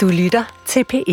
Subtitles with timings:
[0.00, 1.12] Du lytter til P1.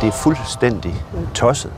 [0.00, 0.94] Det er fuldstændig
[1.34, 1.72] tosset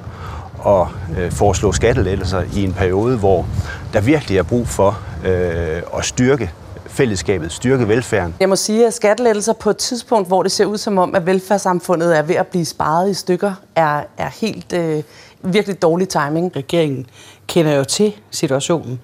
[0.67, 0.87] at
[1.19, 3.47] øh, foreslå skattelettelser i en periode, hvor
[3.93, 6.53] der virkelig er brug for øh, at styrke
[6.99, 8.35] fællesskabet, styrke velfærden.
[8.41, 11.27] Jeg må sige, at skattelettelser på et tidspunkt, hvor det ser ud som om, at
[11.27, 15.03] velfærdssamfundet er ved at blive sparet i stykker, er, er helt øh,
[15.43, 16.57] virkelig dårlig timing.
[16.57, 17.07] Regeringen
[17.47, 19.01] kender jo til situationen.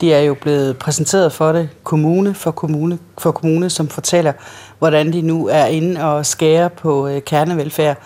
[0.00, 4.32] De er jo blevet præsenteret for det kommune for kommune, for kommune som fortæller,
[4.78, 7.96] hvordan de nu er inde og skære på øh, kernevelfærd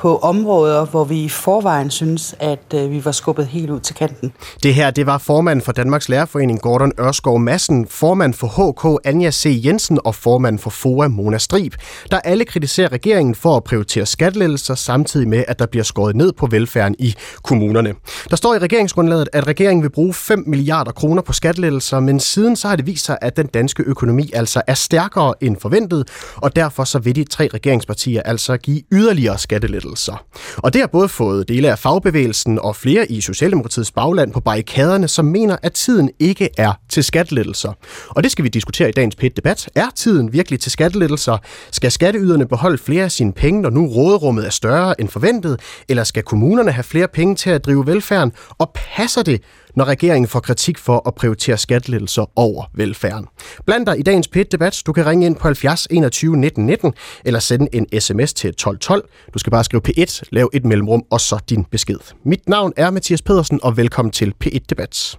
[0.00, 3.94] på områder, hvor vi i forvejen synes, at øh, vi var skubbet helt ud til
[3.94, 4.32] kanten.
[4.62, 9.30] Det her, det var formand for Danmarks Lærerforening Gordon Ørskov Madsen, formand for HK Anja
[9.30, 9.60] C.
[9.64, 11.74] Jensen og formand for FOA Mona Strib,
[12.10, 16.32] der alle kritiserer regeringen for at prioritere skattelettelser, samtidig med, at der bliver skåret ned
[16.32, 17.94] på velfærden i kommunerne.
[18.30, 22.56] Der står i regeringsgrundlaget, at regeringen vil bruge 5 milliarder kroner på skattelettelser, men siden
[22.56, 26.56] så har det vist sig, at den danske økonomi altså er stærkere end forventet, og
[26.56, 30.24] derfor så vil de tre regeringspartier altså give yderligere skattelettelser skattelettelser.
[30.56, 35.08] Og det har både fået dele af fagbevægelsen og flere i Socialdemokratiets bagland på barrikaderne,
[35.08, 37.72] som mener, at tiden ikke er til skattelettelser.
[38.08, 41.38] Og det skal vi diskutere i dagens pæt debat Er tiden virkelig til skattelettelser?
[41.70, 45.60] Skal skatteyderne beholde flere af sine penge, når nu råderummet er større end forventet?
[45.88, 48.32] Eller skal kommunerne have flere penge til at drive velfærden?
[48.58, 49.42] Og passer det,
[49.76, 53.26] når regeringen får kritik for at prioritere skattelettelser over velfærden.
[53.66, 56.92] Bland dig i dagens pæt debat Du kan ringe ind på 70 21 19 19
[57.24, 59.08] eller sende en sms til 1212.
[59.34, 61.98] Du skal bare skrive P1, lav et mellemrum og så din besked.
[62.24, 65.18] Mit navn er Mathias Pedersen, og velkommen til P1 Debat.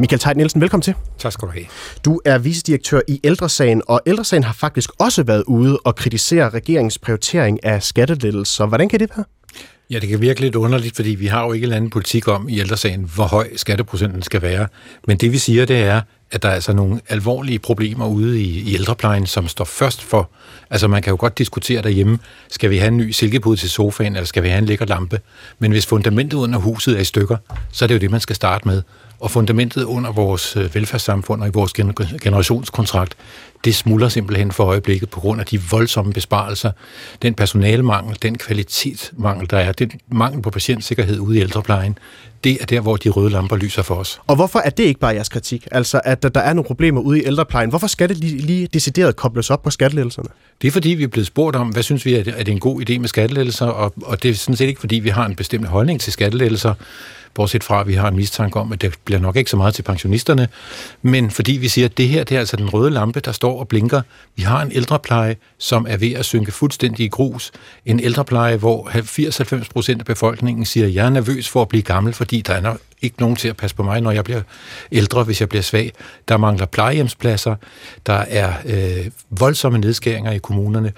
[0.00, 0.94] Michael Tejt Nielsen, velkommen til.
[1.18, 1.64] Tak skal du have.
[2.04, 6.98] Du er vicedirektør i Ældresagen, og Ældresagen har faktisk også været ude og kritisere regeringens
[6.98, 8.66] prioritering af skattelettelser.
[8.66, 9.24] Hvordan kan det være?
[9.90, 12.48] Ja, det kan virke lidt underligt, fordi vi har jo ikke en anden politik om
[12.48, 14.66] i ældresagen, hvor høj skatteprocenten skal være.
[15.06, 18.60] Men det vi siger, det er, at der er altså nogle alvorlige problemer ude i,
[18.60, 20.30] i ældreplejen, som står først for.
[20.70, 22.18] Altså man kan jo godt diskutere derhjemme,
[22.48, 25.20] skal vi have en ny silkepude til sofaen, eller skal vi have en lækker lampe?
[25.58, 27.36] Men hvis fundamentet under huset er i stykker,
[27.72, 28.82] så er det jo det, man skal starte med.
[29.20, 31.72] Og fundamentet under vores øh, velfærdssamfund og i vores
[32.22, 33.16] generationskontrakt,
[33.64, 36.72] det smuldrer simpelthen for øjeblikket på grund af de voldsomme besparelser,
[37.22, 41.98] den personalemangel, den kvalitetsmangel, der er, den mangel på patientsikkerhed ude i ældreplejen,
[42.44, 44.20] det er der, hvor de røde lamper lyser for os.
[44.26, 45.68] Og hvorfor er det ikke bare jeres kritik?
[45.70, 47.70] Altså, at der er nogle problemer ude i ældreplejen.
[47.70, 50.28] Hvorfor skal det lige, lige decideret kobles op på skattelettelserne?
[50.62, 52.52] Det er fordi, vi er blevet spurgt om, hvad synes vi, er det, er det
[52.52, 55.26] en god idé med skattelettelser, og, og det er sådan set ikke, fordi vi har
[55.26, 56.74] en bestemt holdning til skattelettelser
[57.34, 59.74] bortset fra, at vi har en mistanke om, at det bliver nok ikke så meget
[59.74, 60.48] til pensionisterne,
[61.02, 63.60] men fordi vi siger, at det her det er altså den røde lampe, der står
[63.60, 64.02] og blinker.
[64.36, 67.52] Vi har en ældrepleje, som er ved at synke fuldstændig i grus.
[67.86, 68.88] En ældrepleje, hvor
[69.62, 72.54] 80-90 procent af befolkningen siger, at jeg er nervøs for at blive gammel, fordi der
[72.54, 74.42] er ikke nogen til at passe på mig, når jeg bliver
[74.92, 75.92] ældre, hvis jeg bliver svag.
[76.28, 77.56] Der mangler plejehjemspladser,
[78.06, 80.92] der er øh, voldsomme nedskæringer i kommunerne,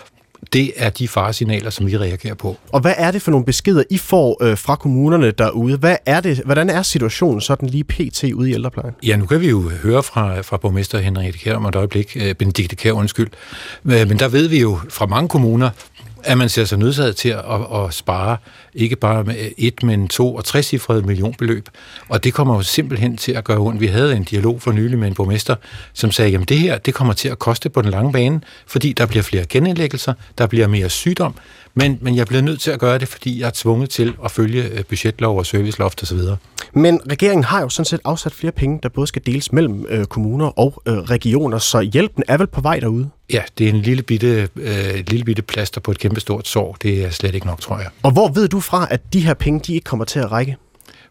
[0.53, 2.57] det er de faresignaler, som vi reagerer på.
[2.73, 5.77] Og hvad er det for nogle beskeder, I får øh, fra kommunerne derude?
[5.77, 8.25] Hvad er det, hvordan er situationen sådan lige pt.
[8.25, 8.95] ude i ældreplejen?
[9.03, 12.35] Ja, nu kan vi jo høre fra, fra borgmester Henrik Kjær om et øjeblik, øh,
[12.35, 13.31] Benedikte Kjær, undskyld.
[13.85, 15.71] Øh, men der ved vi jo fra mange kommuner,
[16.25, 18.37] at man ser sig nødsaget til at, at, at spare
[18.75, 21.69] ikke bare med et, men to og tre cifrede millionbeløb.
[22.09, 23.81] Og det kommer jo simpelthen til at gøre ondt.
[23.81, 25.57] Vi havde en dialog for nylig med en borgmester,
[25.93, 28.93] som sagde, at det her det kommer til at koste på den lange bane, fordi
[28.93, 31.35] der bliver flere genindlæggelser, der bliver mere sygdom,
[31.75, 34.31] men, men jeg bliver nødt til at gøre det, fordi jeg er tvunget til at
[34.31, 36.19] følge øh, budgetlov og serviceloft osv.
[36.75, 40.05] Men regeringen har jo sådan set afsat flere penge, der både skal deles mellem øh,
[40.05, 43.11] kommuner og øh, regioner, så hjælpen er vel på vej derude?
[43.33, 46.77] Ja, det er en lille bitte, øh, lille bitte plaster på et kæmpe stort sår.
[46.83, 47.89] Det er slet ikke nok, tror jeg.
[48.03, 50.57] Og hvor ved du fra, at de her penge de ikke kommer til at række?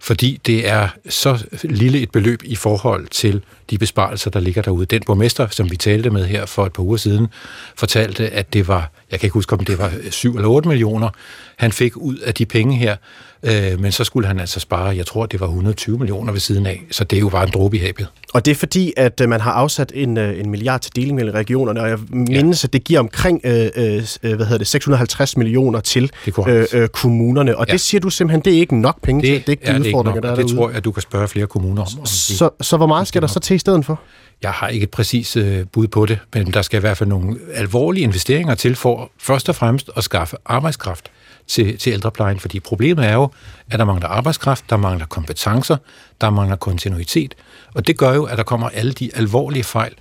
[0.01, 4.85] fordi det er så lille et beløb i forhold til de besparelser, der ligger derude.
[4.85, 7.27] Den borgmester, som vi talte med her for et par uger siden,
[7.75, 11.09] fortalte, at det var, jeg kan ikke huske, om det var 7 eller 8 millioner,
[11.57, 12.95] han fik ud af de penge her,
[13.43, 16.65] øh, men så skulle han altså spare, jeg tror, det var 120 millioner ved siden
[16.65, 18.07] af, så det er jo bare en dråbe i havet.
[18.33, 21.15] Og det er fordi, at øh, man har afsat en, øh, en milliard til deling
[21.15, 22.67] mellem regionerne, og jeg mindes, ja.
[22.67, 26.11] at det giver omkring øh, øh, hvad hedder det, 650 millioner til
[26.47, 27.71] øh, øh, kommunerne, og ja.
[27.71, 30.21] det siger du simpelthen, det er ikke nok penge det til at dække de udfordringer,
[30.21, 30.57] der er Det derude.
[30.57, 31.99] tror jeg, at du kan spørge flere kommuner om.
[31.99, 33.99] om så, så hvor meget skal der så til i stedet for?
[34.43, 37.09] Jeg har ikke et præcis øh, bud på det, men der skal i hvert fald
[37.09, 41.11] nogle alvorlige investeringer til for først og fremmest at skaffe arbejdskraft
[41.47, 43.29] til, til ældreplejen, fordi problemet er jo,
[43.71, 45.77] at der mangler arbejdskraft, der mangler kompetencer,
[46.21, 47.35] der mangler kontinuitet,
[47.73, 49.93] og det gør jo, at der kommer alle de alvorlige fejl,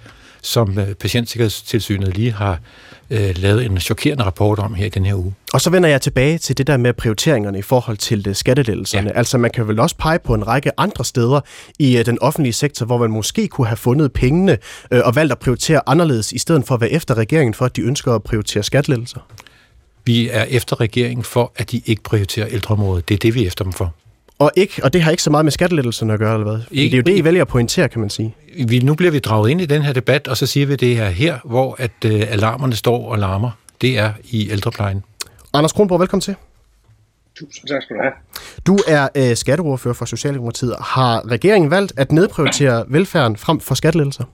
[0.43, 2.59] som øh, Patientsikkerhedstilsynet lige har
[3.11, 5.35] øh, lavet en chokerende rapport om her i den her uge.
[5.53, 9.11] Og så vender jeg tilbage til det der med prioriteringerne i forhold til øh, skattelettelserne.
[9.11, 9.19] Ja.
[9.19, 11.41] Altså man kan vel også pege på en række andre steder
[11.79, 14.59] i øh, den offentlige sektor, hvor man måske kunne have fundet pengene
[14.91, 17.77] øh, og valgt at prioritere anderledes, i stedet for at være efter regeringen for, at
[17.77, 19.21] de ønsker at prioritere skattelettelser.
[20.11, 23.09] Vi er efter regeringen for, at de ikke prioriterer ældreområdet.
[23.09, 23.95] Det er det, vi er efter dem for.
[24.39, 26.61] Og, ikke, og det har ikke så meget med skattelettelserne at gøre, eller hvad?
[26.71, 28.35] Ikke, det er jo det, I vælger at pointere, kan man sige.
[28.69, 30.81] Vi, nu bliver vi draget ind i den her debat, og så siger vi, at
[30.81, 33.51] det er her, hvor at, øh, alarmerne står og larmer.
[33.81, 35.05] Det er i ældreplejen.
[35.53, 36.35] Anders Kronborg, velkommen til.
[37.37, 38.13] Tusind tak skal du have.
[38.67, 40.75] Du er øh, skatteordfører for Socialdemokratiet.
[40.81, 44.25] Har regeringen valgt at nedprioritere velfærden frem for skattelettelser?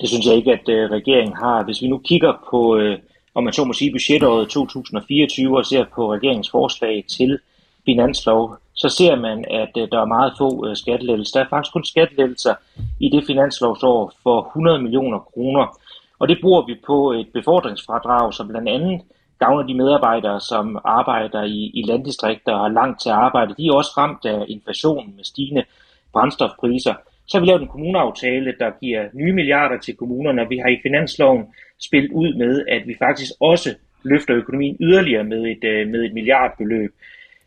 [0.00, 1.64] Det synes jeg ikke, at øh, regeringen har.
[1.64, 2.98] Hvis vi nu kigger på, øh,
[3.38, 7.38] om man så må sige, budgetåret 2024 og ser på regeringens forslag til
[7.84, 11.38] finanslov, så ser man, at øh, der er meget få øh, skattelettelser.
[11.38, 12.54] Der er faktisk kun skattelettelser
[13.00, 15.78] i det finanslovsår for 100 millioner kroner.
[16.18, 19.00] Og det bruger vi på et befordringsfradrag, som blandt andet
[19.38, 23.54] gavner de medarbejdere, som arbejder i, i landdistrikter og har langt til arbejde.
[23.58, 25.64] De er også ramt af inflationen med stigende
[26.12, 26.94] brændstofpriser.
[27.26, 30.80] Så har vi lavet en kommuneaftale, der giver nye milliarder til kommunerne, vi har i
[30.82, 31.46] finansloven
[31.80, 36.12] spillet ud med, at vi faktisk også løfter økonomien yderligere med et, øh, med et
[36.12, 36.94] milliardbeløb.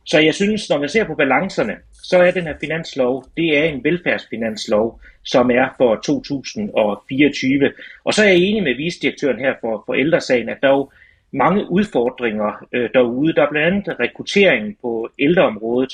[0.06, 3.64] Så jeg synes, når man ser på balancerne, så er den her finanslov, det er
[3.64, 7.72] en velfærdsfinanslov, som er for 2024.
[8.04, 10.90] Og så er jeg enig med visdirektøren her for, for ældresagen, at der er jo
[11.32, 13.34] mange udfordringer øh, derude.
[13.34, 15.94] Der er blandt andet rekrutteringen på ældreområdet.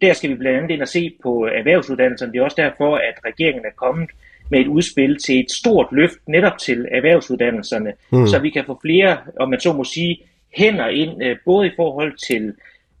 [0.00, 2.32] Der skal vi blandt andet ind og se på erhvervsuddannelserne.
[2.32, 4.10] Det er også derfor, at regeringen er kommet
[4.50, 8.26] med et udspil til et stort løft netop til erhvervsuddannelserne, mm.
[8.26, 10.18] så vi kan få flere, om man så må sige,
[10.56, 12.52] hænder ind, øh, både i forhold til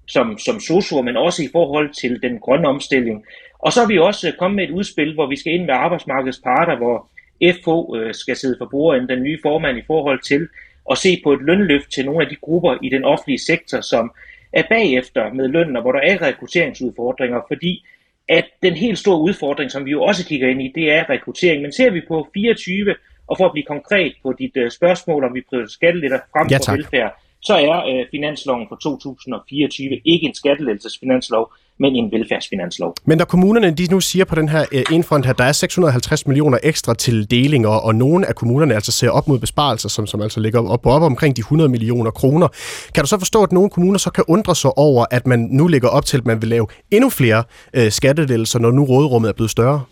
[0.06, 3.24] som, som sosuer, men også i forhold til den grønne omstilling.
[3.58, 6.40] Og så er vi også kommet med et udspil, hvor vi skal ind med arbejdsmarkedets
[6.44, 7.08] parter, hvor
[7.42, 10.48] FH øh, skal sidde for bordenden, den nye formand, i forhold til
[10.90, 14.12] at se på et lønløft til nogle af de grupper i den offentlige sektor, som
[14.52, 17.84] er bagefter med lønnen, og hvor der er rekrutteringsudfordringer, fordi
[18.28, 21.62] at den helt store udfordring, som vi jo også kigger ind i, det er rekruttering.
[21.62, 22.94] Men ser vi på 24,
[23.26, 26.58] og for at blive konkret på dit uh, spørgsmål, om vi prioriterer skatteletter frem ja,
[26.58, 32.94] for velfærd, så er uh, finansloven for 2024 ikke en skattelettelsesfinanslov, men en velfærdsfinanslov.
[33.04, 36.26] Men når kommunerne de nu siger på den her øh, indfront her, der er 650
[36.26, 40.20] millioner ekstra til delinger, og nogle af kommunerne altså ser op mod besparelser, som, som
[40.20, 42.48] altså ligger op, op omkring de 100 millioner kroner.
[42.94, 45.66] Kan du så forstå, at nogle kommuner så kan undre sig over, at man nu
[45.66, 47.44] ligger op til, at man vil lave endnu flere
[47.74, 49.84] øh, skattedelser, når nu råderummet er blevet større?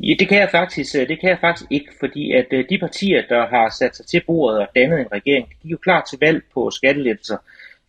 [0.00, 2.78] Ja, det kan jeg faktisk, øh, det kan jeg faktisk ikke, fordi at øh, de
[2.78, 6.06] partier, der har sat sig til bordet og dannet en regering, de er jo klar
[6.10, 7.36] til valg på skattelettelser.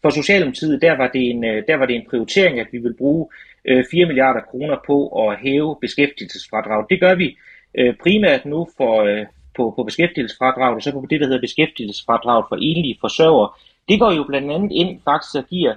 [0.02, 2.94] For Socialdemokratiet, der var det en, øh, der var det en prioritering, at vi vil
[2.98, 3.28] bruge
[3.66, 6.86] øh, 4 milliarder kroner på at hæve beskæftigelsesfradrag.
[6.90, 7.38] Det gør vi
[7.78, 9.26] øh, primært nu for,
[9.56, 13.50] på, på beskæftigelsesfradrag, og så på det, der hedder beskæftigelsesfradrag for enlige forsørgere.
[13.90, 15.74] Det går jo blandt andet ind faktisk og giver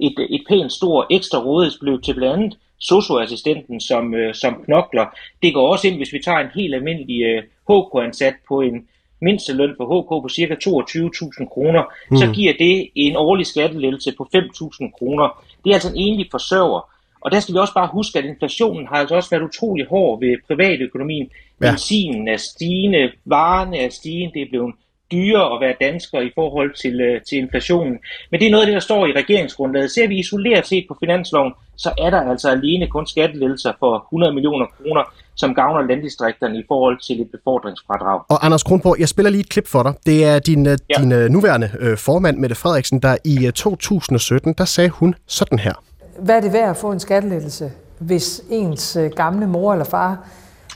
[0.00, 5.06] et, et pænt stort ekstra rådighedsbeløb til blandt andet socioassistenten, som, øh, som knokler.
[5.42, 8.88] Det går også ind, hvis vi tager en helt almindelig øh, HK-ansat på en
[9.20, 10.54] mindsteløn for HK på ca.
[10.54, 12.16] 22.000 kroner, mm.
[12.16, 15.44] så giver det en årlig skattelettelse på 5.000 kroner.
[15.64, 16.90] Det er altså en enlig forsørger.
[17.20, 20.20] Og der skal vi også bare huske, at inflationen har altså også været utrolig hård
[20.20, 21.30] ved privatøkonomien.
[21.60, 21.70] Ja.
[21.70, 24.74] Benzinen er stigende, varerne er stigende, det er blevet
[25.12, 27.98] dyrere at være dansker i forhold til, øh, til inflationen.
[28.30, 29.90] Men det er noget af det, der står i regeringsgrundlaget.
[29.90, 34.34] Ser vi isoleret set på finansloven, så er der altså alene kun skattelettelser for 100
[34.34, 38.20] millioner kroner, som gavner landdistrikterne i forhold til et befordringsfradrag.
[38.28, 39.94] Og Anders Kronborg, jeg spiller lige et klip for dig.
[40.06, 41.00] Det er din, øh, ja.
[41.00, 45.58] din uh, nuværende uh, formand, Mette Frederiksen, der i uh, 2017, der sagde hun sådan
[45.58, 45.72] her.
[46.18, 50.18] Hvad er det værd at få en skattelettelse, hvis ens gamle mor eller far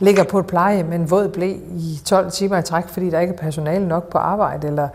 [0.00, 3.21] ligger på et pleje med en våd blæ i 12 timer i træk, fordi der
[3.21, 4.88] ikke er personale nok på arbejde, eller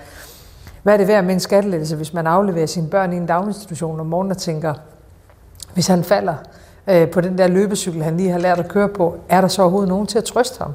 [0.83, 3.99] hvad er det værd med en skattelettelse, hvis man afleverer sine børn i en daginstitution
[3.99, 4.73] om morgenen og tænker,
[5.73, 6.35] hvis han falder
[6.89, 9.61] øh, på den der løbecykel, han lige har lært at køre på, er der så
[9.61, 10.73] overhovedet nogen til at trøste ham?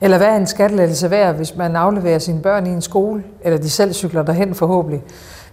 [0.00, 3.58] Eller hvad er en skattelettelse værd, hvis man afleverer sine børn i en skole, eller
[3.58, 5.02] de selv cykler derhen forhåbentlig,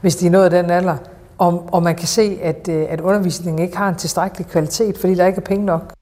[0.02, 0.96] hvis de er nået den alder,
[1.38, 5.16] og, og man kan se, at, øh, at undervisningen ikke har en tilstrækkelig kvalitet, fordi
[5.16, 5.94] der ikke er penge nok.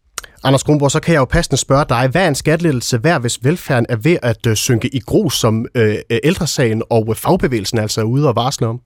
[0.43, 3.43] Anders Kronborg, så kan jeg jo passende spørge dig, hvad er en skattelettelse værd, hvis
[3.43, 8.01] velfærden er ved at øh, synke i grus, som øh, ældresagen og øh, fagbevægelsen altså
[8.01, 8.81] er ude og varsle om?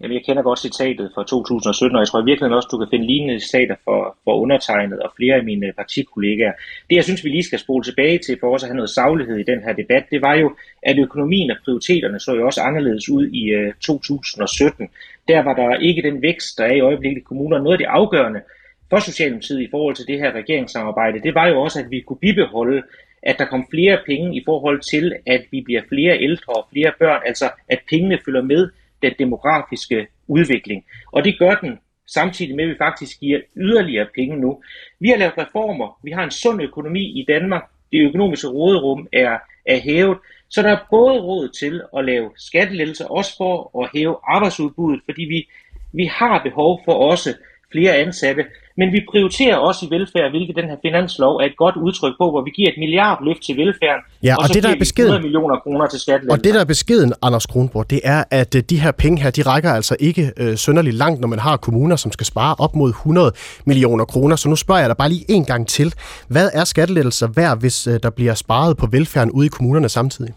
[0.00, 3.06] Jamen, jeg kender godt citatet fra 2017, og jeg tror virkelig også, du kan finde
[3.06, 6.52] lignende citater for, for undertegnet og flere af mine partikollegaer.
[6.90, 9.36] Det, jeg synes, vi lige skal spole tilbage til, for også at have noget saglighed
[9.38, 13.08] i den her debat, det var jo, at økonomien og prioriteterne så jo også anderledes
[13.08, 14.88] ud i øh, uh, 2017.
[15.28, 17.64] Der var der ikke den vækst, der er i øjeblikket i kommunerne.
[17.64, 18.40] Noget af det afgørende
[18.90, 22.18] for Socialdemokratiet i forhold til det her regeringssamarbejde, det var jo også, at vi kunne
[22.20, 22.82] bibeholde
[23.22, 26.92] at der kom flere penge i forhold til, at vi bliver flere ældre og flere
[26.98, 28.70] børn, altså at pengene følger med
[29.02, 30.84] den demografiske udvikling.
[31.12, 34.62] Og det gør den samtidig med, at vi faktisk giver yderligere penge nu.
[35.00, 37.62] Vi har lavet reformer, vi har en sund økonomi i Danmark,
[37.92, 43.06] det økonomiske råderum er, er hævet, så der er både råd til at lave skattelettelser,
[43.06, 45.48] også for at hæve arbejdsudbuddet, fordi vi,
[45.92, 47.34] vi har behov for også
[47.72, 48.44] flere ansatte.
[48.80, 52.30] Men vi prioriterer også i velfærd, hvilket den her finanslov er et godt udtryk på,
[52.30, 54.78] hvor vi giver et milliardløft til velfærden, ja, og, og så det, der giver er
[54.78, 56.38] beskeden, 100 millioner kroner til skattelettelser.
[56.38, 59.30] Og det, der er beskeden, Anders Kronborg, det er, at øh, de her penge her,
[59.30, 62.76] de rækker altså ikke øh, sønderligt langt, når man har kommuner, som skal spare op
[62.76, 63.32] mod 100
[63.64, 64.36] millioner kroner.
[64.36, 65.94] Så nu spørger jeg dig bare lige en gang til.
[66.28, 70.34] Hvad er skattelettelser værd, hvis øh, der bliver sparet på velfærden ude i kommunerne samtidig?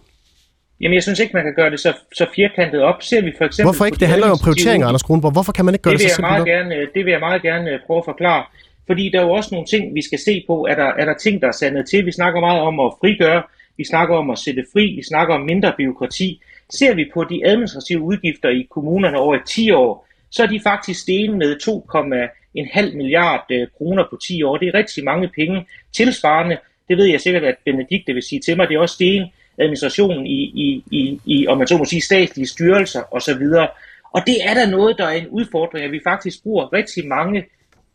[0.82, 3.04] Jamen, jeg synes ikke, man kan gøre det så, så firkantet op.
[3.04, 3.98] Ser vi for eksempel Hvorfor ikke?
[3.98, 5.32] Det handler jo om prioriteringer, Anders Kronborg.
[5.32, 6.48] Hvorfor kan man ikke gøre det, det så simpelt meget op?
[6.48, 8.44] gerne, Det vil jeg meget gerne prøve at forklare.
[8.88, 10.66] Fordi der er jo også nogle ting, vi skal se på.
[10.70, 12.06] Er der, er der ting, der er sandet til?
[12.06, 13.44] Vi snakker meget om at frigøre.
[13.78, 14.86] Vi snakker om at sætte fri.
[14.96, 16.42] Vi snakker om mindre byråkrati.
[16.70, 21.02] Ser vi på de administrative udgifter i kommunerne over 10 år, så er de faktisk
[21.02, 21.56] steget med
[22.92, 24.58] 2,5 milliard øh, kroner på 10 år.
[24.58, 25.66] Det er rigtig mange penge.
[25.94, 26.58] Tilsvarende,
[26.90, 29.30] det ved jeg sikkert, at Benedikte vil sige til mig, det er også steget
[29.62, 33.44] administrationen i, i, i, i om man så må sige, statslige styrelser osv.
[34.14, 37.46] Og det er der noget, der er en udfordring, at vi faktisk bruger rigtig mange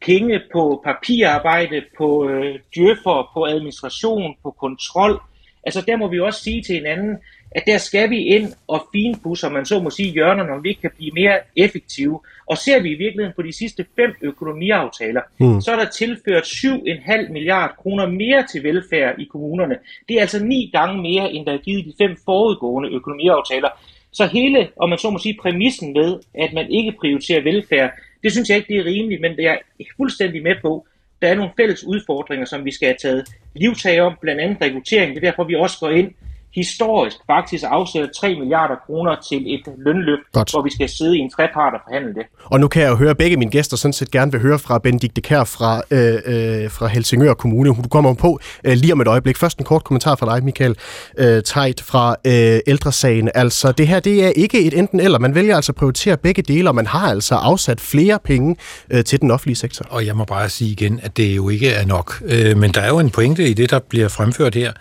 [0.06, 5.20] penge på papirarbejde, på øh, djøffer, på administration, på kontrol.
[5.66, 7.16] Altså der må vi også sige til hinanden,
[7.56, 10.80] at der skal vi ind og finpudse, man så må sige, hjørnerne, om vi ikke
[10.80, 12.20] kan blive mere effektive.
[12.46, 15.60] Og ser vi i virkeligheden på de sidste fem økonomiaftaler, mm.
[15.60, 19.76] så er der tilført 7,5 milliard kroner mere til velfærd i kommunerne.
[20.08, 23.68] Det er altså ni gange mere, end der er givet de fem forudgående økonomiaftaler.
[24.12, 27.90] Så hele, om man så må sige, præmissen med, at man ikke prioriterer velfærd,
[28.22, 29.56] det synes jeg ikke, det er rimeligt, men det er
[29.96, 30.86] fuldstændig med på.
[31.22, 35.14] Der er nogle fælles udfordringer, som vi skal have taget livtag om, blandt andet rekruttering.
[35.14, 36.10] Det er derfor, vi også går ind
[36.56, 40.50] historisk faktisk afsætter 3 milliarder kroner til et lønløft, Godt.
[40.52, 42.26] hvor vi skal sidde i en trepart og forhandle det.
[42.44, 44.58] Og nu kan jeg jo høre, at begge mine gæster sådan set gerne vil høre
[44.58, 47.68] fra Benedikte Kær fra, øh, øh, fra Helsingør Kommune.
[47.68, 49.36] Du kommer på øh, lige om et øjeblik.
[49.36, 50.76] Først en kort kommentar fra dig, Michael
[51.18, 53.30] øh, Tejt fra øh, Ældresagen.
[53.34, 55.18] Altså, det her det er ikke et enten eller.
[55.18, 58.56] Man vælger altså at prioritere begge dele, og man har altså afsat flere penge
[58.90, 59.86] øh, til den offentlige sektor.
[59.90, 62.22] Og jeg må bare sige igen, at det jo ikke er nok.
[62.24, 64.72] Øh, men der er jo en pointe i det, der bliver fremført her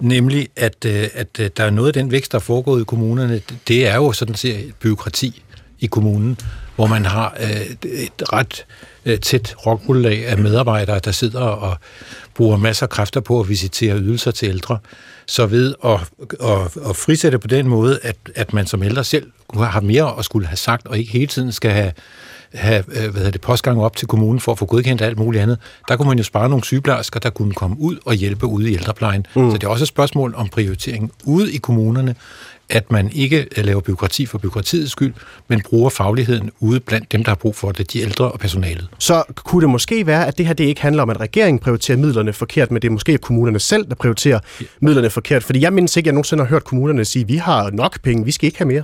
[0.00, 2.84] nemlig at, øh, at øh, der er noget af den vækst, der er foregået i
[2.84, 5.42] kommunerne, det er jo sådan set byråkrati
[5.80, 6.38] i kommunen,
[6.76, 8.66] hvor man har øh, et ret
[9.22, 11.76] tæt rockgrundlag af medarbejdere, der sidder og
[12.34, 14.78] bruger masser af kræfter på at visitere ydelser til ældre.
[15.26, 16.00] Så ved at,
[16.40, 20.24] at, at frisætte på den måde, at, at man som ældre selv har mere at
[20.24, 21.92] skulle have sagt, og ikke hele tiden skal have
[22.56, 25.42] have øh, hvad hedder det, postgang op til kommunen for at få godkendt alt muligt
[25.42, 25.58] andet.
[25.88, 28.74] Der kunne man jo spare nogle sygeplejersker, der kunne komme ud og hjælpe ude i
[28.74, 29.26] ældreplejen.
[29.36, 29.50] Mm.
[29.50, 32.14] Så det er også et spørgsmål om prioritering ude i kommunerne,
[32.68, 35.14] at man ikke øh, laver byråkrati for byråkratiets skyld,
[35.48, 38.88] men bruger fagligheden ude blandt dem, der har brug for det, de ældre og personalet.
[38.98, 41.98] Så kunne det måske være, at det her det ikke handler om, at regeringen prioriterer
[41.98, 44.66] midlerne forkert, men det er måske kommunerne selv, der prioriterer ja.
[44.80, 45.44] midlerne forkert?
[45.44, 48.24] Fordi jeg mindes ikke, at jeg nogensinde har hørt kommunerne sige, vi har nok penge,
[48.24, 48.82] vi skal ikke have mere.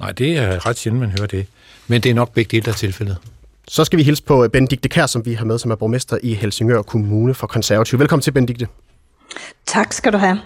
[0.00, 1.46] Nej, det er ret sjældent, man hører det.
[1.86, 3.16] Men det er nok begge dele, der er tilfældet.
[3.68, 6.34] Så skal vi hilse på Benedikte Kær, som vi har med, som er borgmester i
[6.34, 7.98] Helsingør Kommune for Konservativ.
[7.98, 8.66] Velkommen til, Benedikte.
[9.66, 10.40] Tak skal du have.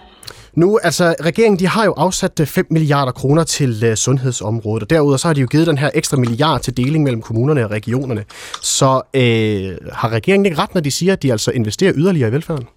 [0.53, 4.89] Nu, altså, regeringen de har jo afsat 5 øh, milliarder kroner til uh, sundhedsområdet, og
[4.89, 7.71] derudover så har de jo givet den her ekstra milliard til deling mellem kommunerne og
[7.71, 8.25] regionerne.
[8.61, 12.31] Så øh, har regeringen ikke ret, når de siger, at de altså investerer yderligere i
[12.31, 12.67] velfærden?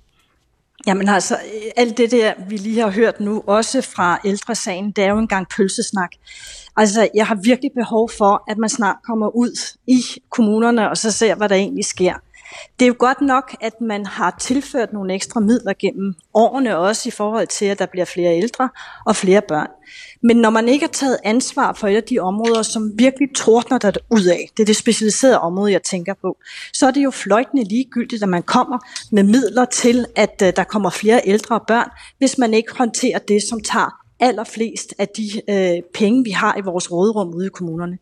[0.86, 1.36] Jamen altså,
[1.76, 5.46] alt det der, vi lige har hørt nu, også fra ældresagen, det er jo engang
[5.56, 6.10] pølsesnak.
[6.76, 11.10] Altså, jeg har virkelig behov for, at man snart kommer ud i kommunerne og så
[11.10, 12.14] ser, hvad der egentlig sker.
[12.78, 17.08] Det er jo godt nok, at man har tilført nogle ekstra midler gennem årene, også
[17.08, 18.68] i forhold til, at der bliver flere ældre
[19.06, 19.68] og flere børn.
[20.22, 23.78] Men når man ikke har taget ansvar for et af de områder, som virkelig tordner
[23.78, 26.36] dig ud af, det er det specialiserede område, jeg tænker på,
[26.72, 28.78] så er det jo fløjtende ligegyldigt, at man kommer
[29.12, 31.88] med midler til, at øh, der kommer flere ældre og børn,
[32.18, 36.60] hvis man ikke håndterer det, som tager allerflest af de øh, penge, vi har i
[36.60, 37.98] vores råderum ude i kommunerne.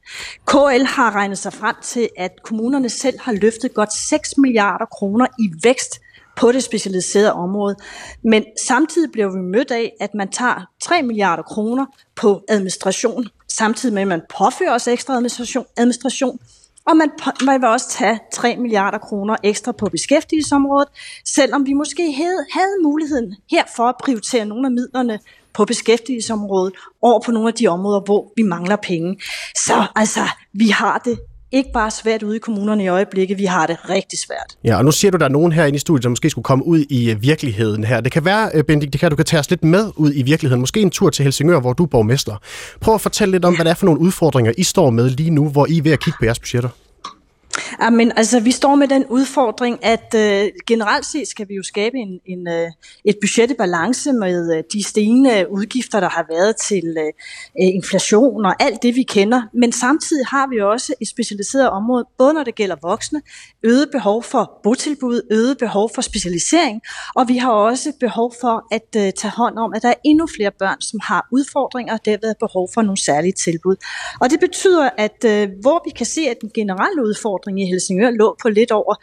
[0.46, 5.26] KL har regnet sig frem til, at kommunerne selv har løftet godt 6 milliarder kroner
[5.38, 6.00] i vækst
[6.36, 7.76] på det specialiserede område.
[8.24, 11.86] Men samtidig bliver vi mødt af, at man tager 3 milliarder kroner
[12.16, 16.38] på administration, samtidig med, at man påfører os ekstra administration, administration
[16.86, 17.10] og man,
[17.44, 20.88] man vil også tage 3 milliarder kroner ekstra på beskæftigelsesområdet,
[21.24, 25.18] selvom vi måske havde, havde muligheden her for at prioritere nogle af midlerne
[25.54, 29.20] på beskæftigelsesområdet over på nogle af de områder, hvor vi mangler penge.
[29.56, 30.20] Så altså,
[30.52, 31.18] vi har det
[31.52, 34.56] ikke bare svært ude i kommunerne i øjeblikket, vi har det rigtig svært.
[34.64, 36.42] Ja, og nu siger du, der er nogen her inde i studiet, som måske skulle
[36.42, 38.00] komme ud i øh, virkeligheden her.
[38.00, 40.22] Det kan være, øh, Bendik, det kan, du kan tage os lidt med ud i
[40.22, 40.60] virkeligheden.
[40.60, 42.36] Måske en tur til Helsingør, hvor du er borgmester.
[42.80, 45.30] Prøv at fortælle lidt om, hvad det er for nogle udfordringer, I står med lige
[45.30, 46.68] nu, hvor I er ved at kigge på jeres budgetter.
[47.82, 51.62] Ja, men altså, vi står med den udfordring, at øh, generelt set skal vi jo
[51.62, 52.70] skabe en, en, øh,
[53.04, 57.04] et budget i balance med øh, de stigende udgifter, der har været til øh,
[57.62, 59.42] øh, inflation og alt det, vi kender.
[59.54, 63.22] Men samtidig har vi også et specialiseret område, både når det gælder voksne,
[63.62, 66.80] øget behov for botilbud, øget behov for specialisering,
[67.14, 70.26] og vi har også behov for at øh, tage hånd om, at der er endnu
[70.36, 73.76] flere børn, som har udfordringer, og derved behov for nogle særlige tilbud.
[74.20, 78.10] Og det betyder, at øh, hvor vi kan se, at den generelle udfordring i Helsingør
[78.10, 78.94] lå på lidt over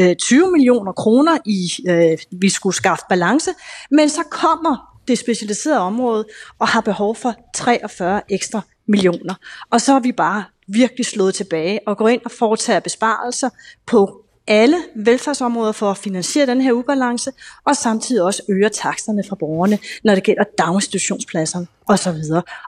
[0.00, 3.50] øh, 20 millioner kroner i, øh, vi skulle skaffe balance,
[3.90, 6.24] men så kommer det specialiserede område
[6.58, 9.34] og har behov for 43 ekstra millioner.
[9.70, 13.48] Og så er vi bare virkelig slået tilbage og går ind og foretager besparelser
[13.86, 17.30] på alle velfærdsområder for at finansiere den her ubalance,
[17.64, 22.16] og samtidig også øger taksterne fra borgerne, når det gælder daginstitutionspladser osv.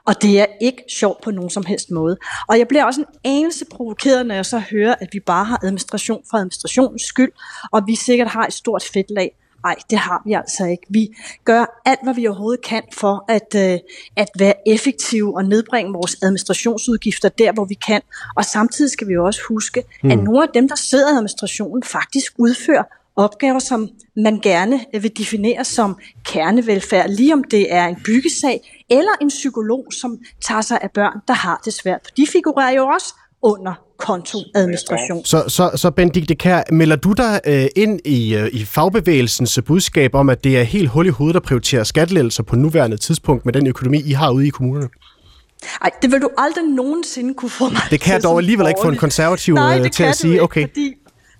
[0.05, 2.17] Og det er ikke sjovt på nogen som helst måde.
[2.47, 5.59] Og jeg bliver også en anelse provokeret, når jeg så hører, at vi bare har
[5.63, 7.31] administration for administrationens skyld,
[7.71, 9.31] og vi sikkert har et stort fedtlag.
[9.63, 10.83] Nej, det har vi altså ikke.
[10.89, 11.09] Vi
[11.45, 13.79] gør alt, hvad vi overhovedet kan for at, øh,
[14.15, 18.01] at være effektive og nedbringe vores administrationsudgifter der, hvor vi kan.
[18.35, 20.11] Og samtidig skal vi jo også huske, hmm.
[20.11, 22.83] at nogle af dem, der sidder i administrationen, faktisk udfører
[23.15, 29.11] opgaver, som man gerne vil definere som kernevelfærd, lige om det er en byggesag eller
[29.21, 31.99] en psykolog, som tager sig af børn, der har det svært.
[32.03, 35.25] For de figurerer jo også under kontoadministration.
[35.25, 40.15] Så, så, så Benedikte Kær, melder du dig øh, ind i, øh, i fagbevægelsens budskab
[40.15, 43.53] om, at det er helt hul i hovedet at prioritere skattelettelser på nuværende tidspunkt med
[43.53, 44.89] den økonomi, I har ude i kommunerne?
[45.81, 48.79] Nej, det vil du aldrig nogensinde kunne få mig Det kan jeg dog alligevel ikke
[48.83, 50.67] få en konservativ Nej, øh, til at sige, ikke, okay.
[50.67, 50.93] Fordi,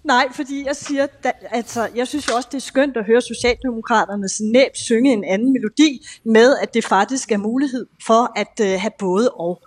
[0.03, 3.21] nej, fordi jeg siger, da, altså, jeg synes jo også, det er skønt at høre
[3.21, 8.81] Socialdemokraternes næb synge en anden melodi med, at det faktisk er mulighed for at uh,
[8.81, 9.61] have både og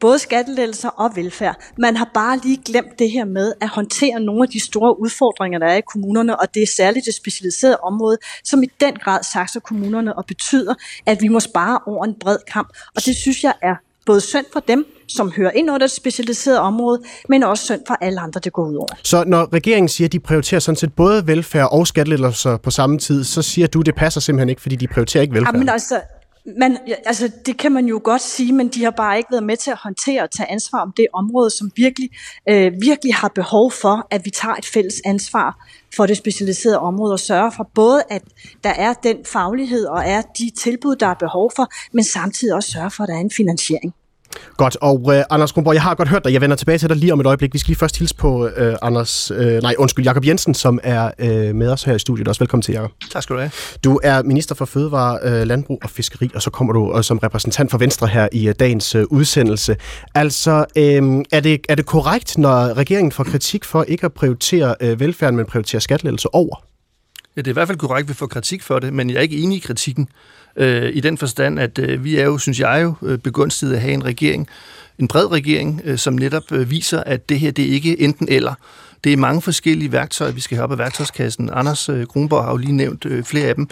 [0.00, 1.56] både skattelettelser og velfærd.
[1.78, 5.58] Man har bare lige glemt det her med at håndtere nogle af de store udfordringer,
[5.58, 9.22] der er i kommunerne, og det er særligt det specialiserede område, som i den grad
[9.32, 10.74] sakser kommunerne og betyder,
[11.06, 12.68] at vi må spare over en bred kamp.
[12.96, 13.74] Og det synes jeg er
[14.06, 17.96] både synd for dem, som hører ind under det specialiserede område, men også synd for
[18.00, 18.88] alle andre, det går ud over.
[19.02, 22.98] Så når regeringen siger, at de prioriterer sådan set både velfærd og skattelettelser på samme
[22.98, 25.54] tid, så siger du, at det passer simpelthen ikke, fordi de prioriterer ikke velfærd?
[25.54, 26.00] Jamen altså,
[26.46, 29.56] man, altså, det kan man jo godt sige, men de har bare ikke været med
[29.56, 32.10] til at håndtere og tage ansvar om det område, som virkelig,
[32.48, 37.12] øh, virkelig har behov for, at vi tager et fælles ansvar for det specialiserede område
[37.12, 38.22] og sørger for både, at
[38.64, 42.70] der er den faglighed og er de tilbud, der er behov for, men samtidig også
[42.70, 43.94] sørge for, at der er en finansiering.
[44.56, 46.32] Godt, og uh, Anders Kronborg, jeg har godt hørt dig.
[46.32, 47.52] Jeg vender tilbage til dig lige om et øjeblik.
[47.52, 48.50] Vi skal lige først hilse på uh,
[48.82, 52.28] Anders, uh, nej, undskyld, Jakob Jensen, som er uh, med os her i studiet.
[52.28, 52.90] Også velkommen til, Jakob.
[53.12, 53.50] Tak skal du have.
[53.84, 57.18] Du er minister for Fødevare, uh, Landbrug og Fiskeri, og så kommer du uh, som
[57.18, 59.76] repræsentant for Venstre her i uh, dagens uh, udsendelse.
[60.14, 60.82] Altså, uh,
[61.32, 65.36] er, det, er det korrekt, når regeringen får kritik for ikke at prioritere uh, velfærden,
[65.36, 66.73] men prioritere skattelettelse over?
[67.36, 69.16] Ja, det er i hvert fald korrekt, at vi får kritik for det, men jeg
[69.16, 70.08] er ikke enig i kritikken.
[70.56, 73.80] Øh, I den forstand, at øh, vi er jo, synes jeg jo, øh, begunstiget at
[73.80, 74.48] have en regering,
[74.98, 78.28] en bred regering, øh, som netop øh, viser, at det her, det er ikke enten
[78.30, 78.54] eller.
[79.04, 81.50] Det er mange forskellige værktøjer, vi skal have op af værktøjskassen.
[81.52, 83.68] Anders øh, Kronborg har jo lige nævnt øh, flere af dem.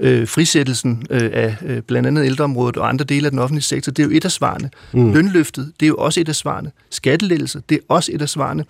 [0.00, 3.92] Øh, frisættelsen øh, af øh, blandt andet ældreområdet og andre dele af den offentlige sektor,
[3.92, 4.70] det er jo et af svarene.
[4.92, 5.12] Mm.
[5.12, 6.70] Lønløftet, det er jo også et af svarene.
[6.90, 8.64] Skattelettelser, det er også et af svarene.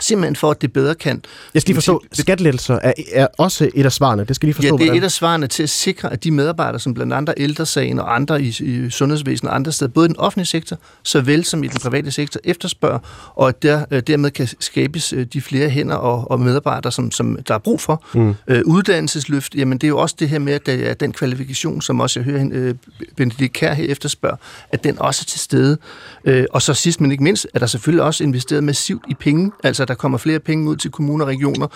[0.00, 1.22] Simpelthen for, at det bedre kan...
[1.54, 4.24] Jeg skal lige forstå, skattelettelser er, er også et af svarene.
[4.24, 5.02] Det skal lige forstå, Ja, det er hvordan.
[5.02, 8.42] et af svarene til at sikre, at de medarbejdere, som blandt andet ældresagen og andre
[8.42, 11.80] i, i sundhedsvæsenet og andre steder, både i den offentlige sektor, såvel som i den
[11.80, 12.98] private sektor, efterspørger,
[13.34, 17.10] og at der, øh, dermed kan skabes øh, de flere hænder og, og medarbejdere, som,
[17.10, 18.04] som der er brug for.
[18.14, 18.34] Mm.
[18.48, 21.82] Øh, uddannelsesløft, jamen det er jo også det her med, at der er den kvalifikation,
[21.82, 22.74] som også jeg hører øh,
[23.16, 24.36] Benedikt Kær her efterspørger,
[24.72, 25.78] at den også er til stede.
[26.24, 29.50] Øh, og så sidst men ikke mindst, er der selvfølgelig også investeret massivt i penge,
[29.64, 31.66] altså der kommer flere penge ud til kommuner og regioner.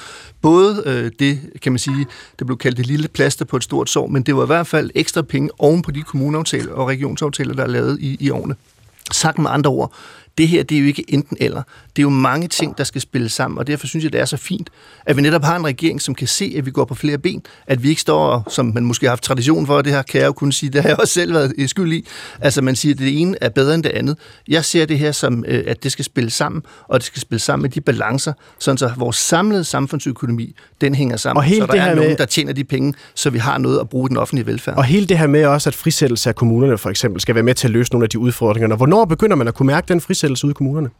[0.42, 2.07] Både øh, det, kan man sige,
[2.38, 4.66] det blev kaldt det lille plaster på et stort sår, men det var i hvert
[4.66, 8.55] fald ekstra penge oven på de kommuneaftaler og regionsaftaler, der er lavet i, i årene.
[9.12, 9.92] Sagt med andre ord,
[10.38, 11.62] det her det er jo ikke enten eller.
[11.97, 14.25] Det er jo mange ting, der skal spille sammen, og derfor synes jeg, det er
[14.25, 14.71] så fint,
[15.07, 17.42] at vi netop har en regering, som kan se, at vi går på flere ben,
[17.66, 20.27] at vi ikke står, som man måske har haft tradition for, det her kan jeg
[20.27, 22.07] jo kunne sige, det har jeg også selv været skyld i,
[22.40, 24.16] altså man siger, at det ene er bedre end det andet.
[24.49, 27.40] Jeg ser det her som, øh, at det skal spille sammen, og det skal spille
[27.40, 31.66] sammen med de balancer, sådan så vores samlede samfundsøkonomi, den hænger sammen, Og hele så
[31.66, 33.88] der det er her nogen, med- der tjener de penge, så vi har noget at
[33.88, 34.77] bruge den offentlige velfærd.
[34.77, 37.55] Og hele det her med også, at frisættelse af kommunerne for eksempel skal være med
[37.55, 38.77] til at løse nogle af de udfordringer.
[38.77, 40.90] Hvornår begynder man at kunne mærke den frisættelse ansættelser ude i kommunerne?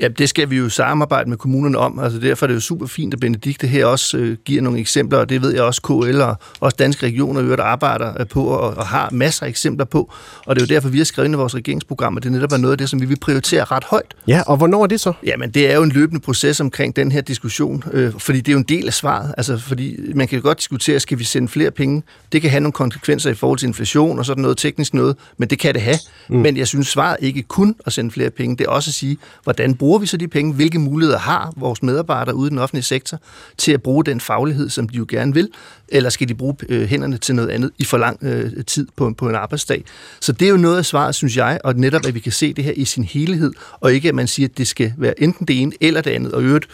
[0.00, 1.98] Ja, det skal vi jo samarbejde med kommunerne om.
[1.98, 5.18] Altså derfor er det jo super fint, at Benedikte her også øh, giver nogle eksempler,
[5.18, 8.76] og det ved jeg også KL og også Danske Regioner øvrigt arbejder øh, på og,
[8.76, 10.12] og har masser af eksempler på.
[10.46, 12.56] Og det er jo derfor, vi har skrevet i vores regeringsprogram, at det netop er
[12.56, 14.14] noget af det, som vi vil prioritere ret højt.
[14.28, 15.12] Ja, og hvornår er det så?
[15.24, 18.52] Jamen, det er jo en løbende proces omkring den her diskussion, øh, fordi det er
[18.52, 19.34] jo en del af svaret.
[19.36, 22.02] Altså, fordi man kan godt diskutere, skal vi sende flere penge?
[22.32, 25.50] Det kan have nogle konsekvenser i forhold til inflation og sådan noget teknisk noget, men
[25.50, 25.98] det kan det have.
[26.28, 26.36] Mm.
[26.36, 29.18] Men jeg synes, svaret ikke kun at sende flere penge, det er også at sige,
[29.44, 30.54] hvordan bruger vi så de penge?
[30.54, 33.20] Hvilke muligheder har vores medarbejdere ude i den offentlige sektor
[33.58, 35.48] til at bruge den faglighed, som de jo gerne vil?
[35.88, 39.12] Eller skal de bruge øh, hænderne til noget andet i for lang øh, tid på,
[39.18, 39.84] på en arbejdsdag?
[40.20, 42.52] Så det er jo noget af svaret, synes jeg, og netop, at vi kan se
[42.52, 45.46] det her i sin helhed, og ikke at man siger, at det skal være enten
[45.46, 46.32] det ene eller det andet.
[46.32, 46.68] Og i øvrigt,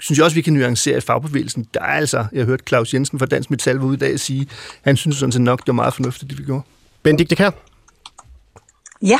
[0.00, 1.66] synes jeg også, vi kan nuancere i fagbevægelsen.
[1.74, 4.12] Der er altså, jeg har hørt Claus Jensen fra Dansk Metal var ude i dag
[4.12, 4.46] at sige,
[4.82, 6.62] han synes sådan set nok, det var meget fornuftigt, det vi gjorde.
[7.02, 7.50] Benedikte Kær?
[9.02, 9.18] Ja,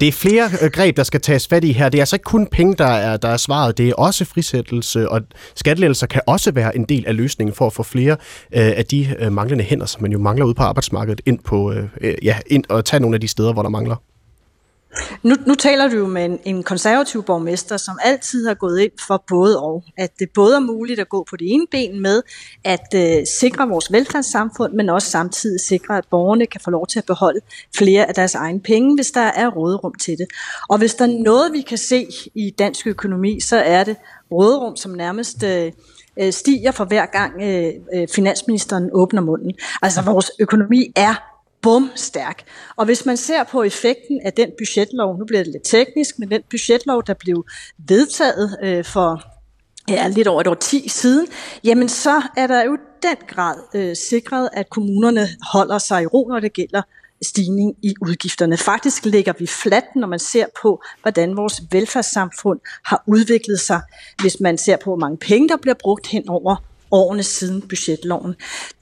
[0.00, 1.88] det er flere øh, greb, der skal tages fat i her.
[1.88, 3.78] Det er altså ikke kun penge, der er, der er svaret.
[3.78, 5.20] Det er også frisættelse, og
[5.54, 9.16] skattelettelser kan også være en del af løsningen for at få flere øh, af de
[9.18, 12.38] øh, manglende hænder, som man jo mangler ude på arbejdsmarkedet, ind, på, øh, øh ja,
[12.46, 13.96] ind og tage nogle af de steder, hvor der mangler.
[15.22, 18.92] Nu, nu taler du jo med en, en konservativ borgmester, som altid har gået ind
[19.06, 19.84] for både og.
[19.98, 22.22] At det både er muligt at gå på det ene ben med
[22.64, 26.98] at øh, sikre vores velfærdssamfund, men også samtidig sikre, at borgerne kan få lov til
[26.98, 27.40] at beholde
[27.76, 30.26] flere af deres egne penge, hvis der er råderum til det.
[30.68, 33.96] Og hvis der er noget, vi kan se i dansk økonomi, så er det
[34.30, 35.42] råderum, som nærmest...
[35.42, 35.72] Øh,
[36.20, 39.52] øh stiger for hver gang øh, øh, finansministeren åbner munden.
[39.82, 41.31] Altså vores økonomi er
[41.62, 42.42] bumstærk.
[42.76, 46.30] Og hvis man ser på effekten af den budgetlov, nu bliver det lidt teknisk, men
[46.30, 47.46] den budgetlov, der blev
[47.88, 49.22] vedtaget øh, for
[49.88, 51.26] ja, lidt over et år 10 siden,
[51.64, 56.28] jamen så er der jo den grad øh, sikret, at kommunerne holder sig i ro,
[56.28, 56.82] når det gælder
[57.22, 58.56] stigning i udgifterne.
[58.56, 63.80] Faktisk ligger vi fladt, når man ser på, hvordan vores velfærdssamfund har udviklet sig,
[64.20, 66.56] hvis man ser på, hvor mange penge, der bliver brugt hen over
[66.92, 68.34] årene siden budgetloven.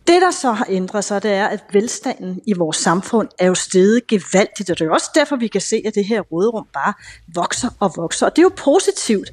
[0.07, 3.55] Det, der så har ændret sig, det er, at velstanden i vores samfund er jo
[3.55, 6.93] steget gevaldigt, og det er også derfor, vi kan se, at det her råderum bare
[7.35, 9.31] vokser og vokser, og det er jo positivt.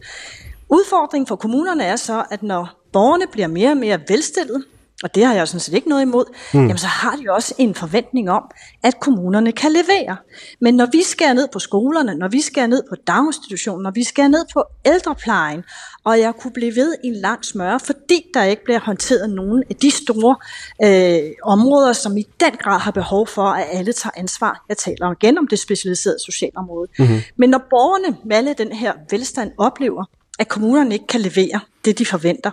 [0.69, 4.63] Udfordringen for kommunerne er så, at når borgerne bliver mere og mere velstillede,
[5.03, 6.59] og det har jeg jo sådan set ikke noget imod, mm.
[6.59, 8.43] jamen så har de også en forventning om,
[8.83, 10.17] at kommunerne kan levere.
[10.61, 14.03] Men når vi skærer ned på skolerne, når vi skærer ned på daginstitutionen, når vi
[14.03, 15.63] skærer ned på ældreplejen,
[16.03, 19.63] og jeg kunne blive ved i en lang smøre, fordi der ikke bliver håndteret nogen
[19.69, 20.35] af de store
[20.83, 24.65] øh, områder, som i den grad har behov for, at alle tager ansvar.
[24.69, 26.89] Jeg taler igen om det specialiserede socialområde.
[26.99, 27.19] Mm-hmm.
[27.37, 30.05] Men når borgerne med alle den her velstand oplever,
[30.39, 32.51] at kommunerne ikke kan levere det, de forventer,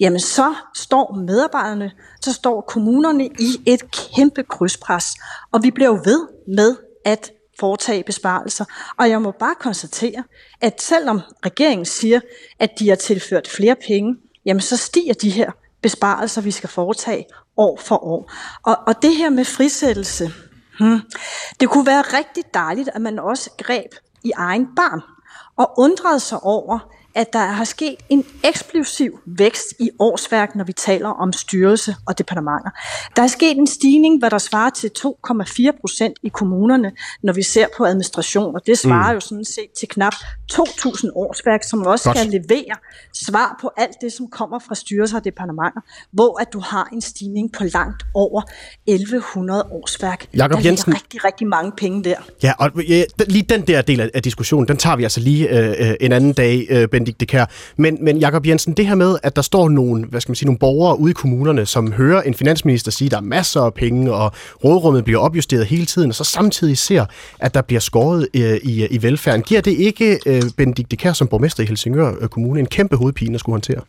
[0.00, 5.14] jamen så står medarbejderne, så står kommunerne i et kæmpe krydspres.
[5.52, 8.64] Og vi bliver jo ved med at foretage besparelser.
[8.98, 10.24] Og jeg må bare konstatere,
[10.60, 12.20] at selvom regeringen siger,
[12.58, 15.50] at de har tilført flere penge, jamen så stiger de her
[15.82, 18.32] besparelser, vi skal foretage år for år.
[18.64, 20.30] Og, og det her med frisættelse,
[20.78, 21.00] hmm,
[21.60, 25.00] det kunne være rigtig dejligt, at man også greb i egen barn
[25.56, 26.78] og undrede sig over,
[27.14, 32.18] at der har sket en eksplosiv vækst i årsværk, når vi taler om styrelse og
[32.18, 32.70] departementer.
[33.16, 37.42] Der er sket en stigning, hvad der svarer til 2,4 procent i kommunerne, når vi
[37.42, 39.14] ser på administration, og det svarer mm.
[39.14, 40.14] jo sådan set til knap
[40.52, 42.18] 2.000 årsværk, som også Godt.
[42.18, 42.76] skal levere
[43.14, 45.80] svar på alt det, som kommer fra styrelser og departementer,
[46.12, 48.42] hvor at du har en stigning på langt over
[48.86, 50.26] 1100 årsværk.
[50.34, 50.94] Jakob der Jensen.
[50.94, 52.16] rigtig, rigtig mange penge der.
[52.42, 55.48] Ja, og ja, lige den der del af, af diskussionen, den tager vi altså lige
[55.48, 57.44] øh, øh en anden dag, øh, Benedikte Kær.
[57.76, 60.46] Men, men Jakob Jensen, det her med, at der står nogle, hvad skal man sige,
[60.46, 63.74] nogle borgere ude i kommunerne, som hører en finansminister sige, at der er masser af
[63.74, 64.32] penge, og
[64.64, 67.04] rådrummet bliver opjusteret hele tiden, og så samtidig ser,
[67.38, 69.42] at der bliver skåret øh, i, i velfærden.
[69.42, 73.34] Giver det ikke øh, Benedikte Kær som borgmester i Helsingør øh, Kommune en kæmpe hovedpine
[73.34, 73.80] at skulle håndtere?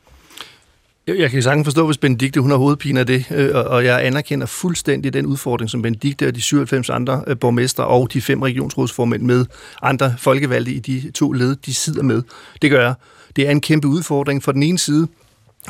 [1.08, 4.46] Jeg kan sagtens forstå, hvis Benedikte hun har hovedpine af det, øh, og jeg anerkender
[4.46, 9.24] fuldstændig den udfordring, som Benedikte og de 97 andre øh, borgmestre og de fem regionsrådsformænd
[9.24, 9.46] med
[9.82, 12.22] andre folkevalgte i de to led, de sidder med.
[12.62, 12.94] Det gør jeg.
[13.36, 14.44] Det er en kæmpe udfordring.
[14.44, 15.08] For den ene side,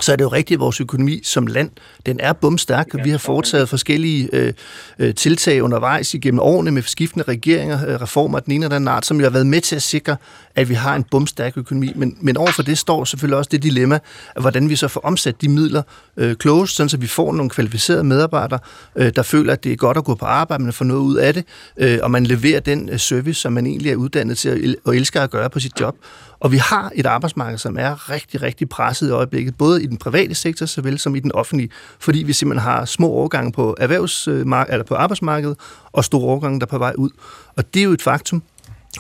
[0.02, 1.70] så er det jo rigtigt, at vores økonomi som land,
[2.06, 2.88] den er bumstærk.
[3.04, 4.54] Vi har foretaget forskellige øh,
[5.00, 8.88] øh, tiltag undervejs igennem årene med skiftende regeringer, øh, reformer af den ene eller anden
[8.88, 10.18] art, som jo har været med til at sikre,
[10.56, 11.92] at vi har en bumstærk økonomi.
[11.96, 14.00] Men, men overfor det står selvfølgelig også det dilemma,
[14.36, 15.82] at hvordan vi så får omsat de midler
[16.18, 18.60] øh, klogest, sådan så vi får nogle kvalificerede medarbejdere,
[18.96, 21.16] øh, der føler, at det er godt at gå på arbejde, men får noget ud
[21.16, 21.44] af det,
[21.78, 24.96] øh, og man leverer den øh, service, som man egentlig er uddannet til at, og
[24.96, 25.96] elsker at gøre på sit job.
[26.40, 29.98] Og vi har et arbejdsmarked, som er rigtig, rigtig presset i øjeblikket, både i den
[29.98, 34.68] private sektor, såvel som i den offentlige, fordi vi simpelthen har små overgange på, erhvervsmark-
[34.68, 35.58] øh, eller på arbejdsmarkedet,
[35.92, 37.10] og store overgange, der er på vej ud.
[37.56, 38.44] Og det er jo et faktum.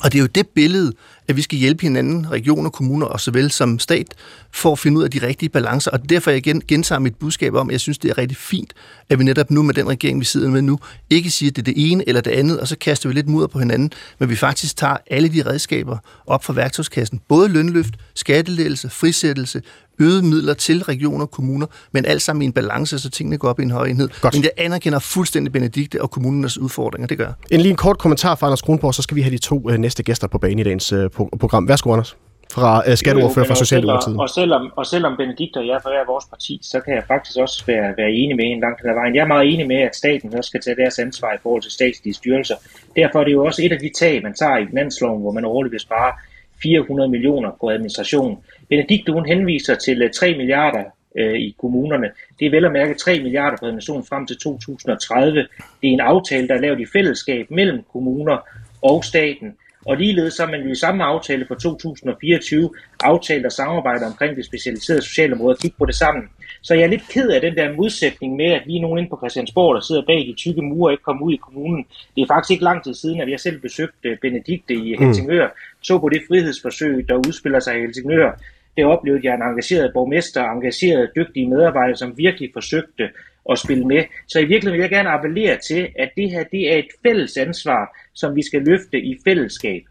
[0.01, 0.93] Og det er jo det billede,
[1.27, 4.13] at vi skal hjælpe hinanden, regioner, kommuner og såvel som stat,
[4.51, 5.91] for at finde ud af de rigtige balancer.
[5.91, 8.73] Og derfor jeg igen, gentager mit budskab om, at jeg synes, det er rigtig fint,
[9.10, 10.79] at vi netop nu med den regering, vi sidder med nu,
[11.10, 13.27] ikke siger, at det er det ene eller det andet, og så kaster vi lidt
[13.27, 17.21] mudder på hinanden, men vi faktisk tager alle de redskaber op fra værktøjskassen.
[17.27, 19.62] Både lønløft, skatteledelse, frisættelse,
[19.99, 23.49] øget midler til regioner og kommuner, men alt sammen i en balance, så tingene går
[23.49, 24.10] op i en høj enhed.
[24.21, 24.34] Godt.
[24.34, 28.36] Men jeg anerkender fuldstændig Benedikte og kommunernes udfordringer, det gør En lige en kort kommentar
[28.36, 30.63] fra Anders Kronborg, så skal vi have de to øh, næste gæster på banen i
[30.63, 31.67] dagens øh, program.
[31.67, 32.15] Værsgo, Anders
[32.51, 34.17] fra øh, skatteordfører fra Socialdemokratiet.
[34.19, 37.63] Og selvom, og selvom Benedikt og jeg forærer vores parti, så kan jeg faktisk også
[37.67, 39.15] være, være enig med en langt hen ad vejen.
[39.15, 41.71] Jeg er meget enig med, at staten også skal tage deres ansvar i forhold til
[41.71, 42.58] statslige styrelser.
[42.95, 45.45] Derfor er det jo også et af de tag, man tager i finansloven, hvor man
[45.45, 46.12] årligt vil spare
[46.61, 48.43] 400 millioner på administration.
[48.69, 50.83] Benedikt, hun henviser til øh, 3 milliarder
[51.17, 52.11] øh, i kommunerne.
[52.39, 55.35] Det er vel at mærke 3 milliarder på administration frem til 2030.
[55.41, 55.47] Det
[55.89, 58.37] er en aftale, der er lavet i fællesskab mellem kommuner
[58.81, 59.55] og staten.
[59.85, 62.69] Og ligeledes har man jo i samme aftale for 2024
[63.03, 66.23] aftalt at samarbejde omkring det specialiserede socialområde og kigge på det sammen.
[66.62, 69.10] Så jeg er lidt ked af den der modsætning med, at vi er nogen inde
[69.10, 71.86] på Christiansborg, der sidder bag de tykke mure og ikke kommer ud i kommunen.
[72.15, 75.05] Det er faktisk ikke lang tid siden, at jeg selv besøgte Benedikte i mm.
[75.05, 75.47] Helsingør,
[75.81, 78.31] så på det frihedsforsøg, der udspiller sig i Helsingør.
[78.77, 83.10] Det oplevede jeg en engageret borgmester, engageret dygtige medarbejdere, som virkelig forsøgte
[83.51, 84.03] at spille med.
[84.27, 87.38] Så i virkeligheden vil jeg gerne appellere til, at det her det er et fælles
[87.38, 89.84] ansvar, som vi skal løfte i fællesskab.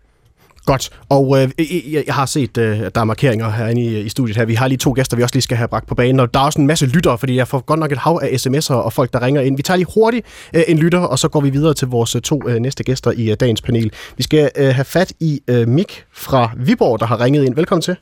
[0.66, 4.44] Godt, og øh, jeg har set, øh, der er markeringer herinde i, i studiet her.
[4.44, 6.40] Vi har lige to gæster, vi også lige skal have bragt på banen, og der
[6.40, 8.92] er også en masse lyttere, fordi jeg får godt nok et hav af sms'er og
[8.92, 9.56] folk, der ringer ind.
[9.56, 12.22] Vi tager lige hurtigt øh, en lytter, og så går vi videre til vores øh,
[12.22, 13.92] to øh, næste gæster i øh, dagens panel.
[14.16, 17.54] Vi skal øh, have fat i øh, Mik fra Viborg, der har ringet ind.
[17.54, 17.96] Velkommen til.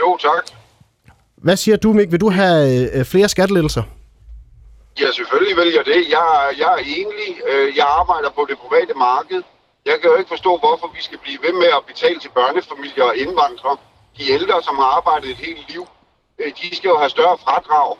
[0.00, 0.44] Jo, tak.
[1.36, 2.12] Hvad siger du, Mik?
[2.12, 3.82] Vil du have øh, flere skattelettelser?
[5.00, 6.00] Ja, selvfølgelig vil jeg det.
[6.16, 6.26] Jeg,
[6.58, 7.30] jeg er enlig.
[7.50, 9.42] Øh, jeg arbejder på det private marked.
[9.84, 13.04] Jeg kan jo ikke forstå, hvorfor vi skal blive ved med at betale til børnefamilier
[13.04, 13.76] og indvandrere.
[14.18, 15.86] De ældre, som har arbejdet et helt liv,
[16.38, 17.96] øh, de skal jo have større fradrag,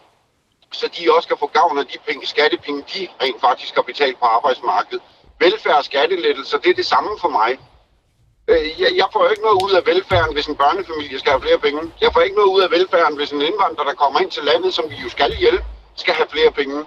[0.73, 4.19] så de også kan få gavn af de penge, skattepenge, de rent faktisk har betalt
[4.19, 5.03] på arbejdsmarkedet.
[5.39, 7.59] Velfærd og skattelettelser, det er det samme for mig.
[8.49, 11.93] Øh, jeg får ikke noget ud af velfærden, hvis en børnefamilie skal have flere penge.
[12.01, 14.75] Jeg får ikke noget ud af velfærden, hvis en indvandrer, der kommer ind til landet,
[14.75, 15.65] som vi jo skal hjælpe,
[15.97, 16.85] skal have flere penge.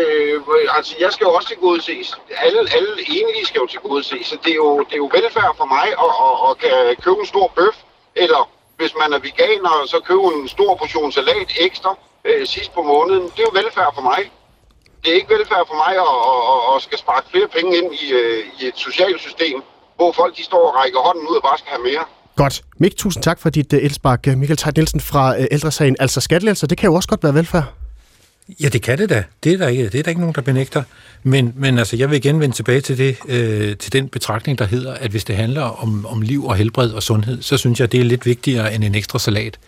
[0.00, 0.40] Øh,
[0.76, 2.08] altså, jeg skal jo også til gode ses.
[2.46, 4.26] Alle, alle enige skal jo til gode ses.
[4.26, 7.20] Så det er jo, det er jo velfærd for mig at, at, at at købe
[7.24, 7.76] en stor bøf,
[8.22, 11.90] eller hvis man er veganer, så købe en stor portion salat ekstra
[12.24, 13.24] øh, sidst på måneden.
[13.32, 14.20] Det er jo velfærd for mig.
[15.02, 18.04] Det er ikke velfærd for mig at, at, at skal sparke flere penge ind i,
[18.20, 19.62] øh, i et socialt system,
[19.96, 22.04] hvor folk de står og rækker hånden ud og bare skal have mere.
[22.36, 22.62] Godt.
[22.78, 24.26] Mik, tusind tak for dit uh, elspark.
[24.26, 25.96] Michael Tejt Nielsen fra øh, uh, Ældresagen.
[26.00, 27.83] Altså skattelettelser, det kan jo også godt være velfærd.
[28.48, 29.24] Ja, det kan det da.
[29.44, 30.82] Det er der ikke, det er der ikke nogen, der benægter.
[31.22, 34.64] Men, men altså, jeg vil igen vende tilbage til, det, øh, til den betragtning, der
[34.64, 37.92] hedder, at hvis det handler om, om liv og helbred og sundhed, så synes jeg,
[37.92, 39.58] det er lidt vigtigere end en ekstra salat.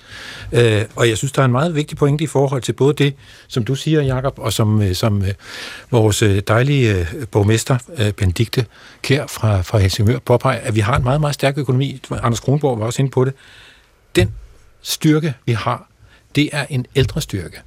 [0.52, 3.14] Øh, og jeg synes, der er en meget vigtig pointe i forhold til både det,
[3.48, 5.34] som du siger, Jakob, og som, øh, som øh,
[5.90, 8.66] vores øh, dejlige øh, borgmester, øh, Benedikte
[9.02, 12.00] Kær fra, fra Helsingør, påpeger, at vi har en meget, meget stærk økonomi.
[12.10, 13.34] Anders Kronborg var også inde på det.
[14.16, 14.30] Den
[14.82, 15.88] styrke, vi har,
[16.34, 17.60] det er en ældre styrke.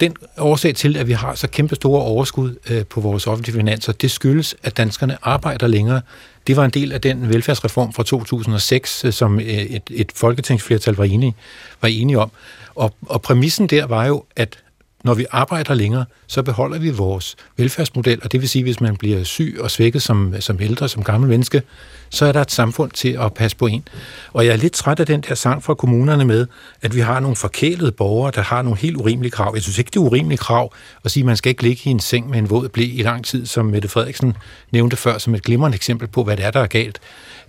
[0.00, 3.92] Den årsag til, at vi har så kæmpe store overskud øh, på vores offentlige finanser,
[3.92, 6.00] det skyldes, at danskerne arbejder længere.
[6.46, 10.94] Det var en del af den velfærdsreform fra 2006, øh, som øh, et, et folketingsflertal
[10.94, 11.34] var enige,
[11.82, 12.30] var enige om.
[12.74, 14.58] Og, og præmissen der var jo, at
[15.04, 18.96] når vi arbejder længere, så beholder vi vores velfærdsmodel, og det vil sige, hvis man
[18.96, 21.62] bliver syg og svækket som, som ældre, som gammel menneske,
[22.10, 23.88] så er der et samfund til at passe på en.
[24.32, 26.46] Og jeg er lidt træt af den der sang fra kommunerne med,
[26.82, 29.52] at vi har nogle forkælede borgere, der har nogle helt urimelige krav.
[29.54, 30.72] Jeg synes ikke, det er urimelige krav
[31.04, 33.02] at sige, at man skal ikke ligge i en seng med en våd blæ i
[33.02, 34.36] lang tid, som Mette Frederiksen
[34.70, 37.00] nævnte før som et glimrende eksempel på, hvad det er, der er galt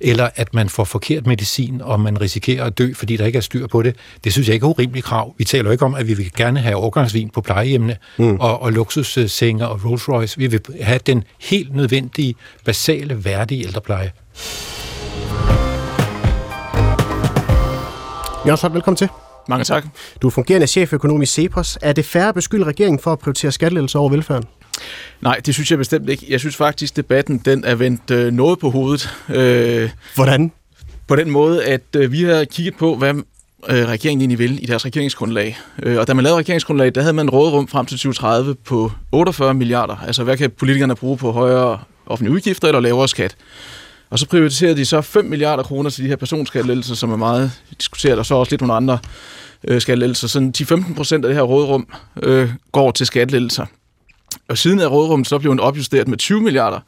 [0.02, 3.42] eller at man får forkert medicin, og man risikerer at dø, fordi der ikke er
[3.42, 3.96] styr på det.
[4.24, 5.34] Det synes jeg ikke er urimeligt krav.
[5.38, 8.38] Vi taler ikke om, at vi vil gerne have overgangsvin på plejehjemmene mm.
[8.40, 10.38] og, og luksussenger og Rolls Royce.
[10.38, 12.36] Vi vil have den helt nødvendige,
[12.66, 14.12] basale, værdige ældrepleje.
[18.48, 19.08] Jørgen velkommen til.
[19.50, 19.86] Mange tak.
[20.22, 21.78] Du er fungerende cheføkonom i Cepos.
[21.82, 24.46] Er det færre beskylde regeringen for at prioritere skattelettelser over velfærden?
[25.22, 26.26] Nej, det synes jeg bestemt ikke.
[26.30, 29.10] Jeg synes faktisk, debatten den er vendt øh, noget på hovedet.
[29.30, 30.52] Øh, Hvordan?
[31.08, 33.14] På den måde, at øh, vi har kigget på, hvad
[33.70, 35.58] øh, regeringen egentlig vil i deres regeringsgrundlag.
[35.84, 39.54] Øh, og da man lavede regeringsgrundlag, der havde man rådrum frem til 2030 på 48
[39.54, 39.96] milliarder.
[40.08, 43.36] Altså, hvad kan politikerne bruge på højere offentlige udgifter eller lavere skat?
[44.10, 47.52] Og så prioriterer de så 5 milliarder kroner til de her personskattelettelser, som er meget
[47.80, 49.00] diskuteret, og så også lidt nogle andre
[49.68, 50.28] øh, skattelettelser.
[50.28, 50.52] Så
[50.90, 51.88] 10-15 procent af det her rådrum
[52.24, 53.66] øh, går til skattelettelser.
[54.50, 56.80] Og siden er rådrummet så blevet opjusteret med 20 milliarder,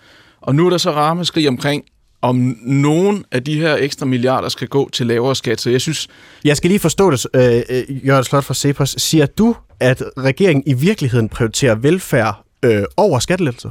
[0.42, 1.84] og nu er der så rammeskrig omkring
[2.22, 5.62] om nogen af de her ekstra milliarder skal gå til lavere skat.
[5.62, 6.08] Så jeg synes...
[6.46, 8.96] Jeg skal lige forstå det, øh, øh Jørgen Slot fra Cepos.
[8.98, 13.70] Siger du, at regeringen i virkeligheden prioriterer velfærd øh, over skattelettelser?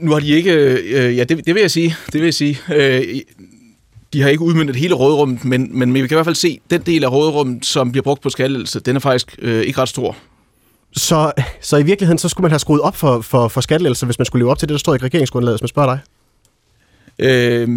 [0.00, 0.52] Nu har de ikke...
[0.52, 1.96] Øh, ja, det, det vil jeg sige.
[2.06, 2.58] Det vil jeg sige.
[2.74, 3.20] Øh,
[4.12, 6.70] de har ikke udmyndet hele rådrummet, men, men vi kan i hvert fald se, at
[6.70, 9.88] den del af rådrummet, som bliver brugt på skattelettelse, den er faktisk øh, ikke ret
[9.88, 10.16] stor.
[10.96, 14.18] Så, så i virkeligheden, så skulle man have skruet op for, for, for skattelettelser, hvis
[14.18, 16.00] man skulle leve op til det, der står i regeringsgrundlaget, hvis man spørger dig?
[17.18, 17.68] Øh,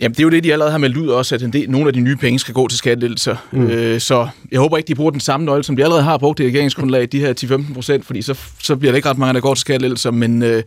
[0.00, 1.86] jamen, det er jo det, de allerede har meldt ud også, at en del, nogle
[1.86, 3.36] af de nye penge skal gå til skattelettelser.
[3.52, 3.66] Mm.
[3.66, 6.40] Øh, så jeg håber ikke, de bruger den samme nøgle, som de allerede har brugt
[6.40, 9.40] i regeringsgrundlaget, de her 10-15 procent, fordi så, så bliver det ikke ret mange, der
[9.40, 10.42] går til skattelettelser, men...
[10.42, 10.62] Øh,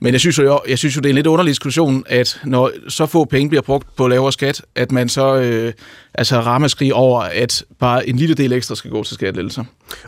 [0.00, 2.70] men jeg synes, jo, jeg synes jo, det er en lidt underlig diskussion, at når
[2.88, 5.72] så få penge bliver brugt på lavere skat, at man så øh,
[6.14, 9.64] altså ramaskrig over, at bare en lille del ekstra skal gå til skattelettelser.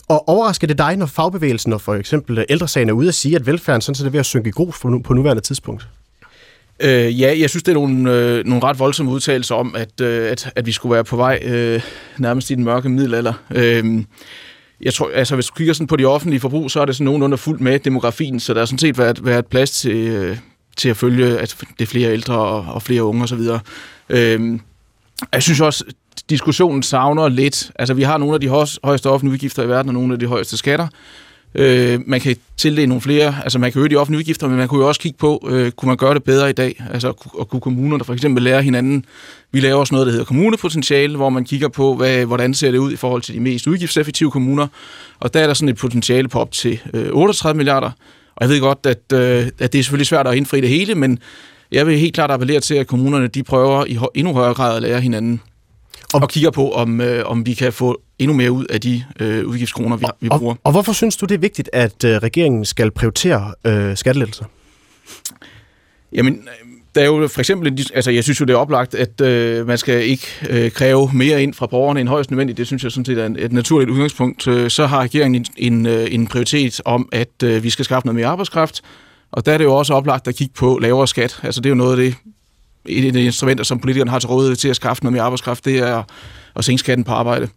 [0.09, 3.47] Og overrasker det dig, når fagbevægelsen og for eksempel ældresagen er ude at sige, at
[3.47, 5.89] velfærden sådan set er ved at synke i grus på nuværende tidspunkt?
[6.81, 10.31] Øh, ja, jeg synes, det er nogle, øh, nogle ret voldsomme udtalelser om, at, øh,
[10.31, 11.83] at, at vi skulle være på vej øh,
[12.19, 13.33] nærmest i den mørke middelalder.
[13.51, 14.03] Øh,
[14.83, 17.05] jeg tror, altså hvis du kigger sådan på de offentlige forbrug, så er det sådan
[17.05, 20.39] nogenlunde fuldt med demografien, så der er sådan set været, været plads til, øh,
[20.77, 23.41] til at følge, at det er flere ældre og, og flere unge osv.
[24.09, 24.61] Øhm,
[25.33, 25.85] jeg synes også,
[26.31, 27.71] diskussionen savner lidt.
[27.79, 28.49] Altså, vi har nogle af de
[28.85, 30.89] højeste offentlige udgifter i verden, og nogle af de højeste skatter.
[31.55, 34.69] Øh, man kan tildele nogle flere, altså man kan øge de offentlige udgifter, men man
[34.69, 36.83] kunne jo også kigge på, øh, kunne man gøre det bedre i dag?
[36.91, 39.05] Altså, og kunne kommunerne for eksempel lære hinanden?
[39.53, 42.79] Vi laver også noget, der hedder kommunepotentiale, hvor man kigger på, hvad, hvordan ser det
[42.79, 44.67] ud i forhold til de mest udgiftseffektive kommuner.
[45.21, 47.91] Og der er der sådan et potentiale på op til øh, 38 milliarder.
[48.37, 50.95] Og jeg ved godt, at, øh, at det er selvfølgelig svært at indfri det hele,
[50.95, 51.19] men
[51.73, 54.83] jeg vil helt klart appellere til, at kommunerne de prøver i endnu højere grad at
[54.83, 55.41] lære hinanden.
[56.15, 59.05] Og, og kigger på, om, øh, om vi kan få endnu mere ud af de
[59.21, 60.55] øh, udgiftskroner, vi, vi bruger.
[60.55, 64.45] Og, og hvorfor synes du, det er vigtigt, at øh, regeringen skal prioritere øh, skattelettelser?
[66.13, 66.49] Jamen,
[66.95, 69.79] der er jo for eksempel, altså jeg synes jo, det er oplagt, at øh, man
[69.79, 72.59] skal ikke øh, kræve mere ind fra borgerne end højst nødvendigt.
[72.59, 74.47] Det synes jeg sådan set er et naturligt udgangspunkt.
[74.47, 78.07] Øh, så har regeringen en, en, øh, en prioritet om, at øh, vi skal skaffe
[78.07, 78.83] noget mere arbejdskraft.
[79.33, 81.41] Og der er det jo også oplagt at kigge på lavere skat.
[81.43, 82.15] Altså det er jo noget af det,
[82.87, 85.65] et af de instrumenter, som politikerne har til rådighed til at skaffe noget mere arbejdskraft,
[85.65, 86.03] det er
[86.57, 87.49] at sænke skatten på arbejde.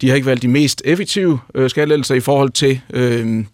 [0.00, 3.44] De har ikke valgt de mest effektive øh, skattelettelser i forhold til, øh,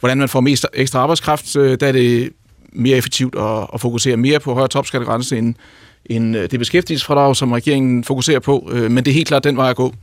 [0.00, 1.56] hvordan man får mest ekstra arbejdskraft.
[1.56, 2.32] Øh, der er det
[2.72, 5.54] mere effektivt at, at fokusere mere på højere topskattegrænse end,
[6.06, 8.68] end øh, det beskæftigelsesfradrag, som regeringen fokuserer på.
[8.72, 9.94] Øh, men det er helt klart den vej at gå.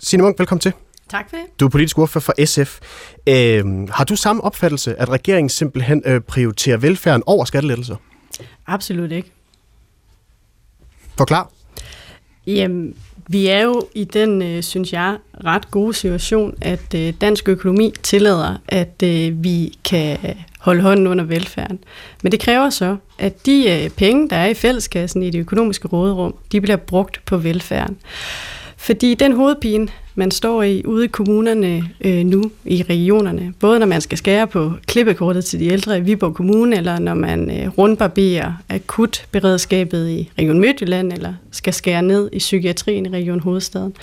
[0.00, 0.72] Signe Munk, velkommen til.
[1.10, 1.60] Tak for det.
[1.60, 2.78] Du er politisk ordfører for SF.
[3.26, 7.96] Øh, har du samme opfattelse, at regeringen simpelthen øh, prioriterer velfærden over skattelettelser?
[8.66, 9.32] Absolut ikke.
[11.16, 11.50] Forklar.
[12.46, 12.94] Jamen,
[13.30, 17.92] vi er jo i den, øh, synes jeg, ret gode situation, at øh, dansk økonomi
[18.02, 20.18] tillader, at øh, vi kan
[20.58, 21.78] holde hånden under velfærden.
[22.22, 25.88] Men det kræver så, at de øh, penge, der er i fælleskassen i det økonomiske
[25.88, 27.96] råderum, de bliver brugt på velfærden.
[28.76, 33.86] Fordi den hovedpine, man står i ude i kommunerne øh, nu, i regionerne, både når
[33.86, 37.68] man skal skære på klippekortet til de ældre i Viborg Kommune, eller når man øh,
[37.68, 43.94] rundbarberer akutberedskabet i Region Midtjylland, eller skal skære ned i psykiatrien i Region Hovedstaden,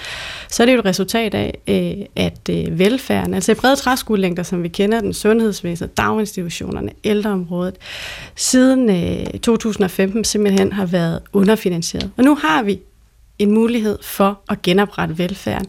[0.49, 4.43] så er det jo et resultat af, øh, at øh, velfærden, altså i brede træskuelængder,
[4.43, 7.75] som vi kender den, sundhedsvæsenet, daginstitutionerne, ældreområdet,
[8.35, 12.11] siden øh, 2015 simpelthen har været underfinansieret.
[12.17, 12.79] Og nu har vi
[13.39, 15.67] en mulighed for at genoprette velfærden.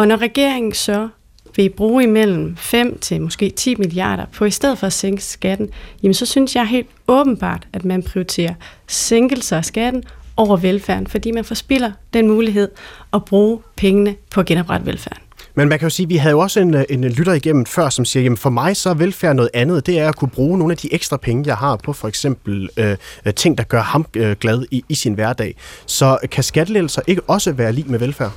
[0.00, 1.08] Og når regeringen så
[1.56, 5.68] vil bruge imellem 5 til måske 10 milliarder på i stedet for at sænke skatten,
[6.02, 8.54] jamen så synes jeg helt åbenbart, at man prioriterer
[8.86, 10.02] sænkelser af skatten
[10.36, 12.68] over velfærden, fordi man forspiller den mulighed
[13.12, 15.22] at bruge pengene på at genoprette velfærden.
[15.54, 17.88] Men man kan jo sige, at vi havde jo også en, en lytter igennem før,
[17.88, 19.86] som siger, jamen for mig så er velfærd noget andet.
[19.86, 22.68] Det er at kunne bruge nogle af de ekstra penge, jeg har på for eksempel
[22.76, 25.54] øh, øh ting, der gør ham øh, glad i, i sin hverdag.
[25.86, 28.32] Så kan skattelettelser ikke også være lige med velfærd?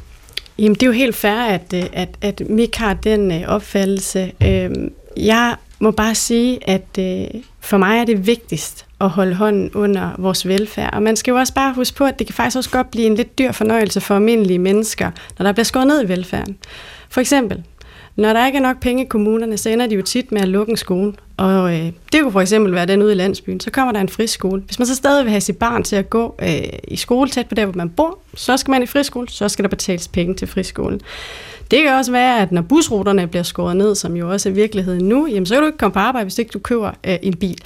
[0.60, 4.32] Jamen det er jo helt fair, at, øh, at, at Mik har den øh, opfattelse.
[4.44, 9.72] Øhm, jeg må bare sige, at øh, for mig er det vigtigst at holde hånden
[9.74, 10.94] under vores velfærd.
[10.94, 13.06] Og man skal jo også bare huske på, at det kan faktisk også godt blive
[13.06, 16.58] en lidt dyr fornøjelse for almindelige mennesker, når der bliver skåret ned i velfærden.
[17.10, 17.64] For eksempel,
[18.16, 20.48] når der ikke er nok penge i kommunerne, så ender de jo tit med at
[20.48, 21.14] lukke en skole.
[21.44, 23.60] Og øh, det kunne for eksempel være den ude i landsbyen.
[23.60, 24.62] Så kommer der en friskole.
[24.66, 27.48] Hvis man så stadig vil have sit barn til at gå øh, i skole tæt
[27.48, 30.36] på der, hvor man bor, så skal man i friskole, så skal der betales penge
[30.36, 31.02] til friskolen.
[31.74, 35.06] Det kan også være, at når busruterne bliver skåret ned, som jo også er virkeligheden
[35.06, 37.34] nu, jamen så kan du ikke komme på arbejde, hvis ikke du køber øh, en
[37.34, 37.58] bil.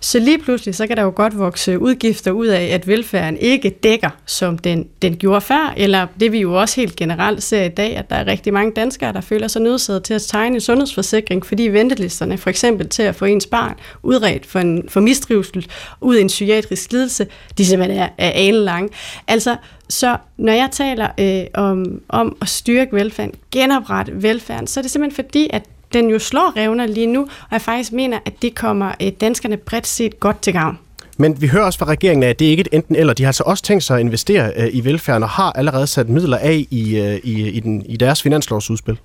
[0.00, 3.70] Så lige pludselig, så kan der jo godt vokse udgifter ud af, at velfærden ikke
[3.70, 7.68] dækker, som den, den gjorde før, eller det vi jo også helt generelt ser i
[7.68, 10.60] dag, at der er rigtig mange danskere, der føler sig nødsaget til at tegne en
[10.60, 15.66] sundhedsforsikring, fordi ventelisterne for eksempel til at få ens barn udredt for, en, for mistrivsel,
[16.00, 17.26] ud i en psykiatrisk lidelse,
[17.58, 18.88] de simpelthen er, er alenlange.
[19.28, 19.56] Altså,
[19.88, 24.90] så når jeg taler øh, om, om at styrke velfærden, genoprette velfærden, så er det
[24.90, 25.62] simpelthen fordi, at
[25.92, 29.56] den jo slår revner lige nu, og jeg faktisk mener, at det kommer øh, danskerne
[29.56, 30.78] bredt set godt til gavn.
[31.16, 33.14] Men vi hører også fra regeringen, at det ikke er et enten eller.
[33.14, 36.08] De har altså også tænkt sig at investere øh, i velfærden og har allerede sat
[36.08, 38.98] midler af i, øh, i, i, den, i deres finanslovsudspil.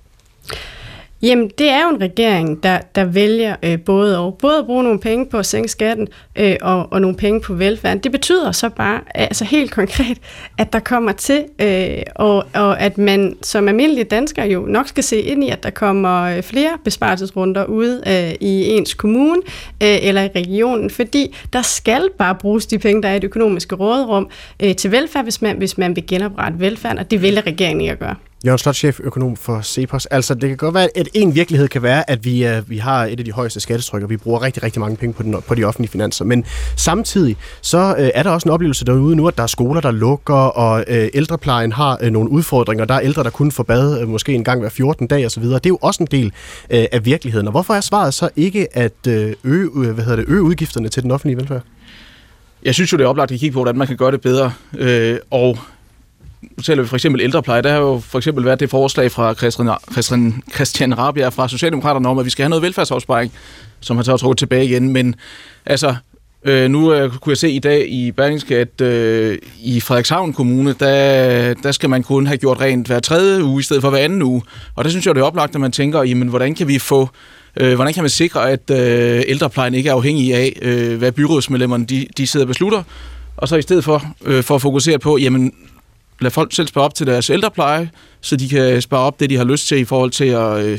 [1.22, 4.38] Jamen, det er jo en regering, der, der vælger øh, både og.
[4.38, 7.54] Både at bruge nogle penge på at sænke skatten øh, og, og nogle penge på
[7.54, 7.98] velfærden.
[7.98, 10.18] Det betyder så bare, altså helt konkret,
[10.58, 15.04] at der kommer til, øh, og, og at man som almindelig dansker jo nok skal
[15.04, 19.42] se ind i, at der kommer øh, flere besparelsesrunder ud øh, i ens kommune
[19.82, 23.24] øh, eller i regionen, fordi der skal bare bruges de penge, der er i det
[23.24, 24.30] økonomiske råderum
[24.62, 27.92] øh, til velfærd, hvis man, hvis man vil genoprette velfærden, og det vælger regeringen ikke
[27.92, 28.14] at gøre.
[28.46, 30.06] Jørgen Slot, økonom for Cepos.
[30.06, 33.04] Altså, det kan godt være, at en virkelighed kan være, at vi, uh, vi har
[33.04, 35.54] et af de højeste skattetryk, og vi bruger rigtig, rigtig mange penge på, den, på
[35.54, 36.24] de offentlige finanser.
[36.24, 36.44] Men
[36.76, 39.90] samtidig, så uh, er der også en oplevelse derude nu, at der er skoler, der
[39.90, 42.84] lukker, og uh, ældreplejen har uh, nogle udfordringer.
[42.84, 45.42] Der er ældre, der kun får bad uh, måske en gang hver 14 dag osv.
[45.42, 46.30] Det er jo også en del uh,
[46.92, 47.46] af virkeligheden.
[47.46, 49.14] Og hvorfor er svaret så ikke at uh,
[49.44, 51.62] øge, uh, hvad hedder det, øge udgifterne til den offentlige velfærd?
[52.62, 54.52] Jeg synes jo, det er oplagt at kigge på, hvordan man kan gøre det bedre.
[54.78, 55.58] Øh, og
[56.64, 59.70] taler vi for eksempel ældrepleje, der har jo for eksempel været det forslag fra Christian,
[59.92, 63.32] Christian, Christian Rabia fra Socialdemokraterne om, at vi skal have noget velfærdsopsparing,
[63.80, 64.88] som han så har trukket tilbage igen.
[64.88, 65.14] Men
[65.66, 65.94] altså,
[66.44, 70.74] øh, nu øh, kunne jeg se i dag i Berlingske, at øh, i Frederikshavn Kommune,
[70.80, 73.98] der, der skal man kun have gjort rent hver tredje uge, i stedet for hver
[73.98, 74.42] anden uge.
[74.76, 77.08] Og der synes jeg, det er oplagt, at man tænker, jamen, hvordan kan vi få
[77.56, 81.84] Øh, hvordan kan man sikre, at øh, ældreplejen ikke er afhængig af, øh, hvad byrådsmedlemmerne
[81.84, 82.82] de, de sidder og beslutter?
[83.36, 85.52] Og så i stedet for, øh, for at fokusere på, jamen,
[86.20, 87.90] lade folk selv spare op til deres ældrepleje,
[88.20, 90.78] så de kan spare op det, de har lyst til i forhold til at, øh,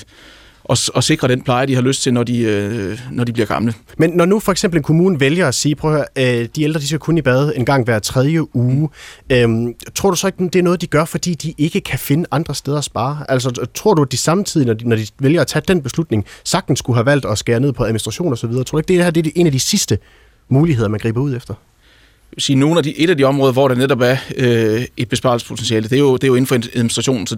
[0.69, 3.45] at, at sikre den pleje, de har lyst til, når de, øh, når de bliver
[3.45, 3.73] gamle.
[3.97, 6.63] Men når nu for eksempel en kommune vælger at sige, prøv at høre, øh, de
[6.63, 8.89] ældre de skal kun i bad en gang hver tredje uge,
[9.29, 9.49] øh,
[9.95, 12.55] tror du så ikke, det er noget, de gør, fordi de ikke kan finde andre
[12.55, 13.25] steder at spare?
[13.29, 16.25] Altså tror du, at de samtidig, når de, når de vælger at tage den beslutning,
[16.43, 18.51] sagtens skulle have valgt at skære ned på administration osv.?
[18.51, 19.97] Tror du ikke, det her det er en af de sidste
[20.49, 21.53] muligheder, man griber ud efter?
[22.37, 25.83] Sige, nogle af de, et af de områder, hvor der netop er øh, et besparelsespotentiale,
[25.83, 27.27] det er, jo, det er jo inden for administrationen.
[27.27, 27.37] Så,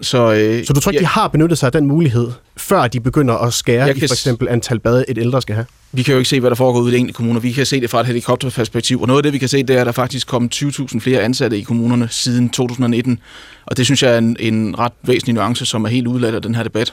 [0.00, 2.86] så, øh, så du tror ikke, ja, de har benyttet sig af den mulighed, før
[2.86, 5.66] de begynder at skære i for eksempel antal bade, et ældre skal have?
[5.92, 7.40] Vi kan jo ikke se, hvad der foregår ude i de enkelte kommuner.
[7.40, 9.00] Vi kan se det fra et helikopterperspektiv.
[9.00, 11.20] Og noget af det, vi kan se, det er, at der faktisk kommet 20.000 flere
[11.20, 13.18] ansatte i kommunerne siden 2019.
[13.66, 16.42] Og det synes jeg er en, en ret væsentlig nuance, som er helt udladt af
[16.42, 16.92] den her debat.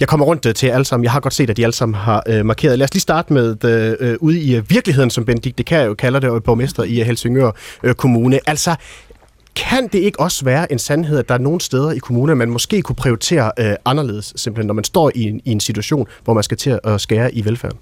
[0.00, 1.04] Jeg kommer rundt øh, til alle sammen.
[1.04, 2.78] Jeg har godt set, at de alle sammen har øh, markeret.
[2.78, 3.64] Lad os lige starte med
[4.00, 7.50] øh, ude i øh, virkeligheden, som Benedikt kan jo kalder det, borgmester i Helsingør
[7.82, 8.40] øh, Kommune.
[8.46, 8.74] Altså,
[9.56, 12.50] kan det ikke også være en sandhed, at der er nogle steder i kommunen, man
[12.50, 16.34] måske kunne prioritere øh, anderledes, simpelthen når man står i en, i en situation, hvor
[16.34, 17.78] man skal til at skære i velfærden?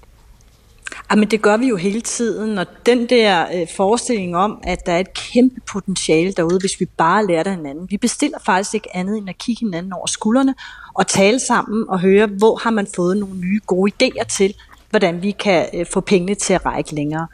[1.11, 4.91] Jamen det gør vi jo hele tiden, og den der øh, forestilling om, at der
[4.91, 7.87] er et kæmpe potentiale derude, hvis vi bare lærer af hinanden.
[7.89, 10.55] Vi bestiller faktisk ikke andet end at kigge hinanden over skuldrene
[10.93, 14.53] og tale sammen og høre, hvor har man fået nogle nye gode idéer til,
[14.89, 17.27] hvordan vi kan øh, få pengene til at række længere.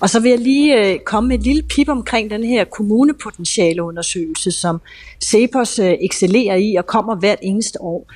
[0.00, 4.52] Og så vil jeg lige øh, komme med et lille pip omkring den her kommunepotentialeundersøgelse,
[4.52, 4.80] som
[5.24, 8.12] Cepos øh, excellerer i og kommer hvert eneste år.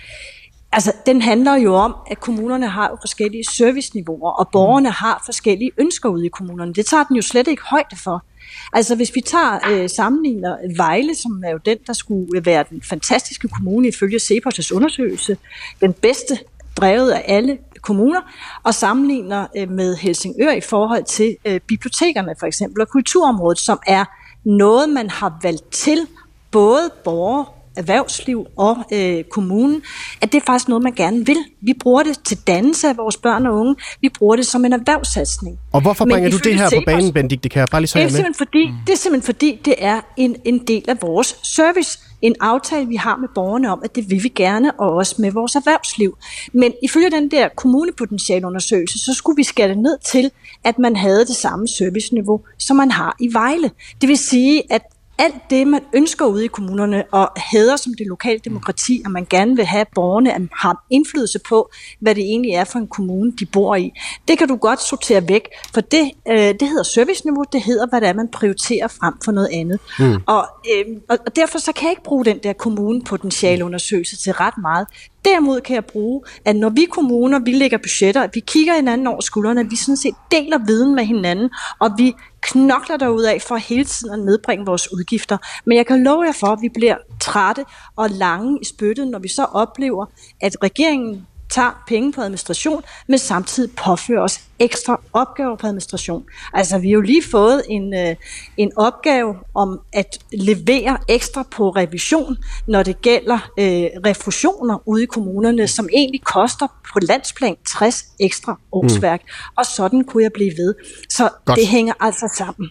[0.73, 5.71] Altså, den handler jo om, at kommunerne har jo forskellige serviceniveauer, og borgerne har forskellige
[5.79, 6.75] ønsker ude i kommunerne.
[6.75, 8.25] Det tager den jo slet ikke højde for.
[8.73, 12.64] Altså, hvis vi tager øh, sammenligner Vejle, som er jo den, der skulle øh, være
[12.71, 15.37] den fantastiske kommune ifølge Cepos' undersøgelse,
[15.81, 16.39] den bedste
[16.77, 18.20] drevet af alle kommuner,
[18.62, 23.81] og sammenligner øh, med Helsingør i forhold til øh, bibliotekerne for eksempel, og kulturområdet, som
[23.87, 24.05] er
[24.45, 26.07] noget, man har valgt til
[26.51, 27.45] både borgere
[27.81, 29.83] erhvervsliv og øh, kommunen,
[30.20, 31.37] at det er faktisk noget, man gerne vil.
[31.61, 33.76] Vi bruger det til dannelse af vores børn og unge.
[34.01, 35.59] Vi bruger det som en erhvervssatsning.
[35.72, 37.43] Og hvorfor bringer Men du det her på banen, Bendik?
[37.43, 38.74] Det kan jeg bare lige så det er, simpelthen fordi, mm.
[38.87, 42.97] det er simpelthen fordi, det er en, en del af vores service en aftale, vi
[42.97, 46.16] har med borgerne om, at det vil vi gerne, og også med vores erhvervsliv.
[46.53, 50.31] Men ifølge den der kommunepotentialundersøgelse, så skulle vi skære det ned til,
[50.64, 53.70] at man havde det samme serviceniveau, som man har i Vejle.
[54.01, 54.83] Det vil sige, at
[55.21, 59.27] alt det, man ønsker ude i kommunerne og hader som det lokale demokrati, og man
[59.31, 63.33] gerne vil have, at borgerne har indflydelse på, hvad det egentlig er for en kommune,
[63.33, 63.93] de bor i.
[64.29, 68.01] Det kan du godt sortere væk, for det, øh, det hedder serviceniveau, det hedder, hvad
[68.01, 69.79] det er, man prioriterer frem for noget andet.
[69.99, 70.16] Mm.
[70.27, 74.87] Og, øh, og derfor så kan jeg ikke bruge den der kommunepotentialundersøgelse til ret meget.
[75.25, 79.07] Derimod kan jeg bruge, at når vi kommuner, vi lægger budgetter, at vi kigger hinanden
[79.07, 83.43] over skuldrene, at vi sådan set deler viden med hinanden, og vi knokler derud af
[83.43, 85.38] for hele tiden at nedbringe vores udgifter.
[85.66, 87.64] Men jeg kan love jer for, at vi bliver trætte
[87.97, 90.07] og lange i spyttet, når vi så oplever,
[90.41, 96.24] at regeringen tager penge på administration, men samtidig påfører os ekstra opgaver på administration.
[96.55, 98.16] Altså, vi har jo lige fået en, øh,
[98.57, 102.36] en opgave om at levere ekstra på revision,
[102.66, 103.66] når det gælder øh,
[104.07, 109.20] refusioner ude i kommunerne, som egentlig koster på landsplan 60 ekstra årsværk.
[109.24, 109.55] Mm.
[109.57, 110.74] Og sådan kunne jeg blive ved.
[111.09, 111.59] Så Godt.
[111.59, 112.70] det hænger altså sammen.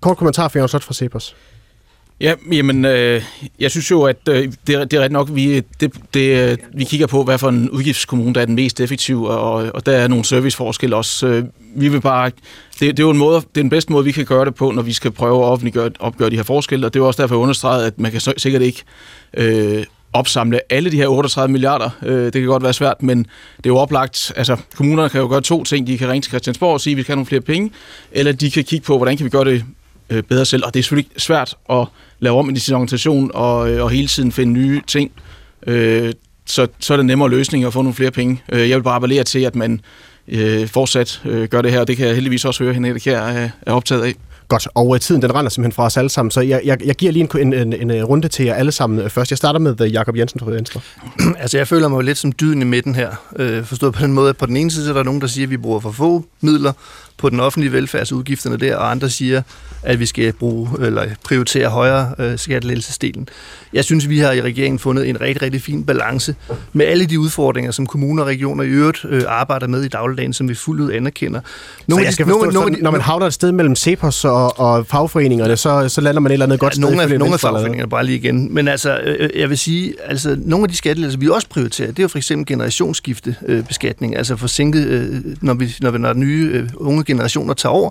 [0.00, 1.36] Kort kommentar fra Jørgen fra Cepos.
[2.20, 3.22] Ja, jamen, øh,
[3.58, 6.58] jeg synes jo, at øh, det, er, det er ret nok, vi, det, det, øh,
[6.74, 9.92] vi kigger på, hvad for en udgiftskommune, der er den mest effektive, og, og der
[9.92, 11.26] er nogle serviceforskelle også.
[11.26, 11.44] Øh,
[11.74, 12.30] vi vil bare,
[12.80, 14.54] det, det er jo en måde, det er den bedste måde, vi kan gøre det
[14.54, 17.22] på, når vi skal prøve at offentliggøre, opgøre de her forskelle, og det er også
[17.22, 18.82] derfor, jeg understreget, at man kan sikkert ikke
[19.34, 21.90] øh, opsamle alle de her 38 milliarder.
[22.02, 23.18] Øh, det kan godt være svært, men
[23.56, 24.32] det er jo oplagt.
[24.36, 25.86] Altså, kommunerne kan jo gøre to ting.
[25.86, 27.70] De kan ringe til Christiansborg og sige, at vi skal have nogle flere penge,
[28.12, 29.64] eller de kan kigge på, hvordan kan vi gøre det
[30.10, 30.62] øh, bedre selv.
[30.66, 31.86] Og det er selvfølgelig svært at
[32.20, 35.10] lave om i sin organisation og, øh, og hele tiden finde nye ting.
[35.66, 36.12] Øh,
[36.46, 38.42] så, så er det nemmere løsning at få nogle flere penge.
[38.52, 39.80] Øh, jeg vil bare appellere til, at man
[40.28, 43.04] øh, fortsat øh, gør det her, og det kan jeg heldigvis også høre, at Henrik
[43.04, 44.14] her er, er optaget af.
[44.48, 47.12] Godt, og tiden den render simpelthen fra os alle sammen, så jeg, jeg, jeg giver
[47.12, 49.30] lige en, en, en, en runde til jer alle sammen øh, først.
[49.30, 50.80] Jeg starter med Jakob Jensen fra Venstre.
[51.38, 54.12] altså jeg føler mig jo lidt som dyden i midten her, øh, forstået på den
[54.12, 55.80] måde, at på den ene side så er der nogen, der siger, at vi bruger
[55.80, 56.72] for få midler
[57.18, 59.42] på den offentlige velfærdsudgifterne der, og andre siger,
[59.82, 63.28] at vi skal bruge eller prioritere højere øh, skattelettelsesdelen.
[63.72, 66.34] Jeg synes, vi har i regeringen fundet en rigtig, rigtig fin balance
[66.72, 70.32] med alle de udfordringer, som kommuner og regioner i øvrigt øh, arbejder med i dagligdagen,
[70.32, 71.40] som vi fuldt ud anerkender.
[71.86, 74.86] Nogle så jeg skal forstå, nogle, når man havner et sted mellem CEPOS og, og
[74.86, 77.90] fagforeningerne, så, så lander man et eller andet godt ja, nogle af, nogle af fagforeningerne,
[77.90, 78.54] bare lige igen.
[78.54, 81.98] Men altså, øh, jeg vil sige, altså, nogle af de skattelettelser, vi også prioriterer, det
[81.98, 85.08] er jo for eksempel generationsskiftebeskatning, øh, altså forsinket, øh,
[85.40, 87.90] når, vi, når, når nye øh, unge generationer tager over.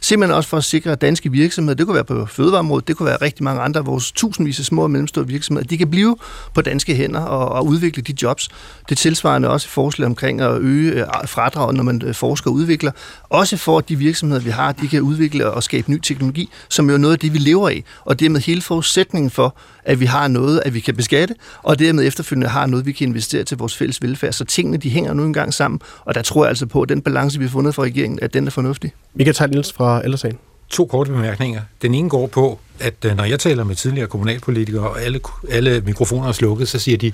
[0.00, 3.06] Simpelthen også for at sikre, at danske virksomheder, det kunne være på fødevareområdet, det kunne
[3.06, 6.16] være rigtig mange andre af vores tusindvis af små og mellemstore virksomheder, de kan blive
[6.54, 8.48] på danske hænder og, og udvikle de jobs.
[8.88, 12.54] Det tilsvarende også et forslag omkring at øge øh, fradraget, når man øh, forsker og
[12.54, 12.92] udvikler.
[13.28, 16.88] Også for, at de virksomheder, vi har, de kan udvikle og skabe ny teknologi, som
[16.88, 17.84] jo er noget af det, vi lever af.
[18.04, 19.56] Og dermed hele forudsætningen for,
[19.86, 23.08] at vi har noget, at vi kan beskatte, og dermed efterfølgende har noget, vi kan
[23.08, 24.32] investere til vores fælles velfærd.
[24.32, 27.02] Så tingene, de hænger nu engang sammen, og der tror jeg altså på, at den
[27.02, 28.92] balance, vi har fundet fra regeringen, at den er fornuftig.
[29.14, 30.38] Vi kan tage Niels fra Ellersagen.
[30.68, 31.60] To korte bemærkninger.
[31.82, 35.20] Den ene går på, at øh, når jeg taler med tidligere kommunalpolitikere, og alle,
[35.50, 37.12] alle mikrofoner er slukket, så siger de,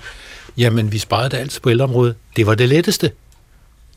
[0.56, 2.14] jamen vi sparede da altid på ældreområdet.
[2.36, 3.10] Det var det letteste.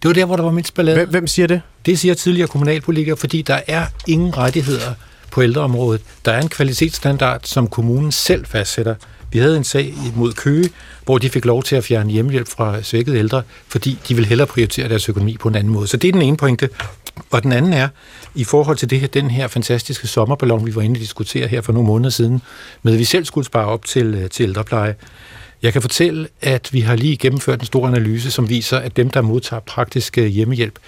[0.02, 0.98] Det var der, hvor der var mindst ballade.
[0.98, 1.62] Hvem, hvem siger det?
[1.86, 4.94] Det siger tidligere kommunalpolitikere, fordi der er ingen rettigheder
[5.36, 6.02] på ældreområdet.
[6.26, 8.96] Der er en kvalitetsstandard, som kommunen selv fastsætter.
[9.32, 10.70] Vi havde en sag mod Køge,
[11.06, 14.48] hvor de fik lov til at fjerne hjemmehjælp fra svækkede ældre, fordi de vil hellere
[14.48, 15.88] prioritere deres økonomi på en anden måde.
[15.88, 16.70] Så det er den ene pointe.
[17.32, 17.88] Og den anden er,
[18.36, 21.62] i forhold til det her, den her fantastiske sommerballon, vi var inde og diskutere her
[21.62, 22.42] for nogle måneder siden,
[22.84, 24.96] med at vi selv skulle spare op til, øh, til ældrepleje.
[25.62, 29.10] Jeg kan fortælle, at vi har lige gennemført en stor analyse, som viser, at dem,
[29.10, 30.80] der modtager praktisk øh, hjemmehjælp,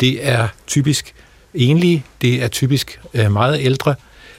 [0.00, 1.14] det er typisk
[1.54, 3.94] enlige, det er typisk øh, meget ældre,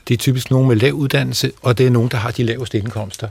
[0.08, 2.78] det er typisk nogen med lav uddannelse, og det er nogen, der har de laveste
[2.78, 3.28] indkomster.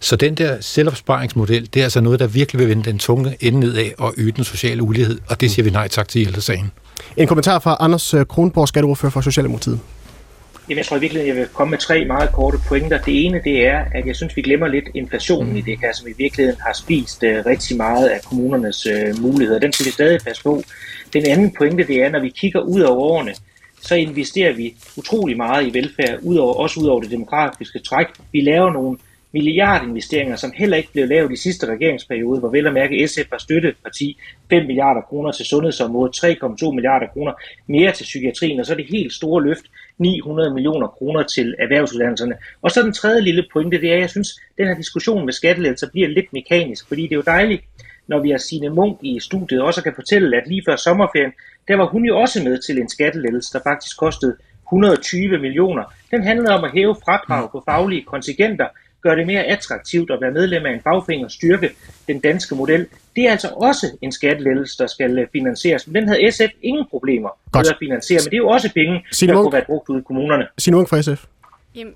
[0.00, 3.60] Så den der selvopsparingsmodel, det er altså noget, der virkelig vil vende den tunge ende
[3.60, 6.72] nedad og øge den sociale ulighed, og det siger vi nej tak til i ældresagen.
[7.16, 9.80] En kommentar fra Anders øh, Kronborg, skatteordfører for Socialdemokratiet.
[10.68, 12.98] Jamen, jeg tror virkelig, jeg vil komme med tre meget korte pointer.
[12.98, 15.56] Det ene, det er, at jeg synes, vi glemmer lidt inflationen mm.
[15.56, 19.60] i det her, som i virkeligheden har spist uh, rigtig meget af kommunernes uh, muligheder.
[19.60, 20.62] Den skal vi stadig passe på.
[21.14, 23.34] Den anden pointe, det er, når vi kigger ud over årene,
[23.80, 28.06] så investerer vi utrolig meget i velfærd, ud over, også ud over det demografiske træk.
[28.32, 28.98] Vi laver nogle
[29.32, 33.38] milliardinvesteringer, som heller ikke blev lavet i sidste regeringsperiode, hvor vel at mærke SF var
[33.38, 34.18] støtteparti
[34.50, 37.32] 5 milliarder kroner til sundhedsområdet, 3,2 milliarder kroner
[37.66, 39.64] mere til psykiatrien, og så er det helt store løft
[39.98, 42.34] 900 millioner kroner til erhvervsuddannelserne.
[42.62, 45.24] Og så den tredje lille pointe, det er, at jeg synes, at den her diskussion
[45.24, 47.62] med skattelettelser bliver lidt mekanisk, fordi det er jo dejligt,
[48.06, 51.32] når vi har sine Munk i studiet, også kan fortælle, at lige før sommerferien,
[51.68, 54.36] der var hun jo også med til en skattelettelse, der faktisk kostede
[54.66, 55.84] 120 millioner.
[56.10, 58.66] Den handlede om at hæve fradrag på faglige kontingenter,
[59.02, 61.70] gøre det mere attraktivt at være medlem af en fagforening og styrke
[62.08, 62.86] den danske model.
[63.16, 65.86] Det er altså også en skattelettelse, der skal øh, finansieres.
[65.86, 67.66] Men den havde SF ingen problemer Godt.
[67.66, 70.00] med at finansiere, men det er jo også penge, Signe der kunne være brugt ud
[70.00, 70.46] i kommunerne.
[70.58, 71.24] Signe Ung fra SF.
[71.74, 71.94] Jamen,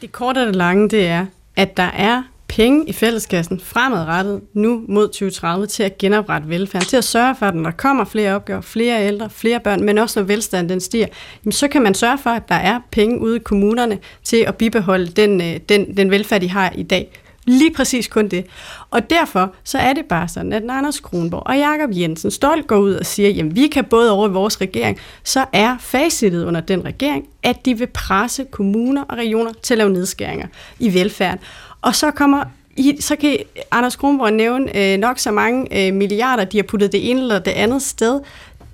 [0.00, 1.26] det korte og det lange, det er,
[1.56, 2.22] at der er
[2.56, 7.46] penge i fælleskassen fremadrettet nu mod 2030 til at genoprette velfærden, til at sørge for,
[7.46, 10.80] at når der kommer flere opgaver, flere ældre, flere børn, men også når velstanden den
[10.80, 11.06] stiger,
[11.44, 14.54] jamen så kan man sørge for, at der er penge ude i kommunerne til at
[14.54, 17.20] bibeholde den, øh, den, den velfærd, de har i dag.
[17.46, 18.46] Lige præcis kun det.
[18.90, 22.76] Og derfor så er det bare sådan, at Anders Kronborg og Jakob Jensen stolt går
[22.76, 26.60] ud og siger, jamen vi kan både over i vores regering, så er facitet under
[26.60, 30.46] den regering, at de vil presse kommuner og regioner til at lave nedskæringer
[30.78, 31.38] i velfærden.
[31.84, 32.44] Og så kommer
[32.76, 33.36] I, så kan
[33.70, 37.38] Anders Kronborg nævne øh, nok så mange øh, milliarder, de har puttet det ene eller
[37.38, 38.20] det andet sted.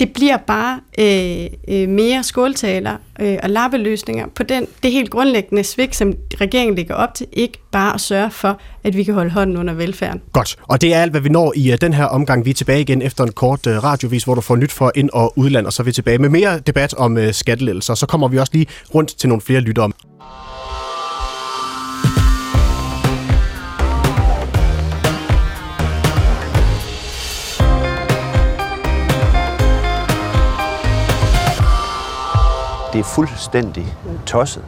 [0.00, 5.64] Det bliver bare øh, øh, mere skåltaler øh, og lappeløsninger på den, det helt grundlæggende
[5.64, 9.30] svigt, som regeringen ligger op til, ikke bare at sørge for, at vi kan holde
[9.30, 10.20] hånden under velfærden.
[10.32, 12.44] Godt, og det er alt, hvad vi når i uh, den her omgang.
[12.44, 15.10] Vi er tilbage igen efter en kort uh, radiovis, hvor du får nyt for ind-
[15.12, 17.94] og udland, og så er vi tilbage med mere debat om uh, skattelettelser.
[17.94, 19.90] Så kommer vi også lige rundt til nogle flere lyttere.
[32.92, 34.62] Det er fuldstændig tosset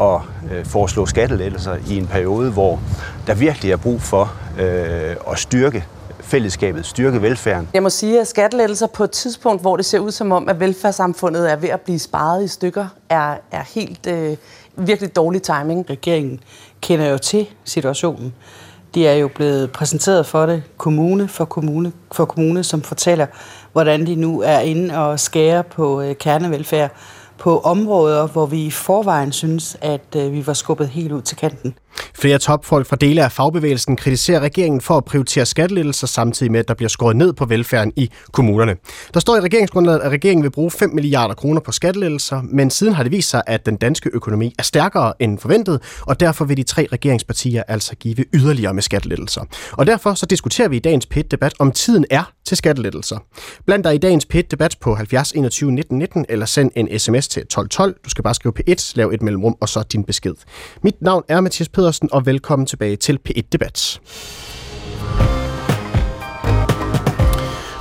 [0.00, 0.20] at
[0.52, 2.80] øh, foreslå skattelettelser i en periode, hvor
[3.26, 5.84] der virkelig er brug for øh, at styrke
[6.20, 7.68] fællesskabet, styrke velfærden.
[7.74, 10.60] Jeg må sige, at skattelettelser på et tidspunkt, hvor det ser ud som om, at
[10.60, 14.36] velfærdssamfundet er ved at blive sparet i stykker, er, er helt øh,
[14.76, 15.90] virkelig dårlig timing.
[15.90, 16.40] Regeringen
[16.80, 18.34] kender jo til situationen.
[18.94, 23.26] De er jo blevet præsenteret for det kommune for kommune, for kommune som fortæller,
[23.72, 26.90] hvordan de nu er inde og skære på øh, kernevelfærd
[27.38, 31.36] på områder, hvor vi i forvejen synes, at øh, vi var skubbet helt ud til
[31.36, 31.74] kanten.
[32.14, 36.68] Flere topfolk fra dele af fagbevægelsen kritiserer regeringen for at prioritere skattelettelser samtidig med, at
[36.68, 38.76] der bliver skåret ned på velfærden i kommunerne.
[39.14, 42.94] Der står i regeringsgrundlaget, at regeringen vil bruge 5 milliarder kroner på skattelettelser, men siden
[42.94, 46.56] har det vist sig, at den danske økonomi er stærkere end forventet, og derfor vil
[46.56, 49.44] de tre regeringspartier altså give yderligere med skattelettelser.
[49.72, 53.18] Og derfor så diskuterer vi i dagens pit debat om tiden er til skattelettelser.
[53.66, 57.23] Bland dig i dagens pit debat på 70 21 19 19, eller send en sms
[57.28, 57.96] til 1212.
[58.04, 60.34] Du skal bare skrive P1, lav et mellemrum og så din besked.
[60.82, 64.00] Mit navn er Mathias Pedersen, og velkommen tilbage til P1 Debat.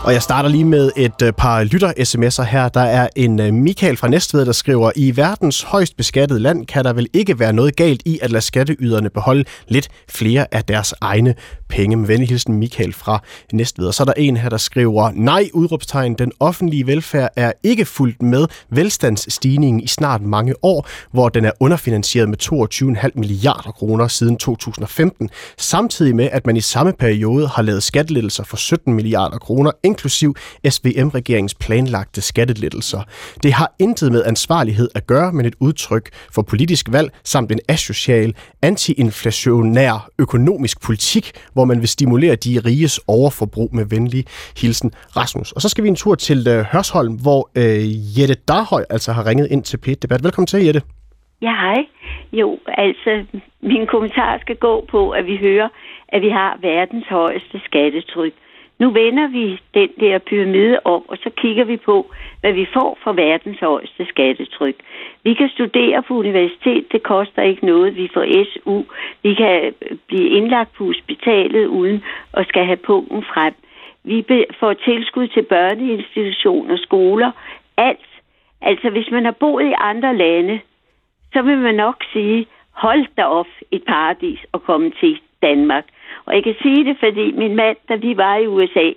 [0.05, 2.69] Og jeg starter lige med et øh, par lytter-sms'er her.
[2.69, 6.85] Der er en øh, Michael fra Næstved, der skriver, I verdens højst beskattede land kan
[6.85, 10.93] der vel ikke være noget galt i at lade skatteyderne beholde lidt flere af deres
[11.01, 11.35] egne
[11.69, 11.95] penge.
[11.95, 13.19] Med venlig hilsen Michael fra
[13.53, 13.87] Næstved.
[13.87, 17.85] Og så er der en her, der skriver, nej, udråbstegn, den offentlige velfærd er ikke
[17.85, 22.37] fuldt med velstandsstigningen i snart mange år, hvor den er underfinansieret med
[23.03, 28.43] 22,5 milliarder kroner siden 2015, samtidig med, at man i samme periode har lavet skattelettelser
[28.43, 30.29] for 17 milliarder kroner, inklusiv
[30.75, 33.01] SVM-regeringens planlagte skattelettelser.
[33.43, 37.59] Det har intet med ansvarlighed at gøre, men et udtryk for politisk valg samt en
[37.75, 38.29] asocial,
[38.61, 44.23] antiinflationær økonomisk politik, hvor man vil stimulere de riges overforbrug med venlig
[44.61, 45.51] hilsen Rasmus.
[45.51, 47.81] Og så skal vi en tur til øh, Hørsholm, hvor øh,
[48.15, 50.23] Jette Darhøj altså har ringet ind til p Debat.
[50.23, 50.81] Velkommen til, Jette.
[51.41, 51.79] Ja, hej.
[52.39, 53.11] Jo, altså,
[53.61, 55.69] min kommentar skal gå på, at vi hører,
[56.13, 58.33] at vi har verdens højeste skattetryk.
[58.79, 62.11] Nu vender vi den der pyramide om, og så kigger vi på,
[62.41, 64.75] hvad vi får for verdens højeste skattetryk.
[65.23, 67.95] Vi kan studere på universitet, det koster ikke noget.
[67.95, 68.83] Vi får SU,
[69.23, 69.73] vi kan
[70.07, 72.03] blive indlagt på hospitalet uden
[72.33, 73.53] at skal have punkten frem.
[74.03, 74.25] Vi
[74.59, 77.31] får tilskud til børneinstitutioner, skoler,
[77.77, 78.09] alt.
[78.61, 80.59] Altså, hvis man har boet i andre lande,
[81.33, 85.85] så vil man nok sige, hold da op et paradis at komme til Danmark.
[86.25, 88.87] Og jeg kan sige det, fordi min mand, da vi var i USA,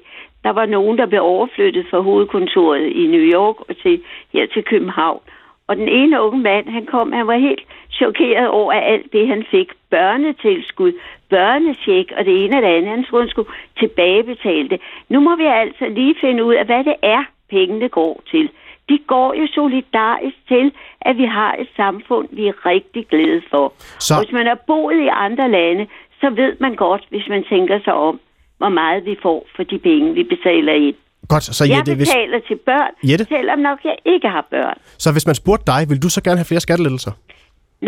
[0.45, 4.63] der var nogen, der blev overflyttet fra hovedkontoret i New York og til, her til
[4.65, 5.21] København.
[5.69, 9.45] Og den ene unge mand, han kom, han var helt chokeret over alt det, han
[9.51, 9.69] fik.
[9.91, 10.93] Børnetilskud,
[11.31, 12.91] børnesjek og det ene og det andet.
[12.91, 14.81] Han troede, han skulle tilbagebetale det.
[15.09, 18.51] Nu må vi altså lige finde ud af, hvad det er, pengene går til.
[18.89, 23.73] De går jo solidarisk til, at vi har et samfund, vi er rigtig glade for.
[23.99, 24.15] Så...
[24.23, 25.87] Hvis man har boet i andre lande,
[26.27, 28.20] så ved man godt, hvis man tænker sig om,
[28.61, 30.99] hvor meget vi får for de penge, vi betaler ind.
[31.33, 32.49] Godt, så Jette, jeg betaler hvis...
[32.49, 33.24] til børn, Jette?
[33.24, 34.77] selvom nok jeg ikke har børn.
[35.05, 37.12] Så hvis man spurgte dig, vil du så gerne have flere skattelettelser?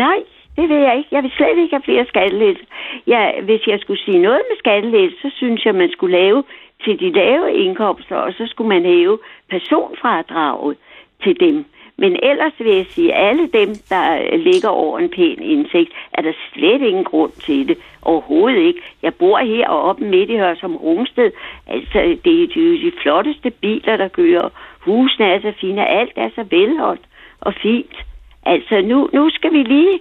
[0.05, 0.19] Nej,
[0.57, 1.09] det vil jeg ikke.
[1.15, 2.67] Jeg vil slet ikke have flere skattelettelser.
[3.13, 6.43] Ja, hvis jeg skulle sige noget med skattelettelser, så synes jeg, man skulle lave
[6.83, 9.17] til de lave indkomster, og så skulle man hæve
[9.49, 10.77] personfradraget
[11.23, 11.65] til dem.
[11.99, 16.21] Men ellers vil jeg sige, at alle dem, der ligger over en pæn indsigt, er
[16.21, 17.77] der slet ingen grund til det.
[18.01, 18.81] Overhovedet ikke.
[19.03, 21.31] Jeg bor her og oppe midt i som Rungsted.
[21.67, 24.49] Altså, det er de, de flotteste biler, der kører.
[24.79, 25.87] Husene er så fine.
[25.87, 27.05] Alt er så velholdt
[27.41, 27.95] og fint.
[28.45, 29.99] Altså, nu, nu skal vi lige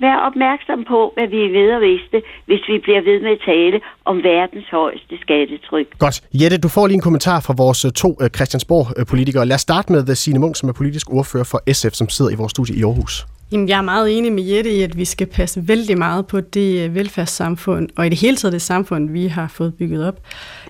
[0.00, 3.42] være opmærksom på, hvad vi er ved at vidste, hvis vi bliver ved med at
[3.46, 5.86] tale om verdens højeste skattetryk.
[5.98, 6.16] Godt.
[6.40, 9.46] Jette, du får lige en kommentar fra vores to uh, Christiansborg-politikere.
[9.46, 12.34] Lad os starte med Signe Munk, som er politisk ordfører for SF, som sidder i
[12.34, 13.26] vores studie i Aarhus.
[13.52, 16.40] Jamen, jeg er meget enig med Jette i, at vi skal passe vældig meget på
[16.40, 20.20] det øh, velfærdssamfund, og i det hele taget det samfund, vi har fået bygget op.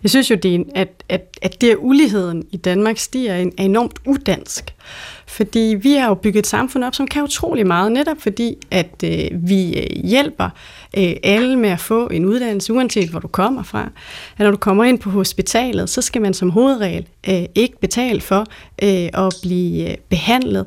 [0.03, 3.51] Jeg synes jo, det er, at, at, at det, at uligheden i Danmark stiger, er
[3.59, 4.75] enormt udansk.
[5.33, 9.05] Fordi vi har jo bygget et samfund op, som kan utrolig meget, netop fordi, at
[9.05, 10.49] øh, vi øh, hjælper
[10.99, 13.91] øh, alle med at få en uddannelse, uanset hvor du kommer fra.
[14.39, 18.21] At når du kommer ind på hospitalet, så skal man som hovedregel øh, ikke betale
[18.21, 18.47] for
[18.83, 20.67] øh, at blive øh, behandlet.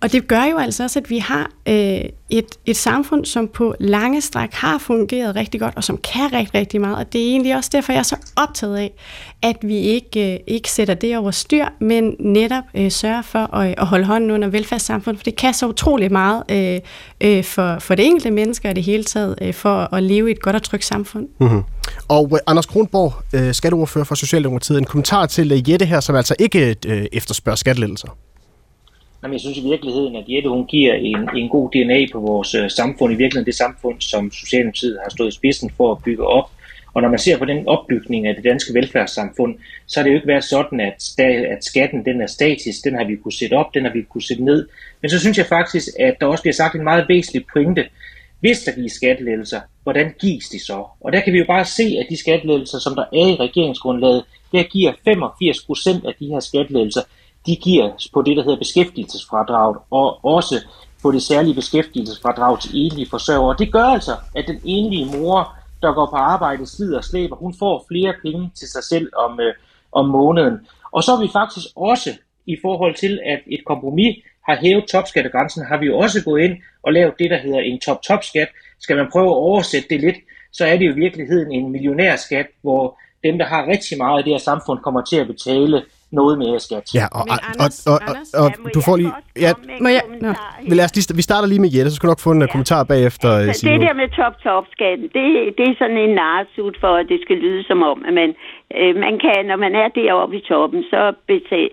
[0.00, 2.00] Og det gør jo altså også, at vi har øh,
[2.38, 6.54] et, et samfund, som på lange stræk har fungeret rigtig godt, og som kan rigtig,
[6.54, 6.96] rigtig meget.
[6.96, 8.92] Og det er egentlig også derfor, jeg er så optaget af,
[9.42, 13.74] at vi ikke, øh, ikke sætter det over styr, men netop øh, sørger for at,
[13.78, 16.80] at holde hånden under velfærdssamfundet, for det kan så utrolig meget øh,
[17.20, 20.32] øh, for, for det enkelte menneske og det hele taget, øh, for at leve i
[20.32, 21.28] et godt og trygt samfund.
[21.40, 21.62] Mm-hmm.
[22.08, 26.16] Og øh, Anders Kronborg, uh, skatteordfører for Socialdemokratiet, en kommentar til øh, Jette her, som
[26.16, 28.08] altså ikke uh, efterspørger skattelettelser.
[29.24, 32.54] Jamen, jeg synes i virkeligheden, at Jette hun giver en, en god DNA på vores
[32.54, 36.26] øh, samfund, i virkeligheden det samfund, som Socialdemokratiet har stået i spidsen for at bygge
[36.26, 36.50] op.
[36.94, 39.54] Og når man ser på den opbygning af det danske velfærdssamfund,
[39.86, 41.20] så har det jo ikke været sådan, at,
[41.54, 44.22] at skatten den er statisk, den har vi kunne sætte op, den har vi kunne
[44.22, 44.68] sætte ned.
[45.00, 47.84] Men så synes jeg faktisk, at der også bliver sagt en meget væsentlig pointe.
[48.40, 50.84] Hvis der gives skattelettelser, hvordan gives de så?
[51.00, 54.24] Og der kan vi jo bare se, at de skattelettelser, som der er i regeringsgrundlaget,
[54.52, 57.02] der giver 85 procent af de her skattelettelser,
[57.46, 60.54] de giver på det, der hedder beskæftigelsesfradraget, og også
[61.02, 63.56] på det særlige beskæftigelsesfradrag til enlige forsørgere.
[63.58, 67.54] Det gør altså, at den enlige mor, der går på arbejde, slider og slæber, hun
[67.58, 69.54] får flere penge til sig selv om, øh,
[69.92, 70.66] om måneden.
[70.92, 72.10] Og så har vi faktisk også
[72.46, 74.16] i forhold til, at et kompromis
[74.48, 77.80] har hævet topskattegrænsen, har vi jo også gået ind og lavet det, der hedder en
[77.80, 78.48] top-top-skat.
[78.80, 80.16] Skal man prøve at oversætte det lidt,
[80.52, 84.24] så er det jo i virkeligheden en millionærskat, hvor dem, der har rigtig meget i
[84.24, 85.82] det her samfund, kommer til at betale
[86.20, 86.84] noget mere skat.
[86.98, 89.12] Ja, og, og, Anders, og, og, og, og du får lige...
[89.44, 89.50] Ja,
[89.84, 90.32] må jeg, no.
[90.68, 92.40] vi, lad os lige, vi starter lige med Jette, så skal du nok få en
[92.40, 92.46] ja.
[92.54, 93.28] kommentar bagefter.
[93.48, 95.24] Altså, det der med top-top-skatten, det,
[95.58, 98.30] det er sådan en narsut for, at det skal lyde som om, at man,
[98.78, 101.70] øh, man kan, når man er deroppe i toppen, så betal,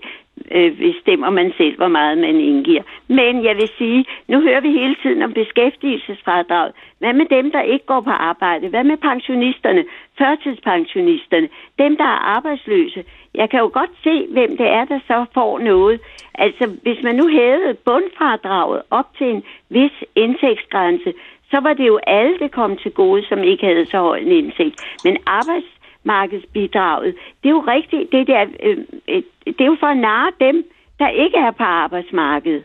[0.52, 2.84] øh, bestemmer man selv, hvor meget man indgiver.
[3.08, 6.72] Men jeg vil sige, nu hører vi hele tiden om beskæftigelsesfradrag.
[7.00, 8.68] Hvad med dem, der ikke går på arbejde?
[8.68, 9.84] Hvad med pensionisterne,
[10.18, 13.04] førtidspensionisterne, dem, der er arbejdsløse?
[13.36, 16.00] Jeg kan jo godt se, hvem det er, der så får noget.
[16.34, 21.14] Altså, hvis man nu hævede bundfradraget op til en vis indtægtsgrænse,
[21.52, 24.32] så var det jo alle, der kom til gode, som ikke havde så høj en
[24.32, 24.76] indtægt.
[25.04, 28.78] Men arbejds arbejdsmarkedsbidraget, det er jo rigtigt, det, der, øh,
[29.10, 30.66] øh, det er jo for at narre dem,
[31.00, 32.64] der ikke er på arbejdsmarkedet.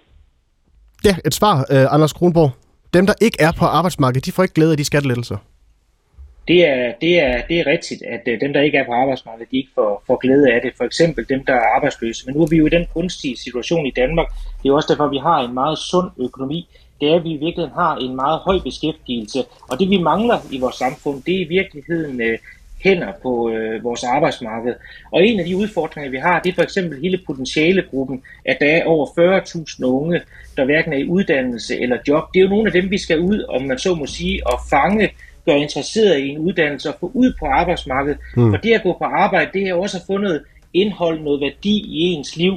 [1.04, 2.50] Ja, et svar, uh, Anders Kronborg.
[2.94, 5.36] Dem, der ikke er på arbejdsmarkedet, de får ikke glæde af de skattelettelser.
[6.48, 9.50] Det er, det er, det er rigtigt, at øh, dem, der ikke er på arbejdsmarkedet,
[9.50, 10.72] de ikke får, får glæde af det.
[10.76, 12.26] For eksempel dem, der er arbejdsløse.
[12.26, 14.26] Men nu er vi jo i den kunstige situation i Danmark.
[14.62, 16.68] Det er også derfor, vi har en meget sund økonomi.
[17.00, 19.44] Det er, at vi i virkeligheden har en meget høj beskæftigelse.
[19.70, 22.38] Og det, vi mangler i vores samfund, det er i virkeligheden øh,
[22.84, 24.74] hænder på øh, vores arbejdsmarked.
[25.12, 28.66] Og en af de udfordringer, vi har, det er for eksempel hele potentialegruppen, at der
[28.66, 30.20] er over 40.000 unge,
[30.56, 32.24] der hverken er i uddannelse eller job.
[32.34, 34.60] Det er jo nogle af dem, vi skal ud, om man så må sige, og
[34.70, 35.10] fange
[35.46, 38.18] gøre interesseret i en uddannelse og få ud på arbejdsmarkedet.
[38.36, 38.50] Mm.
[38.50, 40.42] For det at gå på arbejde, det er også at få noget
[40.74, 42.54] indhold, noget værdi i ens liv.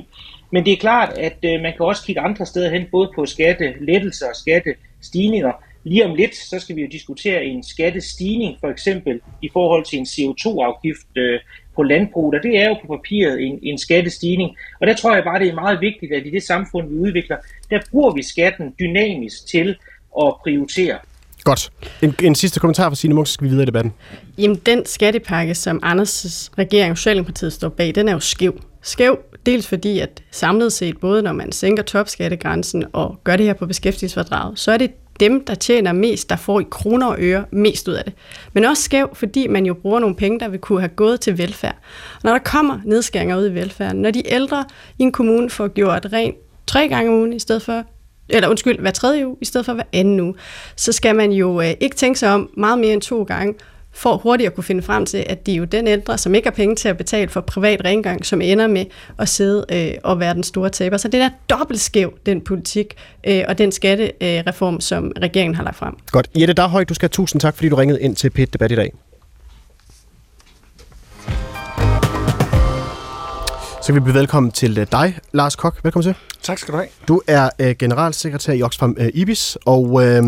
[0.51, 3.25] Men det er klart, at øh, man kan også kigge andre steder hen, både på
[3.25, 5.51] skattelettelser og skattestigninger.
[5.83, 9.99] Lige om lidt, så skal vi jo diskutere en skattestigning, for eksempel i forhold til
[9.99, 11.39] en CO2-afgift øh,
[11.75, 14.57] på landbruget, og det er jo på papiret en, en skattestigning.
[14.81, 17.37] Og der tror jeg bare, det er meget vigtigt, at i det samfund, vi udvikler,
[17.69, 19.69] der bruger vi skatten dynamisk til
[20.21, 20.97] at prioritere.
[21.43, 21.71] Godt.
[22.01, 23.93] En, en sidste kommentar fra Signe Munk, så skal vi videre i debatten.
[24.37, 28.61] Jamen, den skattepakke, som Anders' regering og Socialdemokratiet står bag, den er jo skæv.
[28.81, 33.53] Skæv, dels fordi, at samlet set, både når man sænker topskattegrænsen og gør det her
[33.53, 37.45] på beskæftigelsesfordraget, så er det dem, der tjener mest, der får i kroner og øre
[37.51, 38.13] mest ud af det.
[38.53, 41.37] Men også skæv, fordi man jo bruger nogle penge, der vil kunne have gået til
[41.37, 41.75] velfærd.
[42.23, 44.65] Når der kommer nedskæringer ud i velfærden, når de ældre
[44.99, 46.35] i en kommune får gjort rent
[46.67, 47.83] tre gange om ugen i stedet for
[48.29, 50.35] eller undskyld, hver tredje uge, i stedet for hver anden uge,
[50.75, 53.53] så skal man jo øh, ikke tænke sig om meget mere end to gange,
[53.99, 56.45] for hurtigt at kunne finde frem til, at de er jo den ældre, som ikke
[56.45, 58.85] har penge til at betale for privat rengøring, som ender med
[59.17, 60.97] at sidde øh, og være den store taber.
[60.97, 62.95] Så det er dobbelt skæv, den politik
[63.27, 65.93] øh, og den skattereform, øh, som regeringen har lagt frem.
[66.11, 66.29] Godt.
[66.37, 68.75] Jette Darhøj, du skal have tusind tak, fordi du ringede ind til PET Debat i
[68.75, 68.93] dag.
[73.81, 75.83] Så vi byde velkommen til øh, dig, Lars Kok.
[75.83, 76.15] Velkommen til.
[76.43, 76.89] Tak skal du have.
[77.07, 80.23] Du er øh, generalsekretær i Oxfam øh, IBIS, og øh,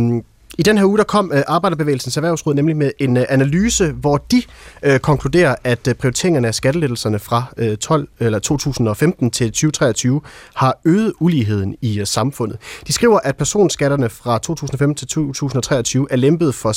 [0.57, 4.17] i den her uge der kom øh, Arbejderbevægelsens Erhvervsråd nemlig med en øh, analyse, hvor
[4.17, 4.41] de
[4.83, 10.21] øh, konkluderer, at øh, prioriteringerne af skattelettelserne fra øh, 12, eller 2015 til 2023
[10.53, 12.57] har øget uligheden i øh, samfundet.
[12.87, 16.71] De skriver, at personskatterne fra 2015 til 2023 er lempet for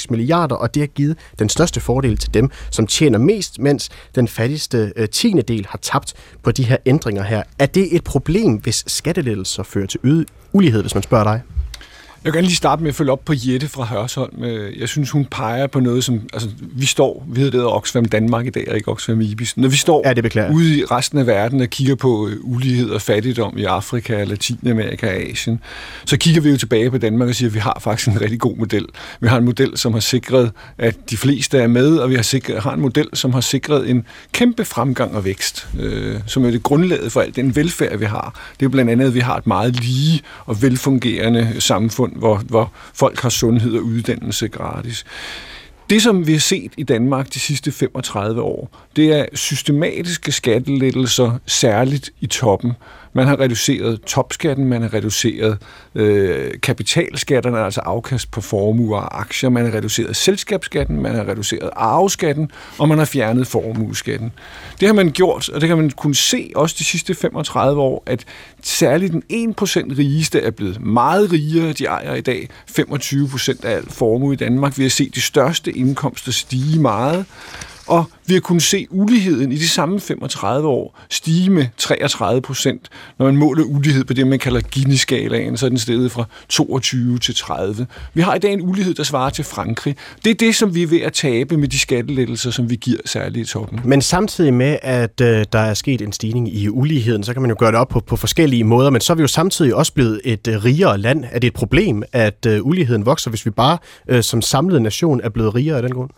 [0.00, 3.88] 6,6 milliarder, og det har givet den største fordel til dem, som tjener mest, mens
[4.14, 7.42] den fattigste øh, tiende del har tabt på de her ændringer her.
[7.58, 11.42] Er det et problem, hvis skattelettelser fører til øget ulighed, hvis man spørger dig?
[12.24, 14.44] Jeg kan lige starte med at følge op på Jette fra Hørsholm.
[14.78, 16.20] Jeg synes, hun peger på noget, som...
[16.32, 19.56] Altså, vi står, vi hedder Oxfam Danmark i dag, og ikke Oxfam Ibis.
[19.56, 22.90] Når vi står ja, det ude i resten af verden og kigger på øh, ulighed
[22.90, 25.60] og fattigdom i Afrika, Latinamerika og Asien,
[26.04, 28.40] så kigger vi jo tilbage på Danmark og siger, at vi har faktisk en rigtig
[28.40, 28.86] god model.
[29.20, 32.22] Vi har en model, som har sikret, at de fleste er med, og vi har,
[32.22, 36.50] sikret, har en model, som har sikret en kæmpe fremgang og vækst, øh, som er
[36.50, 38.40] det grundlaget for alt den velfærd, vi har.
[38.60, 42.36] Det er blandt andet, at vi har et meget lige og velfungerende samfund, samfund, hvor,
[42.36, 45.04] hvor folk har sundhed og uddannelse gratis.
[45.90, 51.38] Det, som vi har set i Danmark de sidste 35 år, det er systematiske skattelettelser,
[51.46, 52.72] særligt i toppen.
[53.12, 55.58] Man har reduceret topskatten, man har reduceret
[55.94, 61.70] øh, kapitalskatterne, altså afkast på formuer og aktier, man har reduceret selskabsskatten, man har reduceret
[61.76, 64.32] arveskatten, og man har fjernet formueskatten.
[64.80, 68.02] Det har man gjort, og det kan man kunne se også de sidste 35 år,
[68.06, 68.24] at
[68.62, 69.22] særligt den
[69.60, 71.72] 1% rigeste er blevet meget rigere.
[71.72, 74.78] De ejer i dag 25% af al formue i Danmark.
[74.78, 77.26] Vi har set de største indkomster stige meget.
[77.90, 82.88] Og vi har kunnet se uligheden i de samme 35 år stige med 33 procent.
[83.18, 87.18] Når man måler ulighed på det, man kalder Gini-skalaen, så er den steget fra 22
[87.18, 87.86] til 30.
[88.14, 89.96] Vi har i dag en ulighed, der svarer til Frankrig.
[90.24, 92.98] Det er det, som vi er ved at tabe med de skattelettelser, som vi giver
[93.04, 93.80] særligt i toppen.
[93.84, 97.50] Men samtidig med, at øh, der er sket en stigning i uligheden, så kan man
[97.50, 99.92] jo gøre det op på, på forskellige måder, men så er vi jo samtidig også
[99.92, 101.24] blevet et øh, rigere land.
[101.32, 103.78] Er det et problem, at øh, uligheden vokser, hvis vi bare
[104.08, 106.10] øh, som samlet nation er blevet rigere af den grund?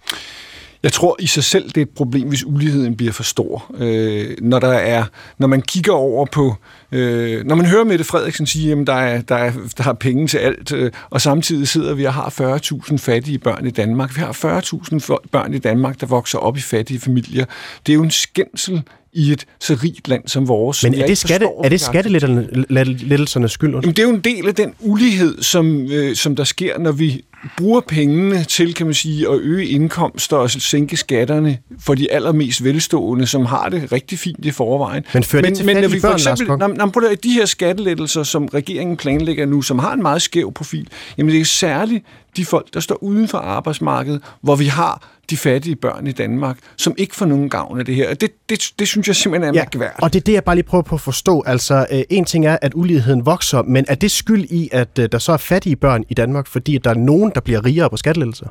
[0.83, 3.74] Jeg tror i sig selv, det er et problem, hvis uligheden bliver for stor.
[3.78, 5.05] Øh, når, der er,
[5.39, 6.55] når man kigger over på...
[6.93, 10.26] Øh, når man hører Mette Frederiksen sige, at der er, der, er, der er penge
[10.26, 12.59] til alt, øh, og samtidig sidder vi og har
[12.91, 14.16] 40.000 fattige børn i Danmark.
[14.16, 17.45] Vi har 40.000 børn i Danmark, der vokser op i fattige familier.
[17.87, 20.85] Det er jo en skændsel i et så rigt land som vores.
[20.85, 23.70] Men er det, skatte, er det skattelettelsernes skyld?
[23.70, 26.93] Jamen, det er jo en del af den ulighed, som, øh, som der sker, når
[26.93, 27.24] vi
[27.59, 32.64] bruger pengene til, kan man sige, at øge indkomster og sænke skatterne for de allermest
[32.64, 35.05] velstående, som har det rigtig fint i forvejen.
[35.14, 38.47] Men fører det til men, når vi for eksempel, når, når, de her skattelettelser, som
[38.47, 40.88] regeringen planlægger nu, som har en meget skæv profil,
[41.18, 42.05] jamen det er særligt
[42.36, 46.59] de folk, der står uden for arbejdsmarkedet, hvor vi har de fattige børn i Danmark,
[46.76, 48.14] som ikke får nogen gavn af det her.
[48.14, 50.03] Det, det, det synes jeg simpelthen er ja, mærkværdigt.
[50.03, 51.43] Og det er det, jeg bare lige prøver på at forstå.
[51.47, 55.09] Altså, øh, en ting er, at uligheden vokser, men er det skyld i, at øh,
[55.12, 57.97] der så er fattige børn i Danmark, fordi der er nogen, der bliver rigere på
[57.97, 58.47] skattelettelser?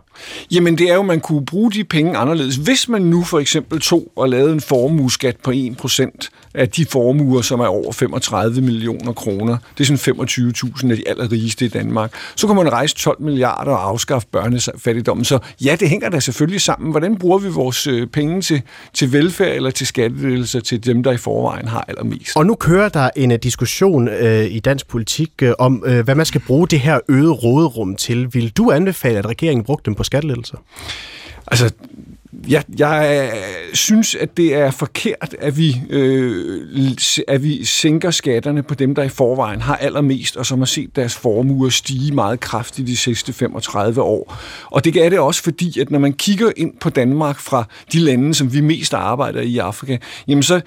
[0.52, 2.56] Jamen, det er jo, at man kunne bruge de penge anderledes.
[2.56, 7.42] Hvis man nu for eksempel tog og lavede en formueskat på 1% af de formuer,
[7.42, 12.14] som er over 35 millioner kroner, det er sådan 25.000 af de allerrigeste i Danmark,
[12.36, 15.26] så kan man rejse 12 milliarder og afskaffe børnefattigdommen.
[15.26, 16.92] Så ja, det hænger da selvfølgelig sammen.
[16.92, 18.62] Hvordan bruger vi vores øh, penge til,
[18.94, 22.38] til velfærd eller til skattelettelser til dem, der i forvejen har allermest?
[22.38, 26.16] Og nu kører der en uh, diskussion uh, i dansk politik uh, om, uh, hvad
[26.16, 28.34] man skal bruge det her øget råderum til.
[28.34, 30.58] Vil du anbefale, at regeringen brugte dem på skattelettelser?
[31.48, 31.72] Altså,
[32.48, 33.32] jeg, jeg
[33.74, 36.92] synes, at det er forkert, at vi, øh,
[37.28, 40.96] at vi sænker skatterne på dem, der i forvejen har allermest, og som har set
[40.96, 44.38] deres formuer stige meget kraftigt de sidste 35 år.
[44.66, 47.64] Og det er det også fordi, at når man kigger ind på Danmark fra
[47.94, 50.62] de lande, som vi mest arbejder i Afrika, jamen så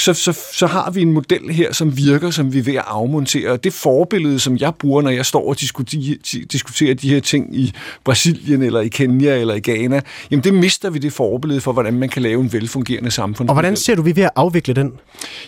[0.00, 2.84] så, så, så har vi en model her, som virker, som vi er ved at
[2.86, 3.56] afmontere.
[3.56, 6.16] Det forbillede, som jeg bruger, når jeg står og diskuterer,
[6.52, 7.72] diskuterer de her ting i
[8.04, 11.94] Brasilien, eller i Kenya, eller i Ghana, jamen det mister vi det forbillede for, hvordan
[11.94, 13.48] man kan lave en velfungerende samfund.
[13.48, 14.92] Og hvordan ser du, vi ved at afvikle den?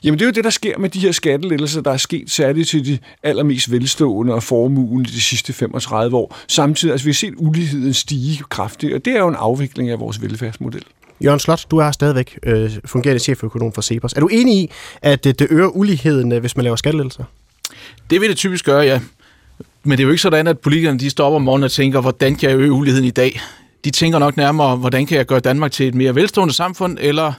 [0.05, 2.69] Jamen det er jo det, der sker med de her skattelettelser, der er sket særligt
[2.69, 6.37] til de allermest velstående og formuen de sidste 35 år.
[6.49, 10.01] Samtidig, altså vi har set uligheden stige kraftigt, og det er jo en afvikling af
[10.01, 10.85] vores velfærdsmodel.
[11.25, 14.13] Jørgen Slot, du er stadigvæk øh, fungerende cheføkonom for Cepos.
[14.13, 14.71] Er du enig i,
[15.03, 17.25] at det, det øger uligheden, øh, hvis man laver skattelettelser?
[18.11, 19.01] Det vil det typisk gøre, ja.
[19.83, 22.37] Men det er jo ikke sådan, at politikerne de stopper om morgenen og tænker, hvordan
[22.37, 23.41] kan jeg øge uligheden i dag?
[23.85, 27.33] De tænker nok nærmere, hvordan kan jeg gøre Danmark til et mere velstående samfund, eller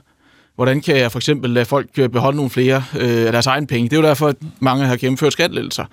[0.56, 3.68] hvordan kan jeg for eksempel lade folk øh, beholde nogle flere øh, af deres egen
[3.68, 3.90] penge.
[3.90, 5.86] Det er jo derfor, at mange har gennemført skattelettelser.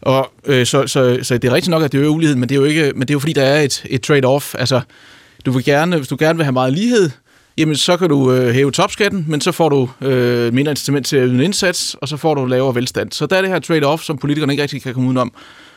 [0.00, 2.54] Og, øh, så, så, så det er rigtigt nok, at det øger uligheden, men det
[2.54, 4.54] er jo, ikke, men det er jo fordi, der er et, et trade-off.
[4.58, 4.80] Altså,
[5.46, 7.10] du vil gerne, hvis du gerne vil have meget lighed,
[7.58, 11.16] jamen så kan du øh, hæve topskatten, men så får du øh, mindre incitament til
[11.16, 13.12] at yde en indsats, og så får du lavere velstand.
[13.12, 15.32] Så der er det her trade-off, som politikerne ikke rigtig kan komme udenom.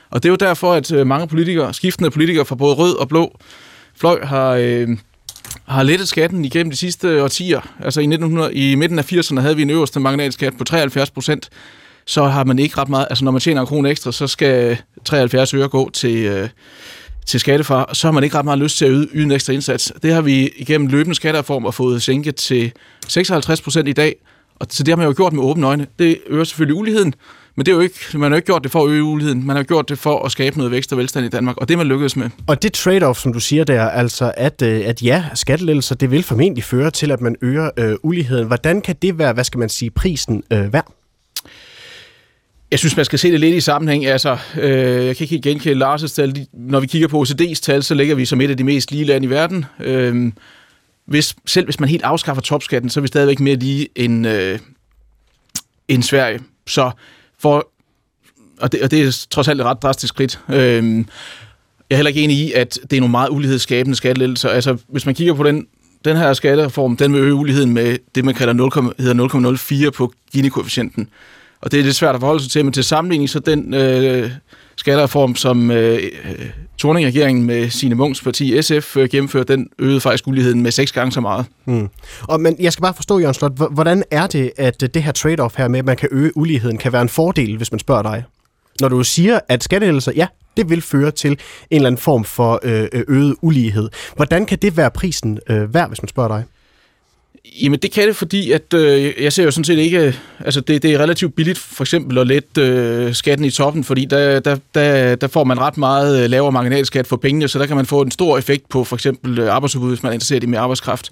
[0.10, 3.10] Og det er jo derfor, at øh, mange politikere, skiftende politikere fra både rød og
[3.10, 3.40] blå
[3.96, 4.88] fløj, har, øh,
[5.66, 7.62] har lettet skatten igennem de sidste årtier.
[7.84, 11.50] Altså i, 1900, i midten af 80'erne havde vi en øverste marginalskat på 73 procent.
[12.06, 14.78] Så har man ikke ret meget, altså når man tjener en krone ekstra, så skal
[15.06, 16.50] 73 øre gå til, øh,
[17.26, 19.54] til skattefar, så har man ikke ret meget lyst til at yde, yde en ekstra
[19.54, 19.94] indsats.
[20.04, 22.72] Det har vi igennem løbende skattereformer fået sænket til
[23.08, 24.16] 56 procent i dag,
[24.56, 25.88] og så det har man jo gjort med åbne øjne.
[26.00, 27.14] Det øger selvfølgelig uligheden,
[27.56, 29.48] men det er jo ikke, man har jo ikke gjort det for at øge uligheden.
[29.48, 31.74] Man har gjort det for at skabe noget vækst og velstand i Danmark, og det
[31.74, 32.30] er man lykkedes med.
[32.48, 36.24] Og det trade-off, som du siger der, altså at, øh, at ja, skattelettelser, det vil
[36.24, 38.48] formentlig føre til, at man øger øh, uligheden.
[38.48, 40.92] Hvordan kan det være, hvad skal man sige, prisen øh, værd?
[42.76, 44.06] Jeg synes, man skal se det lidt i sammenhæng.
[44.06, 46.48] Altså, øh, jeg kan ikke helt genkende Lars' tal.
[46.54, 49.04] Når vi kigger på OECD's tal, så ligger vi som et af de mest lige
[49.04, 49.66] lande i verden.
[49.80, 50.32] Øh,
[51.06, 54.60] hvis, selv hvis man helt afskaffer topskatten, så er vi stadigvæk mere lige end, øh,
[55.88, 56.40] end Sverige.
[56.68, 56.92] Så
[57.40, 57.70] for,
[58.60, 60.40] og, det, og det er trods alt et ret drastisk skridt.
[60.50, 61.06] Øh, jeg
[61.92, 64.50] er heller ikke enig i, at det er nogle meget ulighedsskabende skattelettelser.
[64.50, 65.68] Altså, hvis man kigger på den,
[66.06, 70.14] den her skattereform, den vil øge uligheden med det, man kalder 0, hedder 0,04 på
[70.32, 71.10] Gini-koefficienten.
[71.66, 74.32] Og det er lidt svært at forholde sig til, men til sammenligning så den øh,
[74.76, 80.28] skattereform, som øh, øh Torning-regeringen med sine Munchs parti SF øh, gennemførte, den øgede faktisk
[80.28, 81.46] uligheden med seks gange så meget.
[81.66, 81.90] Mm.
[82.22, 85.12] Og, men jeg skal bare forstå, Jørgen Slot, hvordan er det, at øh, det her
[85.18, 88.02] trade-off her med, at man kan øge uligheden, kan være en fordel, hvis man spørger
[88.02, 88.24] dig?
[88.82, 91.38] Når du siger, at skattelettelser, ja, det vil føre til en
[91.72, 93.90] eller anden form for øh, øh øget ulighed.
[94.16, 96.44] Hvordan kan det være prisen øh, værd, hvis man spørger dig?
[97.62, 100.84] Jamen det kan det, fordi at øh, jeg ser jo sådan set ikke, altså det,
[100.84, 104.58] det er relativt billigt for eksempel at lette øh, skatten i toppen, fordi der, der,
[104.76, 107.86] der, der får man ret meget øh, lavere marginalskat for pengene, så der kan man
[107.86, 110.60] få en stor effekt på for eksempel øh, arbejdsudbud, hvis man er interesseret i mere
[110.60, 111.12] arbejdskraft.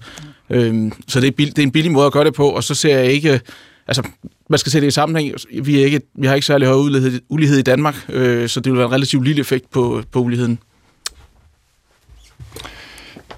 [0.50, 0.56] Mm.
[0.56, 2.64] Øhm, så det er, bill, det er en billig måde at gøre det på, og
[2.64, 3.42] så ser jeg ikke,
[3.88, 4.04] altså
[4.50, 7.22] man skal se det i sammenhæng, vi, er ikke, vi har ikke særlig høj ulighed,
[7.30, 10.60] ulighed i Danmark, øh, så det vil være en relativt lille effekt på, på uligheden.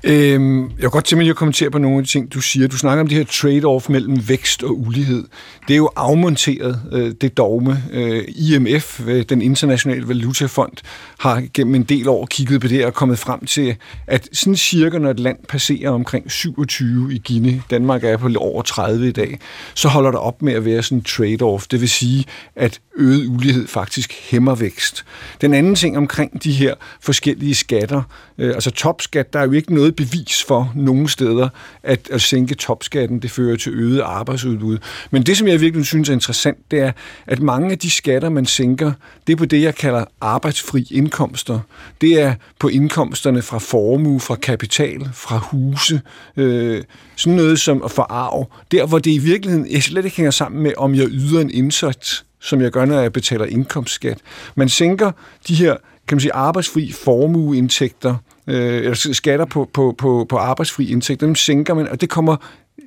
[0.07, 2.67] Øhm, jeg kan godt tænke mig at kommentere på nogle af de ting, du siger.
[2.67, 5.23] Du snakker om det her trade-off mellem vækst og ulighed.
[5.67, 7.83] Det er jo afmonteret, øh, det dogme.
[7.91, 10.71] Øh, IMF, øh, den internationale valutafond,
[11.19, 13.75] har gennem en del år kigget på det og kommet frem til,
[14.07, 18.61] at sådan cirka når et land passerer omkring 27 i Gini, Danmark er på over
[18.61, 19.39] 30 i dag,
[19.73, 21.65] så holder der op med at være sådan en trade-off.
[21.71, 22.25] Det vil sige,
[22.55, 25.05] at øget ulighed faktisk hæmmer vækst.
[25.41, 28.01] Den anden ting omkring de her forskellige skatter,
[28.37, 31.49] øh, altså topskat, der er jo ikke noget bevis for nogle steder,
[31.83, 34.77] at at sænke topskatten, det fører til øget arbejdsudbud.
[35.11, 36.91] Men det, som jeg virkelig synes er interessant, det er,
[37.27, 38.91] at mange af de skatter, man sænker,
[39.27, 41.59] det er på det, jeg kalder arbejdsfri indkomster.
[42.01, 46.01] Det er på indkomsterne fra formue, fra kapital, fra huse,
[46.37, 46.83] øh,
[47.15, 48.15] sådan noget som at forarve.
[48.15, 48.51] arv.
[48.71, 51.51] Der, hvor det i virkeligheden jeg slet ikke hænger sammen med, om jeg yder en
[51.51, 54.17] indsats, som jeg gør, når jeg betaler indkomstskat.
[54.55, 55.11] Man sænker
[55.47, 55.75] de her
[56.07, 58.15] kan man sige, arbejdsfri formueindtægter,
[58.47, 62.35] øh, eller skatter på, på, på, på arbejdsfri indtægter, dem sænker man, og det kommer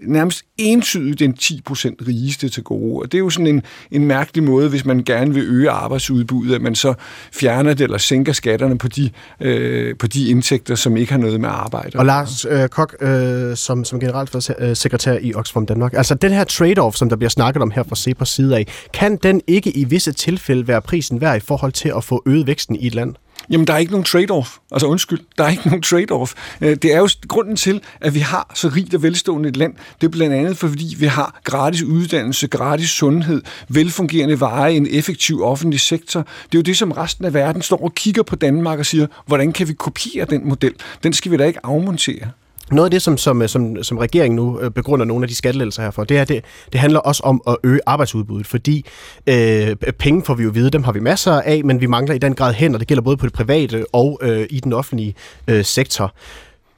[0.03, 3.03] nærmest entydigt den 10% rigeste til gode.
[3.03, 6.55] Og det er jo sådan en, en mærkelig måde, hvis man gerne vil øge arbejdsudbuddet,
[6.55, 6.95] at man så
[7.33, 11.41] fjerner det eller sænker skatterne på de, øh, på de indtægter, som ikke har noget
[11.41, 11.99] med arbejde.
[11.99, 16.97] Og Lars øh, Kok, øh, som, som generalsekretær i Oxfam Danmark, altså den her trade-off,
[16.97, 20.13] som der bliver snakket om her fra CEPOS side af, kan den ikke i visse
[20.13, 23.15] tilfælde være prisen værd i forhold til at få øget væksten i et land?
[23.51, 24.59] Jamen, der er ikke nogen trade-off.
[24.73, 26.35] Altså undskyld, der er ikke nogen trade-off.
[26.61, 29.75] Øh, det er jo grunden til, at vi har så rigt og velstående et land.
[30.01, 35.43] Det er blandt andet, fordi vi har gratis uddannelse, gratis sundhed, velfungerende veje, en effektiv
[35.43, 36.21] offentlig sektor.
[36.21, 39.07] Det er jo det, som resten af verden står og kigger på Danmark og siger,
[39.27, 40.75] hvordan kan vi kopiere den model?
[41.03, 42.31] Den skal vi da ikke afmontere.
[42.73, 45.35] Noget af det, som, som, øh, som, som regeringen nu øh, begrunder nogle af de
[45.35, 48.87] skattelettelser herfor, det er, det, det handler også om at øge arbejdsudbuddet, fordi
[49.27, 52.19] øh, penge får vi jo vide, dem har vi masser af, men vi mangler i
[52.19, 52.79] den grad hænder.
[52.79, 55.15] Det gælder både på det private og øh, i den offentlige
[55.49, 56.15] øh, sektor.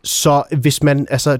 [0.04, 1.38] Så hvis man, altså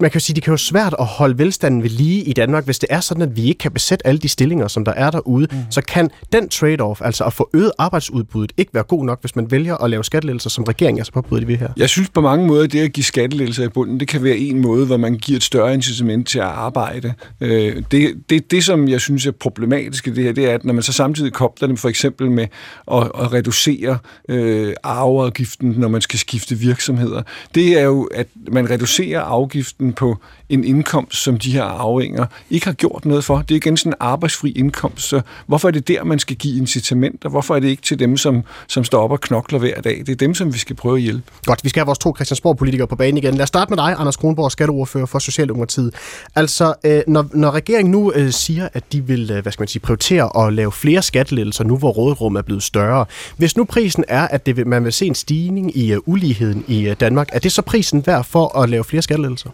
[0.00, 2.64] man kan jo sige, det kan jo svært at holde velstanden ved lige i Danmark,
[2.64, 5.10] hvis det er sådan, at vi ikke kan besætte alle de stillinger, som der er
[5.10, 5.48] derude.
[5.50, 5.58] Mm.
[5.70, 9.50] Så kan den trade-off, altså at få øget arbejdsudbuddet, ikke være god nok, hvis man
[9.50, 11.68] vælger at lave skattelettelser, som regeringen altså påbudt ved her?
[11.76, 14.36] Jeg synes på mange måder, at det at give skattelettelser i bunden, det kan være
[14.36, 17.14] en måde, hvor man giver et større incitament til at arbejde.
[17.40, 20.64] Øh, det, det, det, som jeg synes er problematisk i det her, det er, at
[20.64, 22.46] når man så samtidig kobler dem for eksempel med
[22.92, 27.22] at, at reducere øh, arveafgiften, når man skal skifte virksomheder,
[27.54, 30.16] det er jo, at man reducerer afgiften skatten på
[30.48, 33.38] en indkomst, som de her arvinger ikke har gjort noget for.
[33.38, 36.58] Det er igen sådan en arbejdsfri indkomst, så hvorfor er det der, man skal give
[36.58, 37.28] incitamenter?
[37.28, 40.02] Hvorfor er det ikke til dem, som, som står op og knokler hver dag?
[40.06, 41.22] Det er dem, som vi skal prøve at hjælpe.
[41.46, 43.34] Godt, vi skal have vores to Christiansborg-politikere på banen igen.
[43.34, 45.94] Lad os starte med dig, Anders Kronborg, skatteordfører for Socialdemokratiet.
[46.34, 49.68] Altså, øh, når, når regeringen nu øh, siger, at de vil øh, hvad skal man
[49.68, 53.04] sige, prioritere at lave flere skattelettelser nu, hvor rådrummet er blevet større.
[53.36, 56.64] Hvis nu prisen er, at det vil, man vil se en stigning i uh, uligheden
[56.68, 59.50] i uh, Danmark, er det så prisen værd for at lave flere skattelettelser?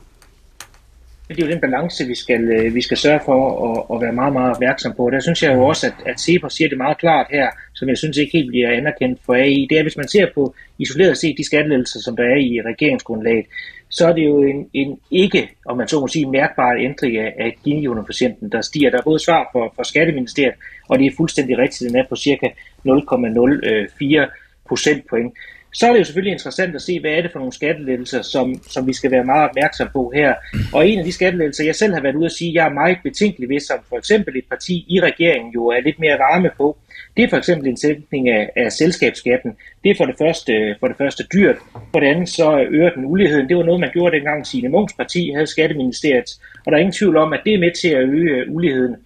[1.28, 4.12] Det er jo den balance, vi skal, øh, vi skal sørge for at, at være
[4.12, 5.10] meget, meget opmærksom på.
[5.10, 7.98] Der synes jeg jo også, at, at CEPOS siger det meget klart her, som jeg
[7.98, 9.66] synes ikke helt bliver anerkendt for AI.
[9.70, 13.46] Det er, hvis man ser på isoleret set de skattelettelser, som der er i regeringsgrundlaget,
[13.88, 17.34] så er det jo en, en ikke, om man så må sige, mærkbar ændring af,
[17.38, 18.90] af Gini-underprocenten, der stiger.
[18.90, 20.54] Der er både svar for, for Skatteministeriet,
[20.88, 24.26] og det er fuldstændig rigtigt, den er på cirka 0,04 øh,
[24.68, 25.34] procentpoint.
[25.74, 28.62] Så er det jo selvfølgelig interessant at se, hvad er det for nogle skattelettelser, som,
[28.68, 30.34] som vi skal være meget opmærksom på her.
[30.72, 32.98] Og en af de skattelettelser, jeg selv har været ude at sige, jeg er meget
[33.02, 36.78] betænkelig ved, som for eksempel et parti i regeringen jo er lidt mere varme på,
[37.16, 39.56] det er for eksempel en sænkning af, af selskabsskatten.
[39.84, 41.56] Det er for det, første, for det første dyrt.
[41.92, 43.48] For det andet så øger den uligheden.
[43.48, 46.30] Det var noget, man gjorde dengang Signe Munchs parti havde Skatteministeriet.
[46.66, 48.96] Og der er ingen tvivl om, at det er med til at øge øh, uligheden.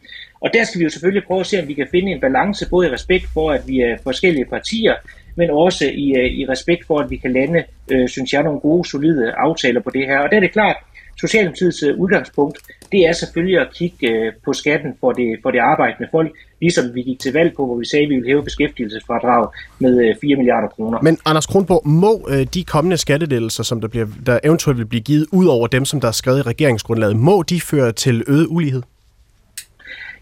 [0.41, 2.69] Og der skal vi jo selvfølgelig prøve at se, om vi kan finde en balance,
[2.71, 4.95] både i respekt for, at vi er forskellige partier,
[5.39, 7.61] men også i, øh, i respekt for, at vi kan lande,
[7.93, 10.19] øh, synes jeg, nogle gode, solide aftaler på det her.
[10.19, 10.77] Og der er det klart,
[11.21, 12.59] Socialdemokratiets øh, udgangspunkt,
[12.93, 16.31] det er selvfølgelig at kigge øh, på skatten for det, for det arbejdende folk,
[16.61, 20.09] ligesom vi gik til valg på, hvor vi sagde, at vi ville hæve beskæftigelsesfradrag med
[20.09, 20.99] øh, 4 milliarder kroner.
[21.03, 25.03] Men Anders Kronborg, må øh, de kommende skattedelser, som der, bliver, der eventuelt vil blive
[25.03, 28.47] givet ud over dem, som der er skrevet i regeringsgrundlaget, må de føre til øget
[28.51, 28.83] ulighed?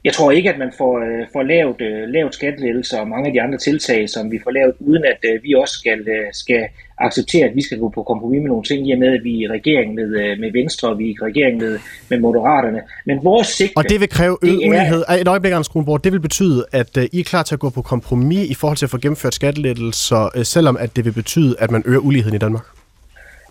[0.07, 3.33] Jeg tror ikke, at man får, øh, får lavet, øh, lavet skattelettelser og mange af
[3.33, 6.63] de andre tiltag, som vi får lavet, uden at øh, vi også skal, øh, skal
[6.99, 9.33] acceptere, at vi skal gå på kompromis med nogle ting, i og med, at vi
[9.35, 11.79] er i regering med, øh, med Venstre, og vi er i regering med,
[12.11, 12.81] med Moderaterne.
[13.07, 13.73] Men vores sigte...
[13.77, 15.03] Og det vil kræve øget ulighed.
[15.21, 16.05] Et øjeblik, Anders Kronborg.
[16.05, 18.77] Det vil betyde, at uh, I er klar til at gå på kompromis i forhold
[18.77, 22.35] til at få gennemført skattelettelser, uh, selvom at det vil betyde, at man øger uligheden
[22.35, 22.76] i Danmark?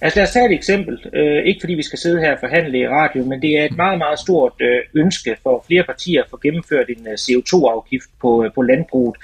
[0.02, 1.00] Altså lad os tage et eksempel.
[1.14, 3.78] Øh, ikke fordi vi skal sidde her og forhandle i radio, men det er et
[3.78, 8.44] meget, meget stort øh, ønske for flere partier at få gennemført en øh, CO2-afgift på,
[8.44, 9.16] øh, på landbruget.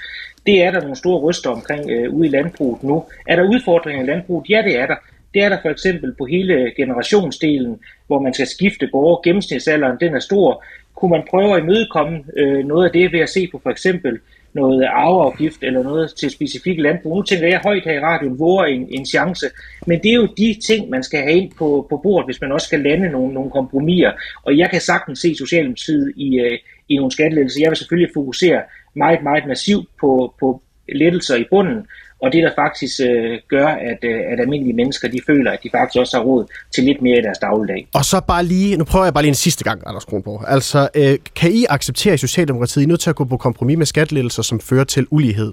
[0.46, 3.04] Det er der nogle store ryster omkring øh, ude i landbruget nu.
[3.26, 4.50] Er der udfordringer i landbruget?
[4.50, 4.96] Ja, det er der.
[5.34, 9.20] Det er der for eksempel på hele generationsdelen, hvor man skal skifte gårde.
[9.24, 10.64] Gennemsnitsalderen den er stor.
[10.94, 14.18] Kunne man prøve at imødekomme øh, noget af det ved at se på for eksempel
[14.54, 17.16] noget arveafgift eller noget til specifikke landbrug.
[17.16, 19.46] Nu tænker jeg højt her i radioen, hvor en, en chance.
[19.86, 22.52] Men det er jo de ting, man skal have ind på, på bordet, hvis man
[22.52, 24.12] også skal lande nogle, nogle kompromiser.
[24.42, 27.60] Og jeg kan sagtens se Socialdemokratiet i, øh, i nogle skattelettelser.
[27.60, 28.60] Jeg vil selvfølgelig fokusere
[28.94, 31.86] meget, meget massivt på, på lettelser i bunden,
[32.22, 35.68] og det der faktisk øh, gør, at, øh, at almindelige mennesker de føler, at de
[35.72, 36.44] faktisk også har råd
[36.74, 37.88] til lidt mere i deres dagligdag.
[37.94, 40.44] Og så bare lige, nu prøver jeg bare lige en sidste gang, Anders Kronborg.
[40.48, 43.78] Altså, øh, kan I acceptere i Socialdemokratiet, I er nødt til at gå på kompromis
[43.78, 45.52] med skattelettelser, som fører til ulighed?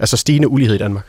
[0.00, 1.04] Altså stigende ulighed i Danmark?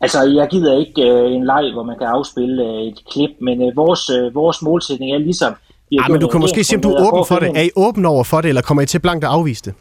[0.00, 3.62] Altså, jeg gider ikke øh, en leg, hvor man kan afspille øh, et klip, men
[3.62, 5.54] øh, vores, øh, vores målsætning er ligesom...
[5.92, 7.48] Ja, men du kan måske sige, om du er åben for det.
[7.54, 9.74] Er I åben over for det, eller kommer I til blankt at afvise det?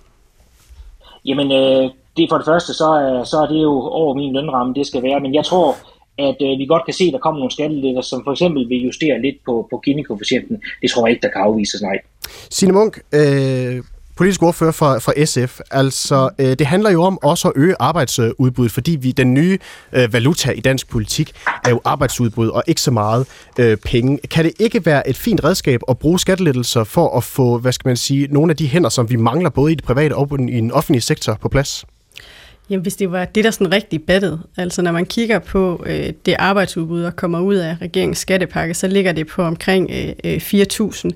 [1.26, 4.74] Jamen, øh, det for det første, så, er, så er det jo over min lønramme,
[4.74, 5.20] det skal være.
[5.20, 5.76] Men jeg tror,
[6.18, 8.86] at øh, vi godt kan se, at der kommer nogle skattelætter, som for eksempel vil
[8.86, 10.62] justere lidt på, på Gini-koefficienten.
[10.82, 11.98] Det tror jeg ikke, der kan afvises, nej.
[12.50, 13.84] Signe Munk, øh,
[14.18, 15.60] politisk ordfører for, for SF.
[15.72, 19.58] Altså, øh, det handler jo om også at øge arbejdsudbuddet, fordi vi den nye
[19.94, 21.32] øh, valuta i dansk politik
[21.66, 23.28] er jo arbejdsudbud og ikke så meget
[23.60, 24.18] øh, penge.
[24.18, 27.90] Kan det ikke være et fint redskab at bruge skattelettelser for at få, hvad skal
[27.90, 30.56] man sige, nogle af de hænder, som vi mangler både i det private og i
[30.56, 31.86] den offentlige sektor på plads?
[32.70, 36.14] Jamen, hvis det var det, der sådan rigtig battet, altså når man kigger på øh,
[36.26, 40.38] det arbejdsudbud, der kommer ud af regeringens skattepakke, så ligger det på omkring øh, øh
[40.38, 41.10] 4.000.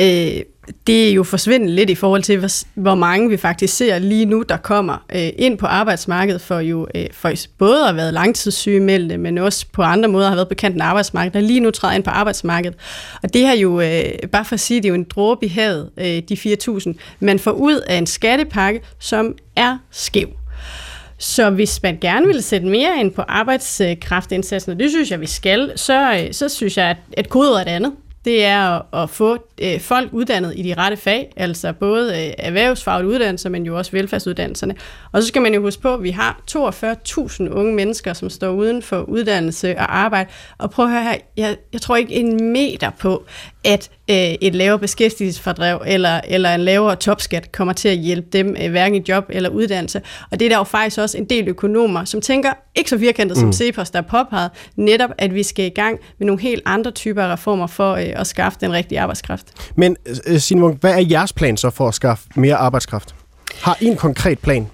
[0.00, 0.42] Øh,
[0.86, 4.24] det er jo forsvindende lidt i forhold til, hvor, hvor mange vi faktisk ser lige
[4.24, 8.14] nu, der kommer øh, ind på arbejdsmarkedet for jo øh, for både at have været
[8.14, 11.70] langtidssygemeldte, men også på andre måder har været på kanten af arbejdsmarkedet, der lige nu
[11.70, 12.78] træder ind på arbejdsmarkedet.
[13.22, 15.48] Og det her jo, øh, bare for at sige, det er jo en dråbe i
[15.48, 20.39] havet, øh, de 4.000, man får ud af en skattepakke, som er skæv.
[21.20, 25.26] Så hvis man gerne vil sætte mere ind på arbejdskraftindsatsen, og det synes jeg, vi
[25.26, 27.92] skal, så, øh, så synes jeg, at et kodeord er det andet.
[28.24, 33.10] Det er at få øh, folk uddannet i de rette fag, altså både øh, erhvervsfaglige
[33.10, 34.74] uddannelser, men jo også velfærdsuddannelserne.
[35.12, 38.50] Og så skal man jo huske på, at vi har 42.000 unge mennesker, som står
[38.50, 40.30] uden for uddannelse og arbejde.
[40.58, 43.24] Og prøv at høre her, jeg, jeg tror ikke en meter på,
[43.64, 48.56] at øh, et lavere beskæftigelsesfordrev eller, eller en lavere topskat kommer til at hjælpe dem
[48.62, 50.02] øh, hverken i job eller uddannelse.
[50.30, 53.36] Og det er der jo faktisk også en del økonomer, som tænker ikke så firkantet
[53.36, 53.40] mm.
[53.40, 57.22] som Cepos, der påpeget netop, at vi skal i gang med nogle helt andre typer
[57.22, 59.46] af reformer for øh, at skaffe den rigtige arbejdskraft.
[59.76, 59.96] Men
[60.26, 63.14] øh, Simon, hvad er jeres plan så for at skaffe mere arbejdskraft?
[63.62, 64.66] Har I en konkret plan?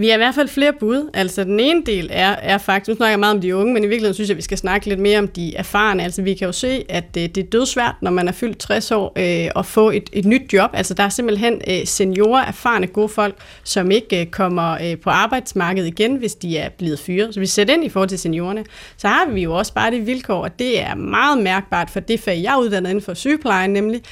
[0.00, 1.10] Vi har i hvert fald flere bud.
[1.14, 3.84] Altså den ene del er, er faktisk, nu snakker jeg meget om de unge, men
[3.84, 6.02] i virkeligheden synes jeg, at vi skal snakke lidt mere om de erfarne.
[6.02, 8.90] Altså vi kan jo se, at det, det er dødsvært, når man er fyldt 60
[8.90, 10.70] år, øh, at få et, et nyt job.
[10.72, 15.10] Altså der er simpelthen øh, seniorer, erfarne, gode folk, som ikke øh, kommer øh, på
[15.10, 17.34] arbejdsmarkedet igen, hvis de er blevet fyret.
[17.34, 18.64] Så vi sætter ind i forhold til seniorerne.
[18.96, 22.20] Så har vi jo også bare det vilkår, og det er meget mærkbart for det
[22.20, 24.02] fag, jeg er uddannet inden for sygeplejen, nemlig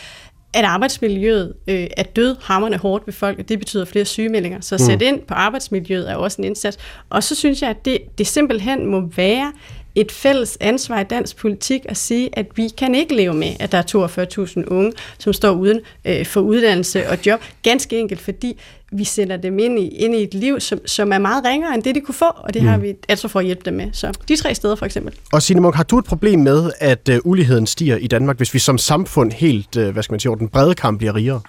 [0.54, 4.60] at arbejdsmiljøet øh, er død hammerne hårdt ved folk, og det betyder flere sygemeldinger.
[4.60, 5.14] Så at sætte mm.
[5.14, 6.78] ind på arbejdsmiljøet er også en indsats.
[7.10, 9.52] Og så synes jeg, at det, det simpelthen må være
[9.94, 13.72] et fælles ansvar i dansk politik at sige, at vi kan ikke leve med, at
[13.72, 17.40] der er 42.000 unge, som står uden øh, for uddannelse og job.
[17.62, 18.58] Ganske enkelt, fordi
[18.93, 21.82] vi sender dem ind i, ind i et liv, som, som er meget ringere end
[21.82, 22.69] det, de kunne få, og det mm.
[22.69, 23.89] har vi altså for at hjælpe dem med.
[23.93, 25.15] Så de tre steder for eksempel.
[25.32, 28.55] Og Signe Munk, har du et problem med, at uh, uligheden stiger i Danmark, hvis
[28.55, 31.40] vi som samfund helt, uh, hvad skal man sige, den brede kamp bliver rigere?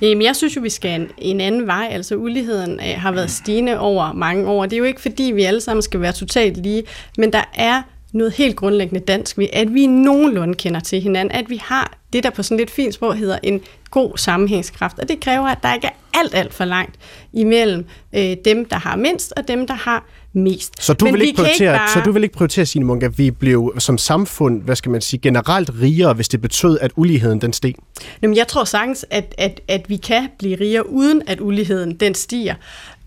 [0.00, 1.88] Jamen, jeg synes jo, vi skal en, en anden vej.
[1.90, 4.66] Altså, uligheden uh, har været stigende over mange år.
[4.66, 6.82] Det er jo ikke, fordi vi alle sammen skal være totalt lige,
[7.18, 7.82] men der er
[8.12, 12.24] noget helt grundlæggende dansk ved, at vi nogenlunde kender til hinanden, at vi har det,
[12.24, 13.60] der på sådan lidt fint sprog hedder en
[13.90, 16.96] god sammenhængskraft, og det kræver, at der ikke er alt, alt for langt
[17.32, 20.82] imellem øh, dem, der har mindst, og dem, der har mest.
[20.82, 21.88] Så du, vil ikke, prioritere, ikke bare...
[21.94, 25.00] så du vil ikke prioritere, Signe Munk, at vi blev som samfund, hvad skal man
[25.00, 27.74] sige, generelt rigere, hvis det betød, at uligheden den steg?
[28.22, 32.14] Jamen, jeg tror sagtens, at, at, at vi kan blive rigere, uden at uligheden den
[32.14, 32.54] stiger.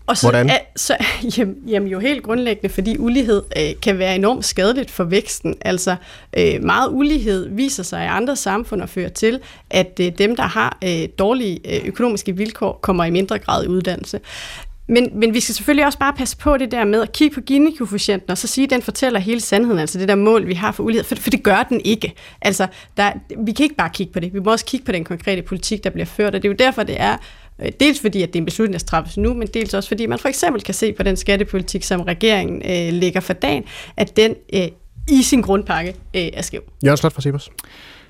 [0.06, 0.50] Og så, Hvordan?
[0.50, 0.96] Er, så,
[1.38, 5.54] jamen, jamen jo helt grundlæggende, fordi ulighed øh, kan være enormt skadeligt for væksten.
[5.60, 5.96] Altså
[6.36, 10.42] øh, meget ulighed viser sig i andre samfund og fører til, at øh, dem, der
[10.42, 14.20] har øh, dårlige øh, økonomiske vilkår, kommer i mindre grad i uddannelse.
[14.88, 17.40] Men, men vi skal selvfølgelig også bare passe på det der med at kigge på
[17.40, 20.72] Gini-koefficienten og så sige, at den fortæller hele sandheden, altså det der mål, vi har
[20.72, 22.14] for ulighed, for, for det gør den ikke.
[22.42, 22.66] Altså,
[22.96, 23.12] der,
[23.44, 25.84] vi kan ikke bare kigge på det, vi må også kigge på den konkrete politik,
[25.84, 27.16] der bliver ført, og det er jo derfor, det er
[27.80, 30.18] dels fordi, at det er en beslutning, der træffes nu, men dels også fordi, man
[30.18, 33.64] for eksempel kan se på den skattepolitik, som regeringen øh, lægger for dagen,
[33.96, 34.68] at den øh,
[35.10, 36.62] i sin grundpakke øh, er skæv.
[36.84, 37.50] Jørgen Slot fra Sibers.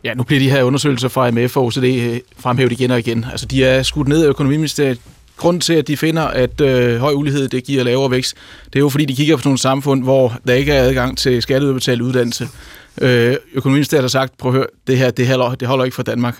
[0.04, 3.26] Ja, nu bliver de her undersøgelser fra IMF og OECD øh, fremhævet igen og igen.
[3.30, 5.00] Altså, de er skudt ned af økonomiministeriet.
[5.36, 8.80] Grunden til, at de finder, at øh, høj ulighed det giver lavere vækst, det er
[8.80, 12.48] jo fordi, de kigger på nogle samfund, hvor der ikke er adgang til skatteudbetalt uddannelse.
[13.00, 16.02] Øh, økonomiministeriet har sagt, prøv at høre, det her det holder, det holder ikke for
[16.02, 16.38] Danmark.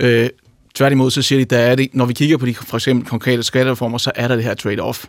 [0.00, 0.28] Øh,
[0.74, 3.42] Tværtimod så siger de, der er det, når vi kigger på de for eksempel konkrete
[3.42, 5.04] skattereformer, så er der det her trade-off.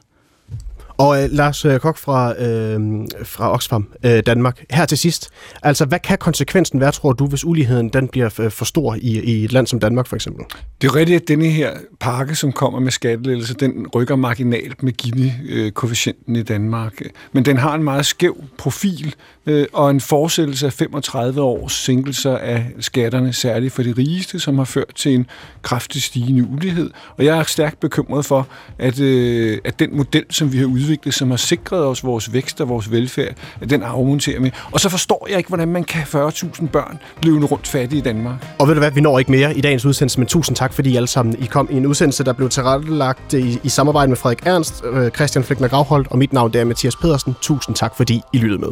[0.99, 2.79] Og øh, Lars øh, Kok fra, øh,
[3.23, 5.29] fra Oxfam øh, Danmark, her til sidst.
[5.63, 9.19] Altså, hvad kan konsekvensen være, tror du, hvis uligheden den bliver øh, for stor i,
[9.19, 10.45] i et land som Danmark for eksempel?
[10.81, 14.93] Det er rigtigt, at denne her pakke, som kommer med skattelettelse, den rykker marginalt med
[14.93, 17.01] Gini-koefficienten øh, i Danmark.
[17.31, 19.15] Men den har en meget skæv profil
[19.45, 24.57] øh, og en fortsættelse af 35 års sænkelser af skatterne, særligt for de rigeste, som
[24.57, 25.27] har ført til en
[25.61, 26.89] kraftig stigende ulighed.
[27.17, 28.47] Og jeg er stærkt bekymret for,
[28.77, 32.33] at, øh, at den model, som vi har udviklet, udviklet, som har sikret os vores
[32.33, 33.33] vækst og vores velfærd,
[33.69, 34.51] den afmonterer med.
[34.71, 38.55] Og så forstår jeg ikke, hvordan man kan 40.000 børn blive rundt fattige i Danmark.
[38.59, 40.89] Og ved du hvad, vi når ikke mere i dagens udsendelse, men tusind tak, fordi
[40.89, 44.17] I alle sammen I kom i en udsendelse, der blev tilrettelagt i, i samarbejde med
[44.17, 47.35] Frederik Ernst, øh, Christian Flækner Gravholdt og mit navn der er Mathias Pedersen.
[47.41, 48.69] Tusind tak, fordi I lyttede med.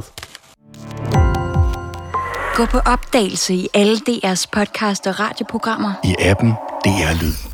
[2.56, 5.94] Gå på opdagelse i alle DR's podcast og radioprogrammer.
[6.04, 6.52] I appen
[6.86, 7.47] DR Lyd.